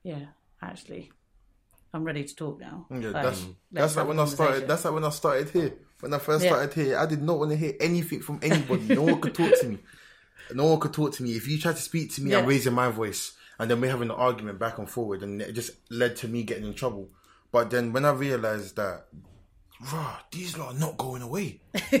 yeah, 0.02 0.26
actually. 0.62 1.12
I'm 1.96 2.04
ready 2.04 2.24
to 2.24 2.34
talk 2.36 2.60
now. 2.60 2.86
Yeah, 2.90 2.96
Like, 2.98 3.12
that's 3.12 3.40
let's 3.42 3.46
that's 3.72 3.96
like 3.96 4.08
when 4.08 4.18
I 4.20 4.24
started. 4.26 4.68
That's 4.68 4.84
like 4.84 4.94
when 4.94 5.04
I 5.04 5.10
started 5.10 5.50
here. 5.50 5.72
When 6.00 6.12
I 6.12 6.18
first 6.18 6.44
Yeah. 6.44 6.50
started 6.52 6.74
here, 6.74 6.98
I 6.98 7.06
did 7.06 7.22
not 7.22 7.38
want 7.38 7.50
to 7.52 7.56
hear 7.56 7.74
anything 7.80 8.20
from 8.20 8.38
anybody. 8.42 8.84
no 8.94 9.02
one 9.02 9.20
could 9.20 9.34
talk 9.34 9.58
to 9.60 9.66
me. 9.66 9.78
No 10.54 10.66
one 10.66 10.78
could 10.80 10.92
talk 10.92 11.12
to 11.14 11.22
me. 11.22 11.32
If 11.32 11.48
you 11.48 11.58
tried 11.58 11.76
to 11.76 11.82
speak 11.82 12.12
to 12.14 12.22
me, 12.22 12.34
I'm 12.34 12.46
raising 12.46 12.74
my 12.74 12.88
voice, 12.90 13.32
and 13.58 13.70
then 13.70 13.80
we're 13.80 13.90
having 13.90 14.10
an 14.10 14.16
argument 14.16 14.58
back 14.58 14.78
and 14.78 14.88
forward, 14.88 15.22
and 15.22 15.40
it 15.42 15.52
just 15.52 15.70
led 15.90 16.14
to 16.16 16.28
me 16.28 16.42
getting 16.44 16.66
in 16.66 16.74
trouble. 16.74 17.08
But 17.50 17.70
then 17.70 17.92
when 17.92 18.04
I 18.04 18.10
realized 18.12 18.76
that, 18.76 19.06
rah, 19.92 20.18
these 20.30 20.56
lot 20.58 20.74
are 20.74 20.78
not 20.78 20.96
going 20.98 21.22
away. 21.22 21.60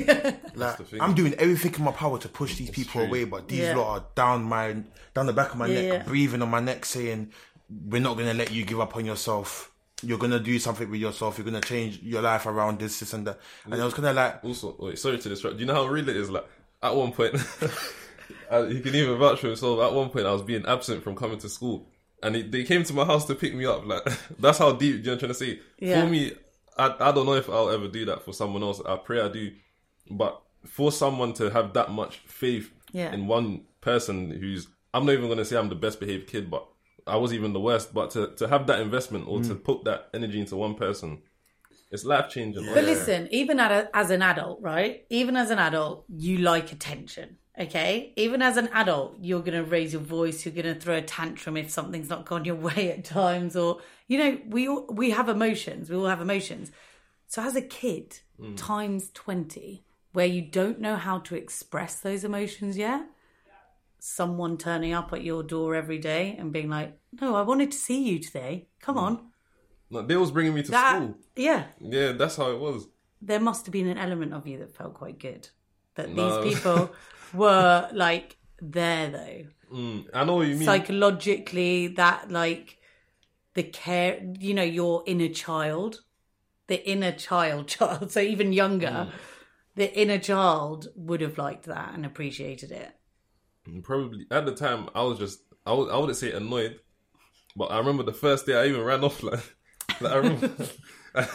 like 0.54 0.76
thing. 0.86 1.00
I'm 1.00 1.14
doing 1.14 1.34
everything 1.34 1.74
in 1.74 1.82
my 1.84 1.92
power 1.92 2.18
to 2.18 2.28
push 2.28 2.56
these 2.56 2.70
people 2.70 3.00
true. 3.00 3.02
away, 3.08 3.24
but 3.24 3.48
these 3.48 3.60
Yeah. 3.68 3.76
lot 3.76 3.88
are 4.00 4.04
down 4.14 4.44
my 4.44 4.84
down 5.14 5.26
the 5.26 5.32
back 5.32 5.52
of 5.52 5.56
my 5.58 5.66
Yeah, 5.66 5.74
neck, 5.80 5.84
yeah. 5.92 6.02
breathing 6.04 6.42
on 6.42 6.50
my 6.50 6.60
neck, 6.60 6.84
saying, 6.84 7.32
"We're 7.70 8.00
not 8.02 8.16
gonna 8.18 8.34
let 8.34 8.52
you 8.52 8.64
give 8.64 8.80
up 8.80 8.94
on 8.96 9.04
yourself. 9.06 9.72
You're 10.02 10.18
gonna 10.18 10.40
do 10.40 10.58
something 10.58 10.90
with 10.90 11.00
yourself. 11.00 11.38
You're 11.38 11.44
gonna 11.46 11.60
change 11.60 12.02
your 12.02 12.22
life 12.22 12.46
around 12.46 12.78
this, 12.80 13.00
this, 13.00 13.12
and 13.14 13.26
that." 13.26 13.38
And 13.64 13.74
I 13.74 13.84
was 13.84 13.94
kind 13.94 14.06
of 14.08 14.16
like, 14.16 14.44
Also, 14.44 14.76
wait, 14.78 14.98
sorry 14.98 15.18
to 15.18 15.28
disrupt. 15.28 15.56
Do 15.56 15.60
you 15.60 15.66
know 15.66 15.74
how 15.74 15.86
real 15.86 16.08
it 16.08 16.16
is? 16.16 16.30
Like 16.30 16.46
at 16.82 16.94
one 16.94 17.12
point, 17.12 17.34
uh, 18.50 18.64
he 18.66 18.80
can 18.80 18.94
even 18.94 19.18
vouch 19.18 19.40
for 19.40 19.48
himself. 19.48 19.80
At 19.80 19.92
one 19.94 20.10
point, 20.10 20.26
I 20.26 20.32
was 20.32 20.42
being 20.42 20.66
absent 20.66 21.02
from 21.02 21.14
coming 21.16 21.38
to 21.38 21.48
school, 21.48 21.88
and 22.22 22.34
they, 22.34 22.42
they 22.42 22.64
came 22.64 22.82
to 22.84 22.92
my 22.92 23.04
house 23.04 23.24
to 23.26 23.34
pick 23.34 23.54
me 23.54 23.64
up. 23.66 23.86
Like 23.86 24.02
that's 24.38 24.58
how 24.58 24.72
deep. 24.72 24.96
You 24.96 25.02
know 25.02 25.10
what 25.10 25.12
I'm 25.14 25.18
trying 25.20 25.28
to 25.30 25.34
say? 25.34 25.60
Yeah. 25.78 26.02
For 26.02 26.08
me, 26.10 26.32
I 26.76 26.94
I 27.00 27.12
don't 27.12 27.26
know 27.26 27.34
if 27.34 27.48
I'll 27.48 27.70
ever 27.70 27.88
do 27.88 28.04
that 28.06 28.22
for 28.24 28.32
someone 28.32 28.62
else. 28.62 28.80
I 28.86 28.96
pray 28.96 29.20
I 29.20 29.28
do, 29.28 29.52
but 30.10 30.40
for 30.66 30.90
someone 30.92 31.32
to 31.34 31.48
have 31.50 31.72
that 31.74 31.90
much 31.92 32.18
faith 32.26 32.70
Yeah. 32.92 33.12
in 33.12 33.28
one 33.28 33.62
person 33.80 34.30
who's 34.30 34.66
I'm 34.92 35.06
not 35.06 35.12
even 35.12 35.28
gonna 35.28 35.44
say 35.44 35.56
I'm 35.56 35.68
the 35.68 35.74
best 35.76 36.00
behaved 36.00 36.26
kid, 36.26 36.50
but 36.50 36.66
I 37.06 37.16
was 37.16 37.32
even 37.32 37.52
the 37.52 37.60
worst. 37.60 37.94
But 37.94 38.10
to 38.12 38.34
to 38.36 38.48
have 38.48 38.66
that 38.66 38.80
investment 38.80 39.28
or 39.28 39.40
to 39.42 39.54
mm. 39.54 39.64
put 39.64 39.84
that 39.84 40.08
energy 40.12 40.40
into 40.40 40.56
one 40.56 40.74
person, 40.74 41.22
it's 41.90 42.04
life 42.04 42.28
changing. 42.30 42.66
But 42.66 42.84
listen, 42.84 43.28
even 43.30 43.60
at 43.60 43.70
a, 43.70 43.90
as 43.94 44.10
an 44.10 44.22
adult, 44.22 44.60
right? 44.60 45.04
Even 45.10 45.36
as 45.36 45.50
an 45.50 45.58
adult, 45.58 46.04
you 46.08 46.38
like 46.38 46.72
attention. 46.72 47.36
Okay, 47.58 48.12
even 48.16 48.42
as 48.42 48.58
an 48.58 48.68
adult, 48.74 49.16
you're 49.18 49.40
going 49.40 49.56
to 49.56 49.64
raise 49.64 49.94
your 49.94 50.02
voice. 50.02 50.44
You're 50.44 50.52
going 50.52 50.74
to 50.74 50.78
throw 50.78 50.96
a 50.96 51.02
tantrum 51.02 51.56
if 51.56 51.70
something's 51.70 52.10
not 52.10 52.26
gone 52.26 52.44
your 52.44 52.54
way 52.68 52.92
at 52.92 53.04
times, 53.04 53.56
or 53.56 53.80
you 54.08 54.18
know, 54.18 54.38
we 54.48 54.68
all, 54.68 54.86
we 54.90 55.10
have 55.10 55.28
emotions. 55.28 55.88
We 55.88 55.96
all 55.96 56.06
have 56.06 56.20
emotions. 56.20 56.70
So 57.28 57.42
as 57.42 57.56
a 57.56 57.62
kid, 57.62 58.20
mm. 58.38 58.56
times 58.56 59.10
twenty, 59.14 59.84
where 60.12 60.26
you 60.26 60.42
don't 60.42 60.80
know 60.80 60.96
how 60.96 61.20
to 61.20 61.34
express 61.34 62.00
those 62.00 62.24
emotions 62.24 62.76
yet, 62.76 63.06
someone 64.06 64.56
turning 64.56 64.92
up 64.92 65.12
at 65.12 65.24
your 65.24 65.42
door 65.42 65.74
every 65.74 65.98
day 65.98 66.36
and 66.38 66.52
being 66.52 66.68
like, 66.70 66.96
"No, 67.20 67.34
I 67.34 67.42
wanted 67.42 67.72
to 67.72 67.78
see 67.78 68.02
you 68.08 68.18
today. 68.20 68.68
Come 68.80 68.98
on." 68.98 69.32
They 69.90 70.16
was 70.16 70.30
bringing 70.30 70.54
me 70.54 70.62
to 70.64 70.70
That 70.70 70.96
school. 70.96 71.16
yeah, 71.36 71.66
Yeah, 71.80 72.12
that's 72.12 72.36
how 72.36 72.50
it 72.50 72.58
was. 72.58 72.88
there 73.22 73.40
must 73.40 73.66
have 73.66 73.72
been 73.72 73.88
an 73.88 73.98
element 73.98 74.32
of 74.34 74.46
you 74.46 74.58
that 74.58 74.74
felt 74.76 74.94
quite 74.94 75.18
good. 75.18 75.48
That 75.96 76.10
No. 76.10 76.42
these 76.42 76.54
people 76.54 76.90
were 77.34 77.88
like 77.92 78.36
there 78.60 79.08
though. 79.10 79.44
Mm, 79.76 80.08
I 80.14 80.24
know 80.24 80.36
what 80.36 80.46
you 80.48 80.54
mean. 80.56 80.64
Psychologically, 80.64 81.88
that 81.88 82.30
like 82.30 82.78
the 83.54 83.62
care, 83.64 84.20
you 84.38 84.54
know, 84.54 84.62
your 84.62 85.02
inner 85.06 85.28
child, 85.30 86.02
the 86.68 86.86
inner 86.88 87.12
child, 87.12 87.68
child, 87.76 88.12
so 88.12 88.20
even 88.20 88.52
younger, 88.52 89.12
the 89.74 89.92
inner 89.98 90.18
child 90.18 90.88
would 90.94 91.20
have 91.20 91.38
liked 91.38 91.64
that 91.64 91.94
and 91.94 92.04
appreciated 92.06 92.70
it. 92.70 92.92
Probably 93.82 94.26
at 94.30 94.46
the 94.46 94.54
time, 94.54 94.88
I 94.94 95.02
was 95.02 95.18
just 95.18 95.40
I, 95.66 95.72
I 95.72 95.96
wouldn't 95.98 96.16
say 96.16 96.32
annoyed, 96.32 96.78
but 97.56 97.66
I 97.66 97.78
remember 97.78 98.02
the 98.02 98.12
first 98.12 98.46
day 98.46 98.54
I 98.54 98.66
even 98.66 98.82
ran 98.82 99.02
off 99.04 99.22
like, 99.22 99.40
like 100.00 100.12
I 100.12 100.16
remember. 100.16 100.50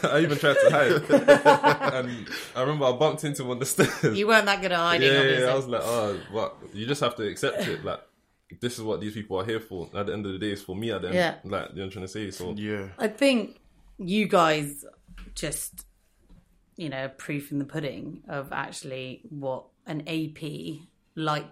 I 0.04 0.20
even 0.20 0.38
tried 0.38 0.54
to 0.64 0.70
hide, 0.70 0.92
and 1.96 2.28
I 2.56 2.62
remember 2.62 2.86
I 2.86 2.92
bumped 2.92 3.24
into 3.24 3.42
him 3.42 3.50
on 3.50 3.58
the 3.58 3.66
stairs. 3.66 4.16
You 4.16 4.28
weren't 4.28 4.46
that 4.46 4.62
good 4.62 4.72
at 4.72 4.78
hiding, 4.78 5.12
yeah, 5.12 5.18
obviously. 5.18 5.44
yeah, 5.44 5.52
I 5.52 5.56
was 5.56 5.68
like, 5.68 5.82
oh, 5.84 6.20
but 6.32 6.56
you 6.76 6.86
just 6.86 7.02
have 7.02 7.16
to 7.16 7.28
accept 7.28 7.68
it. 7.68 7.84
Like, 7.84 8.00
this 8.60 8.78
is 8.78 8.84
what 8.84 9.02
these 9.02 9.16
people 9.16 9.40
are 9.40 9.44
here 9.44 9.60
for. 9.60 9.90
At 9.96 10.06
the 10.06 10.14
end 10.14 10.28
of 10.28 10.34
the 10.34 10.38
day, 10.38 10.52
it's 10.52 10.62
for 10.62 10.76
me. 10.76 10.92
At 10.92 11.02
the 11.02 11.08
end, 11.08 11.16
Yeah. 11.18 11.36
like 11.46 11.70
you 11.72 11.78
know 11.78 11.86
I'm 11.86 11.90
trying 11.90 12.06
to 12.06 12.12
say. 12.12 12.30
So 12.30 12.54
Yeah. 12.56 12.90
I 13.00 13.08
think 13.08 13.60
you 13.98 14.28
guys 14.28 14.86
just, 15.34 15.84
you 16.78 16.90
know, 16.90 17.10
proof 17.18 17.52
in 17.52 17.58
the 17.58 17.66
pudding 17.66 18.22
of 18.28 18.52
actually 18.54 19.22
what 19.32 19.66
an 19.88 20.02
AP 20.08 20.82
like 21.16 21.48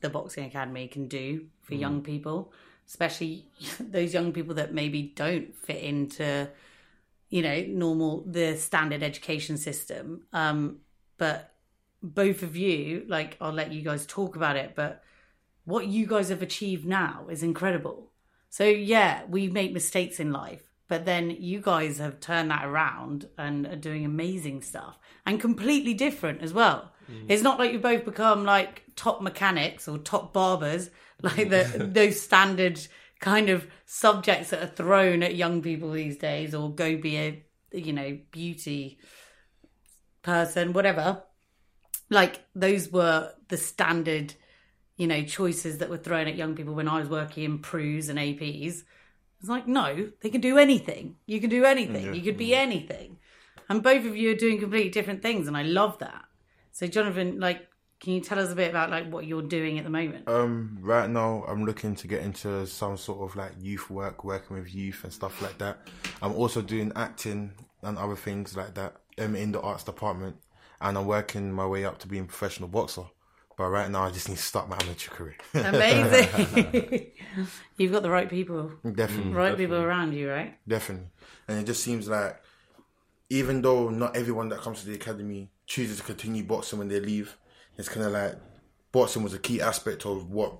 the 0.00 0.10
Boxing 0.10 0.44
Academy 0.44 0.88
can 0.88 1.08
do 1.08 1.46
for 1.62 1.74
young 1.74 2.02
people, 2.02 2.52
especially 2.86 3.46
those 3.80 4.14
young 4.14 4.32
people 4.32 4.54
that 4.54 4.74
maybe 4.74 5.12
don't 5.14 5.54
fit 5.54 5.82
into, 5.82 6.48
you 7.28 7.42
know, 7.42 7.64
normal, 7.68 8.24
the 8.26 8.56
standard 8.56 9.02
education 9.02 9.56
system. 9.56 10.22
Um, 10.32 10.78
but 11.18 11.52
both 12.02 12.42
of 12.42 12.56
you, 12.56 13.04
like, 13.08 13.36
I'll 13.40 13.52
let 13.52 13.72
you 13.72 13.82
guys 13.82 14.06
talk 14.06 14.36
about 14.36 14.56
it, 14.56 14.72
but 14.74 15.02
what 15.64 15.86
you 15.86 16.06
guys 16.06 16.30
have 16.30 16.42
achieved 16.42 16.86
now 16.86 17.26
is 17.28 17.42
incredible. 17.42 18.10
So 18.48 18.64
yeah, 18.64 19.22
we 19.28 19.48
make 19.48 19.72
mistakes 19.72 20.18
in 20.18 20.32
life, 20.32 20.69
but 20.90 21.04
then 21.04 21.30
you 21.30 21.60
guys 21.60 21.98
have 21.98 22.18
turned 22.18 22.50
that 22.50 22.64
around 22.64 23.28
and 23.38 23.64
are 23.64 23.76
doing 23.76 24.04
amazing 24.04 24.60
stuff 24.60 24.98
and 25.24 25.40
completely 25.40 25.94
different 25.94 26.42
as 26.42 26.52
well. 26.52 26.90
Mm. 27.08 27.26
It's 27.28 27.44
not 27.44 27.60
like 27.60 27.72
you 27.72 27.78
both 27.78 28.04
become 28.04 28.44
like 28.44 28.82
top 28.96 29.22
mechanics 29.22 29.86
or 29.86 29.98
top 29.98 30.32
barbers, 30.32 30.90
like 31.22 31.48
the 31.48 31.62
mm. 31.62 31.94
those 31.94 32.20
standard 32.20 32.80
kind 33.20 33.48
of 33.48 33.68
subjects 33.86 34.50
that 34.50 34.62
are 34.64 34.66
thrown 34.66 35.22
at 35.22 35.36
young 35.36 35.62
people 35.62 35.92
these 35.92 36.18
days, 36.18 36.56
or 36.56 36.74
go 36.74 36.96
be 36.96 37.16
a 37.16 37.44
you 37.72 37.92
know 37.92 38.18
beauty 38.32 38.98
person, 40.22 40.72
whatever. 40.72 41.22
Like 42.10 42.40
those 42.56 42.90
were 42.90 43.32
the 43.46 43.56
standard 43.56 44.34
you 44.96 45.06
know, 45.06 45.22
choices 45.22 45.78
that 45.78 45.88
were 45.88 45.96
thrown 45.96 46.26
at 46.26 46.36
young 46.36 46.54
people 46.54 46.74
when 46.74 46.86
I 46.86 46.98
was 46.98 47.08
working 47.08 47.44
in 47.44 47.60
PRUs 47.60 48.10
and 48.10 48.18
APs. 48.18 48.82
It's 49.40 49.48
like, 49.48 49.66
no, 49.66 50.10
they 50.20 50.28
can 50.28 50.42
do 50.42 50.58
anything. 50.58 51.16
You 51.26 51.40
can 51.40 51.50
do 51.50 51.64
anything. 51.64 52.14
You 52.14 52.20
could 52.20 52.36
be 52.36 52.54
anything. 52.54 53.16
And 53.70 53.82
both 53.82 54.04
of 54.04 54.16
you 54.16 54.32
are 54.32 54.34
doing 54.34 54.60
completely 54.60 54.90
different 54.90 55.22
things, 55.22 55.48
and 55.48 55.56
I 55.56 55.62
love 55.62 55.98
that. 56.00 56.24
So, 56.72 56.86
Jonathan, 56.86 57.40
like, 57.40 57.68
can 58.00 58.14
you 58.14 58.20
tell 58.20 58.38
us 58.38 58.50
a 58.50 58.54
bit 58.54 58.70
about 58.70 58.90
like 58.90 59.10
what 59.10 59.26
you're 59.26 59.42
doing 59.42 59.78
at 59.78 59.84
the 59.84 59.90
moment? 59.90 60.28
Um, 60.28 60.78
right 60.80 61.08
now, 61.08 61.44
I'm 61.46 61.64
looking 61.64 61.94
to 61.96 62.06
get 62.06 62.22
into 62.22 62.66
some 62.66 62.96
sort 62.96 63.30
of 63.30 63.36
like 63.36 63.52
youth 63.60 63.88
work, 63.90 64.24
working 64.24 64.58
with 64.58 64.74
youth 64.74 65.04
and 65.04 65.12
stuff 65.12 65.40
like 65.40 65.58
that. 65.58 65.86
I'm 66.20 66.32
also 66.32 66.62
doing 66.62 66.92
acting 66.96 67.52
and 67.82 67.96
other 67.96 68.16
things 68.16 68.56
like 68.56 68.74
that 68.74 68.96
um, 69.18 69.36
in 69.36 69.52
the 69.52 69.60
arts 69.60 69.84
department, 69.84 70.36
and 70.80 70.98
I'm 70.98 71.06
working 71.06 71.52
my 71.52 71.66
way 71.66 71.84
up 71.84 71.98
to 72.00 72.08
being 72.08 72.24
a 72.24 72.26
professional 72.26 72.68
boxer. 72.68 73.04
But 73.60 73.68
right 73.68 73.90
now, 73.90 74.04
I 74.04 74.10
just 74.10 74.26
need 74.26 74.38
to 74.38 74.42
start 74.42 74.70
my 74.70 74.78
amateur 74.80 75.10
career. 75.10 75.36
Amazing. 75.54 77.10
You've 77.76 77.92
got 77.92 78.02
the 78.02 78.08
right 78.08 78.26
people, 78.26 78.72
definitely, 78.94 79.34
right 79.34 79.54
people 79.54 79.76
around 79.76 80.14
you, 80.14 80.30
right? 80.30 80.56
definitely. 80.66 81.08
And 81.46 81.58
it 81.58 81.64
just 81.64 81.84
seems 81.84 82.08
like, 82.08 82.40
even 83.28 83.60
though 83.60 83.90
not 83.90 84.16
everyone 84.16 84.48
that 84.48 84.60
comes 84.60 84.80
to 84.80 84.86
the 84.86 84.94
academy 84.94 85.50
chooses 85.66 85.98
to 85.98 86.02
continue 86.02 86.42
boxing 86.42 86.78
when 86.78 86.88
they 86.88 87.00
leave, 87.00 87.36
it's 87.76 87.90
kind 87.90 88.06
of 88.06 88.12
like 88.12 88.36
boxing 88.92 89.22
was 89.22 89.34
a 89.34 89.38
key 89.38 89.60
aspect 89.60 90.06
of 90.06 90.30
what 90.30 90.54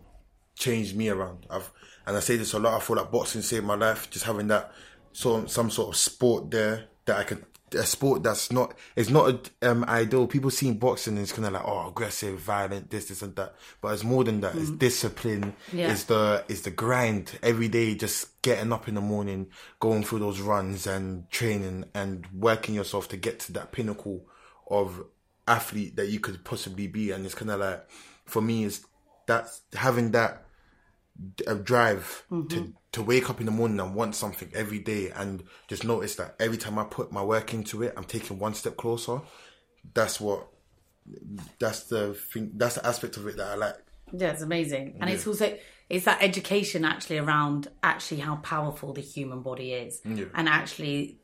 changed 0.55 0.95
me 0.95 1.09
around. 1.09 1.47
I've 1.49 1.73
and 2.07 2.19
I 2.19 2.21
say 2.21 2.37
this 2.37 2.53
a 2.53 2.59
lot. 2.59 2.75
I 2.75 2.81
feel 2.81 2.97
like 2.97 3.11
boxing 3.11 3.41
saved 3.41 3.65
my 3.65 3.77
life. 3.77 4.11
Just 4.11 4.27
having 4.27 4.49
that 4.49 4.73
some 5.15 5.49
some 5.49 5.71
sort 5.71 5.89
of 5.89 5.97
sport 5.97 6.51
there 6.51 6.85
that 7.07 7.17
I 7.17 7.25
can 7.25 7.47
a 7.75 7.85
sport 7.85 8.23
that's 8.23 8.51
not 8.51 8.75
it's 8.97 9.11
not 9.11 9.51
um 9.63 9.85
ideal. 9.85 10.27
People 10.27 10.51
seeing 10.51 10.79
boxing 10.79 11.15
and 11.15 11.23
it's 11.23 11.33
kind 11.33 11.47
of 11.47 11.53
like 11.53 11.65
oh 11.65 11.89
aggressive, 11.89 12.39
violent, 12.39 12.91
this 12.91 13.07
this 13.07 13.23
and 13.23 13.35
that. 13.37 13.55
But 13.81 13.95
it's 13.95 14.05
more 14.05 14.25
than 14.25 14.41
that. 14.41 14.55
It's 14.55 14.71
discipline. 14.71 15.55
Yeah. 15.73 15.93
It's 15.93 16.05
the 16.05 16.45
it's 16.49 16.63
the 16.63 16.71
grind 16.71 17.39
every 17.43 17.69
day. 17.69 17.95
Just 17.95 18.41
getting 18.43 18.73
up 18.73 18.89
in 18.89 18.95
the 18.95 19.01
morning, 19.01 19.49
going 19.79 20.03
through 20.03 20.21
those 20.21 20.41
runs 20.41 20.87
and 20.87 21.31
training 21.31 21.85
and 21.95 22.27
working 22.35 22.75
yourself 22.75 23.09
to 23.09 23.17
get 23.17 23.41
to 23.41 23.53
that 23.53 23.73
pinnacle 23.73 24.27
of 24.69 25.05
athlete 25.47 25.97
that 25.97 26.09
you 26.09 26.21
could 26.21 26.45
possibly 26.45 26.87
be. 26.87 27.11
And 27.11 27.25
it's 27.25 27.35
kind 27.35 27.51
of 27.51 27.61
like 27.61 27.89
for 28.25 28.41
me 28.41 28.65
is 28.65 28.85
that 29.27 29.49
having 29.75 30.13
that 30.13 30.45
a 31.47 31.55
drive 31.55 32.25
to 32.49 32.73
to 32.93 33.03
wake 33.03 33.31
up 33.31 33.41
in 33.41 33.47
the 33.47 33.53
morning 33.53 33.79
and 33.79 33.95
want 33.95 34.15
something 34.15 34.51
every 34.55 34.79
day 34.79 35.11
and 35.11 35.45
just 35.69 35.85
notice 35.85 36.17
that 36.17 36.35
every 36.41 36.57
time 36.57 36.79
I 36.79 36.85
put 36.85 37.13
my 37.13 37.23
work 37.23 37.55
into 37.55 37.83
it, 37.83 37.93
I'm 37.97 38.05
taking 38.05 38.39
one 38.39 38.55
step 38.55 38.77
closer. 38.77 39.21
That's 39.95 40.21
what 40.21 40.49
that's 41.59 41.85
the 41.85 42.15
thing 42.15 42.53
that's 42.55 42.77
the 42.77 42.87
aspect 42.87 43.17
of 43.17 43.27
it 43.27 43.37
that 43.37 43.49
I 43.49 43.55
like. 43.55 43.77
Yeah, 44.13 44.33
it's 44.33 44.43
amazing. 44.43 44.97
And 45.01 45.11
it's 45.11 45.27
also 45.27 45.57
it's 45.89 46.05
that 46.05 46.23
education 46.23 46.85
actually 46.85 47.19
around 47.19 47.69
actually 47.83 48.21
how 48.21 48.37
powerful 48.37 48.93
the 48.93 49.01
human 49.01 49.43
body 49.43 49.73
is. 49.73 50.01
And 50.05 50.49
actually 50.49 51.19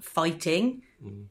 fighting. 0.00 0.82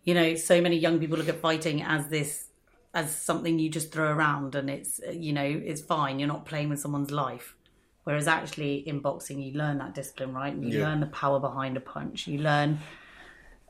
You 0.04 0.14
know, 0.14 0.36
so 0.36 0.62
many 0.62 0.78
young 0.78 1.00
people 1.00 1.18
look 1.18 1.30
at 1.30 1.40
fighting 1.40 1.82
as 1.82 2.08
this 2.08 2.48
as 2.94 3.16
something 3.16 3.58
you 3.58 3.70
just 3.70 3.92
throw 3.92 4.08
around 4.12 4.54
and 4.54 4.70
it's 4.70 5.02
uh, 5.06 5.10
you 5.12 5.34
know, 5.34 5.44
it's 5.44 5.82
fine. 5.82 6.20
You're 6.20 6.28
not 6.28 6.46
playing 6.46 6.70
with 6.70 6.80
someone's 6.80 7.10
life. 7.10 7.56
Whereas 8.04 8.28
actually 8.28 8.88
in 8.88 9.00
boxing 9.00 9.42
you 9.42 9.54
learn 9.54 9.78
that 9.78 9.96
discipline, 9.96 10.34
right? 10.34 10.54
And 10.54 10.66
you 10.66 10.80
Yeah. 10.80 10.86
learn 10.88 11.00
the 11.00 11.08
power 11.08 11.40
behind 11.40 11.78
a 11.78 11.82
punch. 11.82 12.28
You 12.28 12.40
learn 12.40 12.80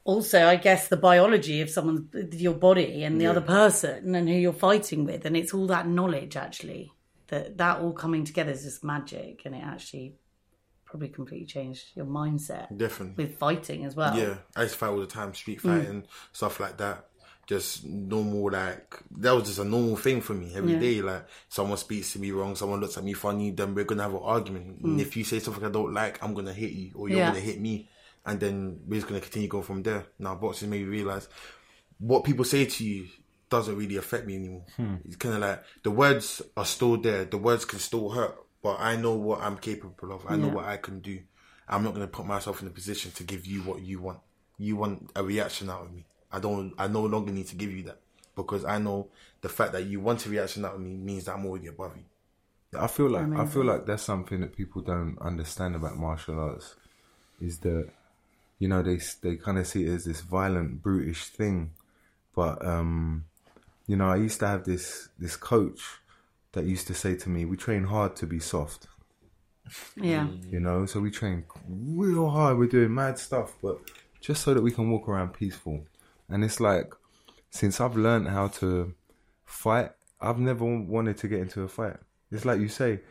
also 0.06 0.48
i 0.48 0.56
guess 0.58 0.90
the 0.90 0.98
biology 0.98 1.62
of 1.62 1.70
someone's 1.70 2.14
your 2.42 2.54
body 2.54 3.04
and 3.06 3.22
the 3.22 3.26
other 3.26 3.40
person 3.40 4.14
and 4.16 4.28
who 4.28 4.36
you're 4.36 4.52
fighting 4.52 5.06
with 5.06 5.26
and 5.26 5.38
it's 5.38 5.54
all 5.54 5.66
that 5.66 5.88
knowledge 5.88 6.36
actually 6.36 6.92
that 7.28 7.58
that 7.58 7.80
all 7.80 7.94
coming 7.94 8.26
together 8.26 8.52
is 8.52 8.64
just 8.64 8.84
magic 8.84 9.44
and 9.46 9.56
it 9.56 9.64
actually 9.64 10.14
probably 10.84 11.08
completely 11.08 11.46
changed 11.48 11.86
your 11.96 12.06
mindset 12.06 12.68
Definitely. 12.78 13.24
with 13.24 13.38
fighting 13.38 13.86
as 13.86 13.96
well 13.96 14.14
Yeah, 14.18 14.40
I 14.58 14.64
used 14.64 14.74
to 14.74 14.80
fight 14.80 14.90
all 14.90 15.00
the 15.00 15.08
time, 15.08 15.34
street 15.34 15.60
Mm. 15.60 15.62
fighting, 15.80 16.04
stuff 16.34 16.60
like 16.60 16.78
that. 16.78 17.08
Just 17.46 17.84
normal, 17.86 18.52
like 18.52 18.98
that 19.18 19.32
was 19.34 19.46
just 19.46 19.60
a 19.60 19.66
normal 19.66 19.98
thing 19.98 20.22
for 20.22 20.34
me 20.34 20.54
every 20.56 20.74
Yeah. 20.74 20.80
day. 20.80 21.02
Like 21.02 21.28
someone 21.50 21.78
speaks 21.78 22.14
to 22.14 22.20
me 22.20 22.32
wrong, 22.32 22.56
someone 22.56 22.80
looks 22.80 22.98
at 22.98 23.04
me 23.04 23.14
funny, 23.14 23.52
then 23.52 23.76
we're 23.76 23.84
gonna 23.84 24.04
have 24.04 24.14
an 24.14 24.22
argument. 24.24 24.82
And 24.82 25.00
if 25.02 25.18
you 25.18 25.24
say 25.26 25.40
something 25.40 25.64
I 25.66 25.70
don't 25.70 25.94
like, 25.94 26.24
I'm 26.24 26.34
gonna 26.34 26.54
hit 26.54 26.72
you, 26.72 26.92
or 26.96 27.10
you're 27.10 27.18
Mm. 27.18 27.22
Yeah. 27.22 27.28
gonna 27.32 27.40
hit 27.42 27.60
me, 27.60 27.90
and 28.26 28.40
then 28.40 28.80
we're 28.88 28.96
just 28.96 29.08
gonna 29.08 29.20
continue 29.20 29.50
going 29.50 29.64
from 29.66 29.84
there. 29.84 30.06
Now 30.20 30.36
boxing 30.36 30.70
made 30.70 30.84
me 30.84 30.88
realize 30.88 31.28
what 32.00 32.24
people 32.24 32.46
say 32.46 32.66
to 32.66 32.86
you 32.86 33.08
doesn't 33.50 33.76
really 33.76 33.98
affect 33.98 34.26
me 34.26 34.36
anymore. 34.36 34.66
It's 35.06 35.18
kind 35.18 35.36
of 35.36 35.42
like 35.42 35.64
the 35.84 35.92
words 35.92 36.42
are 36.58 36.66
still 36.66 36.98
there. 36.98 37.26
The 37.26 37.38
words 37.38 37.66
can 37.66 37.80
still 37.80 38.10
hurt, 38.10 38.36
but 38.64 38.80
I 38.80 38.96
know 38.96 39.14
what 39.16 39.42
I'm 39.42 39.58
capable 39.58 40.12
of. 40.14 40.26
I 40.28 40.38
know 40.38 40.48
Yeah. 40.48 40.54
what 40.54 40.66
I 40.66 40.78
can 40.78 41.02
do. 41.02 41.20
I'm 41.68 41.84
not 41.84 41.94
going 41.94 42.06
to 42.06 42.12
put 42.12 42.26
myself 42.26 42.62
in 42.62 42.68
a 42.68 42.72
position 42.72 43.12
to 43.12 43.24
give 43.24 43.46
you 43.46 43.62
what 43.62 43.82
you 43.82 44.00
want. 44.02 44.20
You 44.58 44.76
want 44.76 45.12
a 45.16 45.24
reaction 45.24 45.70
out 45.70 45.84
of 45.84 45.94
me. 45.94 46.06
I 46.34 46.40
don't. 46.40 46.74
I 46.78 46.88
no 46.88 47.04
longer 47.04 47.32
need 47.32 47.48
to 47.48 47.56
give 47.56 47.72
you 47.72 47.84
that 47.84 48.00
because 48.36 48.66
I 48.66 48.80
know 48.80 49.08
the 49.42 49.50
fact 49.50 49.72
that 49.74 49.86
you 49.86 50.00
want 50.00 50.26
a 50.26 50.30
reaction 50.30 50.66
out 50.66 50.76
of 50.76 50.82
me 50.82 50.96
means 50.96 51.26
that 51.26 51.36
I'm 51.36 51.46
already 51.46 51.68
above 51.68 51.96
you. 51.96 52.04
I 52.78 52.88
feel 52.88 53.10
like 53.10 53.32
I 53.38 53.46
feel 53.46 53.64
like 53.64 53.86
that's 53.86 54.04
something 54.04 54.42
that 54.42 54.56
people 54.56 54.82
don't 54.82 55.18
understand 55.22 55.76
about 55.76 55.96
martial 55.96 56.40
arts 56.40 56.76
is 57.40 57.60
that 57.60 57.88
you 58.58 58.68
know 58.68 58.82
they 58.82 59.00
they 59.22 59.36
kind 59.36 59.60
of 59.60 59.68
see 59.68 59.86
it 59.86 59.94
as 59.94 60.06
this 60.06 60.22
violent 60.22 60.82
brutish 60.82 61.26
thing 61.26 61.72
but 62.36 62.66
um 62.66 63.26
you 63.86 63.96
know 63.96 64.10
I 64.10 64.16
used 64.16 64.40
to 64.40 64.48
have 64.48 64.64
this 64.64 65.10
this 65.20 65.36
coach 65.36 65.82
that 66.54 66.66
used 66.66 66.88
to 66.88 66.94
say 66.94 67.16
to 67.16 67.30
me, 67.30 67.46
"We 67.46 67.58
train 67.58 67.84
hard 67.84 68.16
to 68.18 68.28
be 68.28 68.40
soft." 68.40 68.88
Yeah. 69.96 70.28
You 70.50 70.60
know, 70.60 70.86
so 70.86 71.00
we 71.00 71.12
train 71.12 71.46
real 71.68 72.30
hard. 72.30 72.58
We're 72.58 72.68
doing 72.68 72.94
mad 72.94 73.20
stuff, 73.20 73.56
but 73.62 73.80
just 74.22 74.44
so 74.44 74.54
that 74.54 74.62
we 74.62 74.72
can 74.72 74.90
walk 74.90 75.10
around 75.10 75.34
peaceful. 75.34 75.86
And 76.34 76.44
it's 76.44 76.60
like, 76.60 76.92
since 77.52 77.80
I've 77.80 77.96
learned 77.96 78.28
how 78.28 78.48
to 78.60 78.94
fight, 79.46 79.92
I've 80.20 80.40
never 80.40 80.66
wanted 80.66 81.18
to 81.18 81.28
get 81.28 81.40
into 81.42 81.62
a 81.62 81.68
fight. 81.68 81.98
It's 82.32 82.44
like 82.44 82.60
you 82.60 82.70
say, 82.70 83.02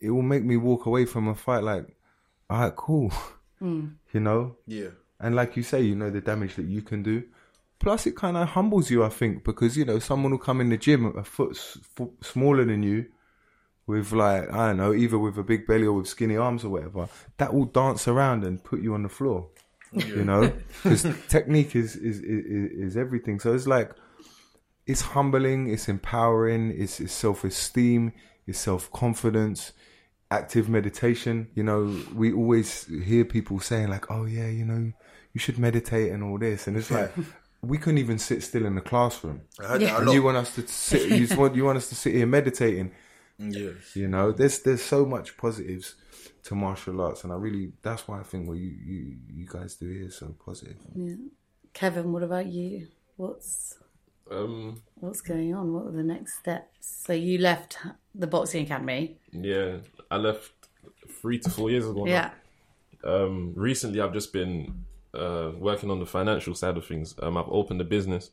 it 0.00 0.10
will 0.10 0.22
make 0.22 0.42
me 0.44 0.56
walk 0.56 0.86
away 0.86 1.04
from 1.04 1.28
a 1.28 1.34
fight 1.36 1.62
like, 1.62 1.96
all 2.50 2.60
right, 2.60 2.76
cool. 2.76 3.12
Hmm. 3.58 3.86
You 4.12 4.20
know? 4.20 4.56
Yeah. 4.66 4.88
And 5.18 5.34
like 5.34 5.56
you 5.56 5.62
say, 5.62 5.80
you 5.80 5.94
know 5.94 6.10
the 6.10 6.20
damage 6.20 6.56
that 6.56 6.66
you 6.66 6.82
can 6.82 7.02
do. 7.02 7.24
Plus, 7.78 8.06
it 8.06 8.14
kind 8.14 8.36
of 8.36 8.48
humbles 8.48 8.90
you, 8.90 9.02
I 9.02 9.08
think, 9.08 9.44
because 9.44 9.78
you 9.78 9.86
know 9.86 9.98
someone 9.98 10.32
will 10.32 10.38
come 10.38 10.60
in 10.60 10.68
the 10.68 10.76
gym 10.76 11.06
a 11.06 11.24
foot, 11.24 11.52
s- 11.52 11.78
foot 11.94 12.10
smaller 12.22 12.66
than 12.66 12.82
you, 12.82 13.06
with 13.86 14.12
like 14.12 14.52
I 14.52 14.68
don't 14.68 14.76
know, 14.76 14.92
either 14.92 15.18
with 15.18 15.38
a 15.38 15.42
big 15.42 15.66
belly 15.66 15.86
or 15.86 15.94
with 15.94 16.06
skinny 16.06 16.36
arms 16.36 16.64
or 16.66 16.68
whatever. 16.68 17.08
That 17.38 17.54
will 17.54 17.64
dance 17.64 18.06
around 18.06 18.44
and 18.44 18.62
put 18.62 18.82
you 18.82 18.92
on 18.92 19.04
the 19.04 19.08
floor. 19.08 19.48
You 19.92 20.24
know, 20.24 20.52
because 20.82 21.06
technique 21.28 21.74
is, 21.76 21.96
is 21.96 22.20
is 22.20 22.70
is 22.72 22.96
everything. 22.96 23.40
So 23.40 23.54
it's 23.54 23.66
like 23.66 23.90
it's 24.86 25.00
humbling, 25.00 25.68
it's 25.68 25.88
empowering, 25.88 26.72
it's, 26.76 27.00
it's 27.00 27.12
self 27.12 27.44
esteem, 27.44 28.12
it's 28.46 28.58
self 28.58 28.90
confidence, 28.92 29.72
active 30.30 30.68
meditation. 30.68 31.48
You 31.54 31.64
know, 31.64 31.96
we 32.14 32.32
always 32.32 32.86
hear 33.04 33.24
people 33.24 33.60
saying 33.60 33.88
like, 33.88 34.10
"Oh 34.10 34.24
yeah, 34.24 34.48
you 34.48 34.64
know, 34.64 34.92
you 35.32 35.38
should 35.40 35.58
meditate 35.58 36.12
and 36.12 36.22
all 36.22 36.38
this," 36.38 36.66
and 36.66 36.76
it's 36.76 36.90
like 36.90 37.12
we 37.62 37.78
couldn't 37.78 37.98
even 37.98 38.18
sit 38.18 38.42
still 38.42 38.66
in 38.66 38.74
the 38.74 38.80
classroom. 38.80 39.40
I 39.60 39.66
heard 39.66 39.82
Yeah. 39.82 39.88
that 39.94 39.98
a 39.98 40.02
And 40.02 40.12
you 40.12 40.22
want 40.22 40.36
us 40.36 40.54
to 40.56 40.66
sit? 40.68 41.10
You 41.10 41.36
want 41.36 41.56
you 41.56 41.64
want 41.64 41.78
us 41.78 41.88
to 41.88 41.94
sit 41.94 42.14
here 42.14 42.26
meditating? 42.26 42.92
Yeah. 43.38 43.70
You 43.94 44.08
know, 44.08 44.32
there's 44.32 44.60
there's 44.60 44.82
so 44.82 45.04
much 45.06 45.36
positives 45.36 45.94
to 46.44 46.54
martial 46.54 47.00
arts, 47.00 47.24
and 47.24 47.32
I 47.32 47.36
really 47.36 47.72
that's 47.82 48.06
why 48.08 48.20
I 48.20 48.22
think 48.22 48.48
what 48.48 48.58
you 48.58 48.72
you 48.84 49.16
you 49.32 49.46
guys 49.48 49.74
do 49.76 49.88
here 49.88 50.06
is 50.06 50.16
so 50.16 50.34
positive. 50.44 50.76
Yeah, 50.94 51.14
Kevin, 51.72 52.12
what 52.12 52.22
about 52.22 52.46
you? 52.46 52.88
What's 53.16 53.78
Um, 54.30 54.82
what's 54.94 55.20
going 55.20 55.54
on? 55.54 55.72
What 55.72 55.86
are 55.86 55.92
the 55.92 56.02
next 56.02 56.38
steps? 56.38 57.02
So 57.04 57.12
you 57.12 57.38
left 57.38 57.78
the 58.14 58.26
boxing 58.26 58.64
academy. 58.64 59.18
yeah, 59.32 59.78
I 60.10 60.16
left 60.16 60.52
three 61.20 61.38
to 61.40 61.50
four 61.50 61.70
years 61.70 61.86
ago. 61.88 62.04
now. 62.04 62.10
Yeah. 62.10 62.30
Um, 63.04 63.52
recently, 63.54 64.00
I've 64.00 64.12
just 64.12 64.32
been 64.32 64.84
uh, 65.14 65.52
working 65.58 65.90
on 65.90 66.00
the 66.00 66.06
financial 66.06 66.54
side 66.54 66.76
of 66.76 66.86
things. 66.86 67.14
Um, 67.22 67.36
I've 67.36 67.48
opened 67.48 67.80
a 67.80 67.84
business 67.84 68.30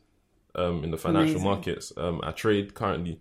um, 0.55 0.83
in 0.83 0.91
the 0.91 0.97
financial 0.97 1.35
Amazing. 1.35 1.49
markets. 1.49 1.93
Um, 1.97 2.21
I 2.23 2.31
trade 2.31 2.73
currently 2.73 3.19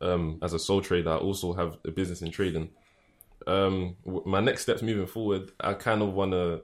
um, 0.00 0.38
as 0.42 0.52
a 0.52 0.58
sole 0.58 0.80
trader. 0.80 1.10
I 1.10 1.16
also 1.16 1.52
have 1.52 1.78
a 1.84 1.90
business 1.90 2.22
in 2.22 2.30
trading. 2.30 2.70
Um, 3.46 3.96
my 4.24 4.40
next 4.40 4.62
steps 4.62 4.82
moving 4.82 5.06
forward, 5.06 5.52
I 5.60 5.74
kind 5.74 6.02
of 6.02 6.14
want 6.14 6.32
to 6.32 6.62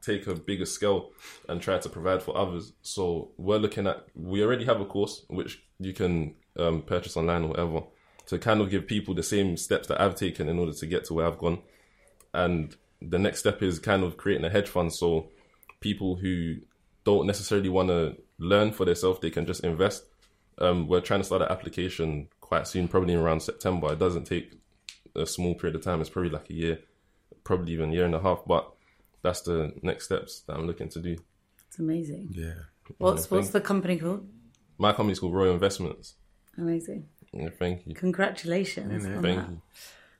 take 0.00 0.26
a 0.26 0.34
bigger 0.34 0.66
scale 0.66 1.10
and 1.48 1.60
try 1.60 1.78
to 1.78 1.88
provide 1.88 2.22
for 2.22 2.36
others. 2.36 2.72
So 2.82 3.30
we're 3.36 3.58
looking 3.58 3.86
at. 3.86 4.06
We 4.14 4.42
already 4.42 4.64
have 4.64 4.80
a 4.80 4.84
course 4.84 5.24
which 5.28 5.62
you 5.78 5.92
can 5.92 6.34
um, 6.58 6.82
purchase 6.82 7.16
online 7.16 7.44
or 7.44 7.48
whatever 7.48 7.82
to 8.26 8.38
kind 8.38 8.60
of 8.60 8.70
give 8.70 8.86
people 8.86 9.14
the 9.14 9.22
same 9.22 9.56
steps 9.56 9.88
that 9.88 10.00
I've 10.00 10.14
taken 10.14 10.48
in 10.48 10.58
order 10.58 10.72
to 10.72 10.86
get 10.86 11.04
to 11.06 11.14
where 11.14 11.26
I've 11.26 11.38
gone 11.38 11.58
and 12.34 12.74
the 13.00 13.18
next 13.18 13.40
step 13.40 13.62
is 13.62 13.78
kind 13.78 14.04
of 14.04 14.16
creating 14.16 14.44
a 14.44 14.50
hedge 14.50 14.68
fund 14.68 14.92
so 14.92 15.28
people 15.80 16.16
who 16.16 16.56
don't 17.04 17.26
necessarily 17.26 17.68
want 17.68 17.88
to 17.88 18.16
learn 18.38 18.72
for 18.72 18.84
themselves 18.84 19.20
they 19.20 19.30
can 19.30 19.46
just 19.46 19.64
invest 19.64 20.04
um, 20.58 20.86
we're 20.86 21.00
trying 21.00 21.20
to 21.20 21.24
start 21.24 21.42
an 21.42 21.48
application 21.48 22.28
quite 22.52 22.68
soon 22.68 22.86
probably 22.86 23.14
around 23.14 23.40
september 23.40 23.94
it 23.94 23.98
doesn't 23.98 24.26
take 24.26 24.52
a 25.16 25.24
small 25.24 25.54
period 25.54 25.74
of 25.74 25.82
time 25.82 26.02
it's 26.02 26.10
probably 26.10 26.30
like 26.30 26.50
a 26.50 26.52
year 26.52 26.78
probably 27.44 27.72
even 27.72 27.88
a 27.88 27.92
year 27.94 28.04
and 28.04 28.14
a 28.14 28.20
half 28.20 28.42
but 28.46 28.70
that's 29.22 29.40
the 29.40 29.72
next 29.80 30.04
steps 30.04 30.40
that 30.46 30.54
i'm 30.56 30.66
looking 30.66 30.86
to 30.90 31.00
do 31.00 31.16
It's 31.66 31.78
amazing. 31.78 32.28
Yeah. 32.32 32.52
What's 32.98 33.30
what's 33.30 33.48
the 33.56 33.60
company 33.62 33.96
called? 33.96 34.28
my 34.76 34.92
company's 34.92 35.18
called 35.18 35.32
royal 35.34 35.54
investments 35.54 36.16
Amazing. 36.58 37.06
yeah, 37.32 37.48
thank 37.58 37.86
you 37.86 37.94
Congratulations. 37.94 39.06
on 39.06 39.22
thank 39.22 39.38
that. 39.40 39.48
you 39.50 39.62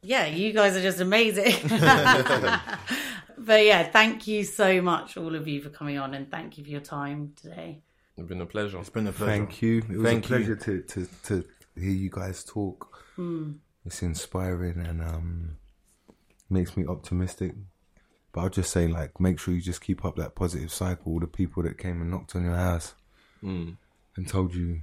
Yeah, 0.00 0.24
you 0.24 0.54
guys 0.54 0.74
are 0.74 0.80
just 0.90 1.00
amazing. 1.00 1.52
but 3.48 3.60
yeah, 3.70 3.82
thank 3.98 4.26
you 4.26 4.42
so 4.44 4.80
much, 4.80 5.18
all 5.18 5.34
of 5.40 5.46
you, 5.46 5.60
for 5.60 5.68
coming 5.68 5.98
on, 5.98 6.14
and 6.14 6.30
thank 6.30 6.56
you 6.56 6.64
for 6.64 6.70
your 6.70 6.80
time 6.98 7.34
today. 7.42 7.82
it's 8.16 8.26
been 8.32 8.40
a 8.40 8.46
pleasure 8.46 8.78
It's 8.80 8.88
been 8.98 9.06
a 9.06 9.12
pleasure. 9.12 9.30
Thank 9.32 9.60
you. 9.62 9.78
It 9.78 9.98
was 9.98 10.06
Thank 10.10 10.24
a 10.24 10.28
pleasure 10.28 10.56
to, 10.66 10.72
to, 10.92 10.98
to 11.28 11.44
hear 11.76 11.90
you 11.90 12.10
guys 12.10 12.44
talk. 12.44 13.04
It's 13.84 14.02
inspiring 14.02 14.78
and 14.86 15.02
um, 15.02 15.56
makes 16.48 16.76
me 16.76 16.86
optimistic. 16.86 17.54
But 18.32 18.40
I'll 18.42 18.48
just 18.50 18.70
say, 18.72 18.88
like, 18.88 19.20
make 19.20 19.38
sure 19.38 19.52
you 19.52 19.60
just 19.60 19.82
keep 19.82 20.04
up 20.04 20.16
that 20.16 20.34
positive 20.34 20.72
cycle. 20.72 21.12
All 21.12 21.20
the 21.20 21.26
people 21.26 21.62
that 21.64 21.76
came 21.78 22.00
and 22.00 22.10
knocked 22.10 22.34
on 22.36 22.44
your 22.44 22.56
house 22.56 22.94
Mm. 23.44 23.76
and 24.16 24.28
told 24.28 24.54
you 24.54 24.82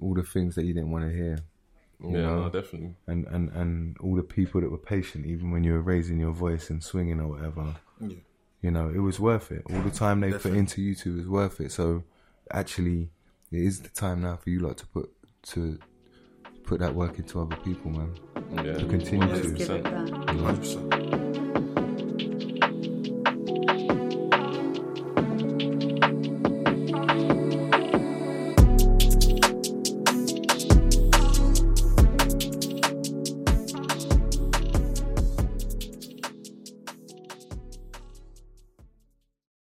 all 0.00 0.14
the 0.14 0.22
things 0.22 0.54
that 0.54 0.64
you 0.64 0.72
didn't 0.72 0.90
want 0.90 1.04
to 1.04 1.14
hear. 1.14 1.38
yeah 2.02 2.10
know? 2.22 2.40
no, 2.44 2.48
definitely 2.48 2.94
And, 3.06 3.26
and, 3.26 3.50
and 3.50 3.96
all 3.98 4.16
the 4.16 4.22
people 4.22 4.62
that 4.62 4.70
were 4.70 4.78
patient, 4.78 5.26
even 5.26 5.50
when 5.50 5.64
you 5.64 5.74
were 5.74 5.82
raising 5.82 6.18
your 6.18 6.32
voice 6.32 6.70
and 6.70 6.82
swinging 6.82 7.20
or 7.20 7.28
whatever. 7.28 7.76
Yeah. 8.00 8.16
You 8.62 8.70
know, 8.70 8.88
it 8.88 9.00
was 9.00 9.20
worth 9.20 9.52
it. 9.52 9.62
All 9.70 9.82
the 9.82 9.90
time 9.90 10.20
they 10.20 10.32
put 10.32 10.54
into 10.54 10.80
you 10.80 10.94
two 10.94 11.16
was 11.18 11.28
worth 11.28 11.60
it. 11.60 11.72
So, 11.72 12.04
actually, 12.50 13.10
it 13.52 13.60
is 13.60 13.80
the 13.80 13.88
time 13.90 14.22
now 14.22 14.36
for 14.36 14.48
you 14.50 14.60
lot 14.60 14.78
to 14.78 14.86
put 14.86 15.12
to 15.42 15.78
put 16.70 16.78
that 16.78 16.94
work 16.94 17.18
into 17.18 17.40
other 17.40 17.56
people, 17.64 17.90
man. 17.90 18.14
yeah 18.64 18.74
To 18.74 18.86
continue 18.86 19.26
Let's 19.26 19.48
to. 19.48 19.54
give 19.54 19.68
100%. 19.68 19.82
back. 19.82 20.36
100%. 20.36 21.49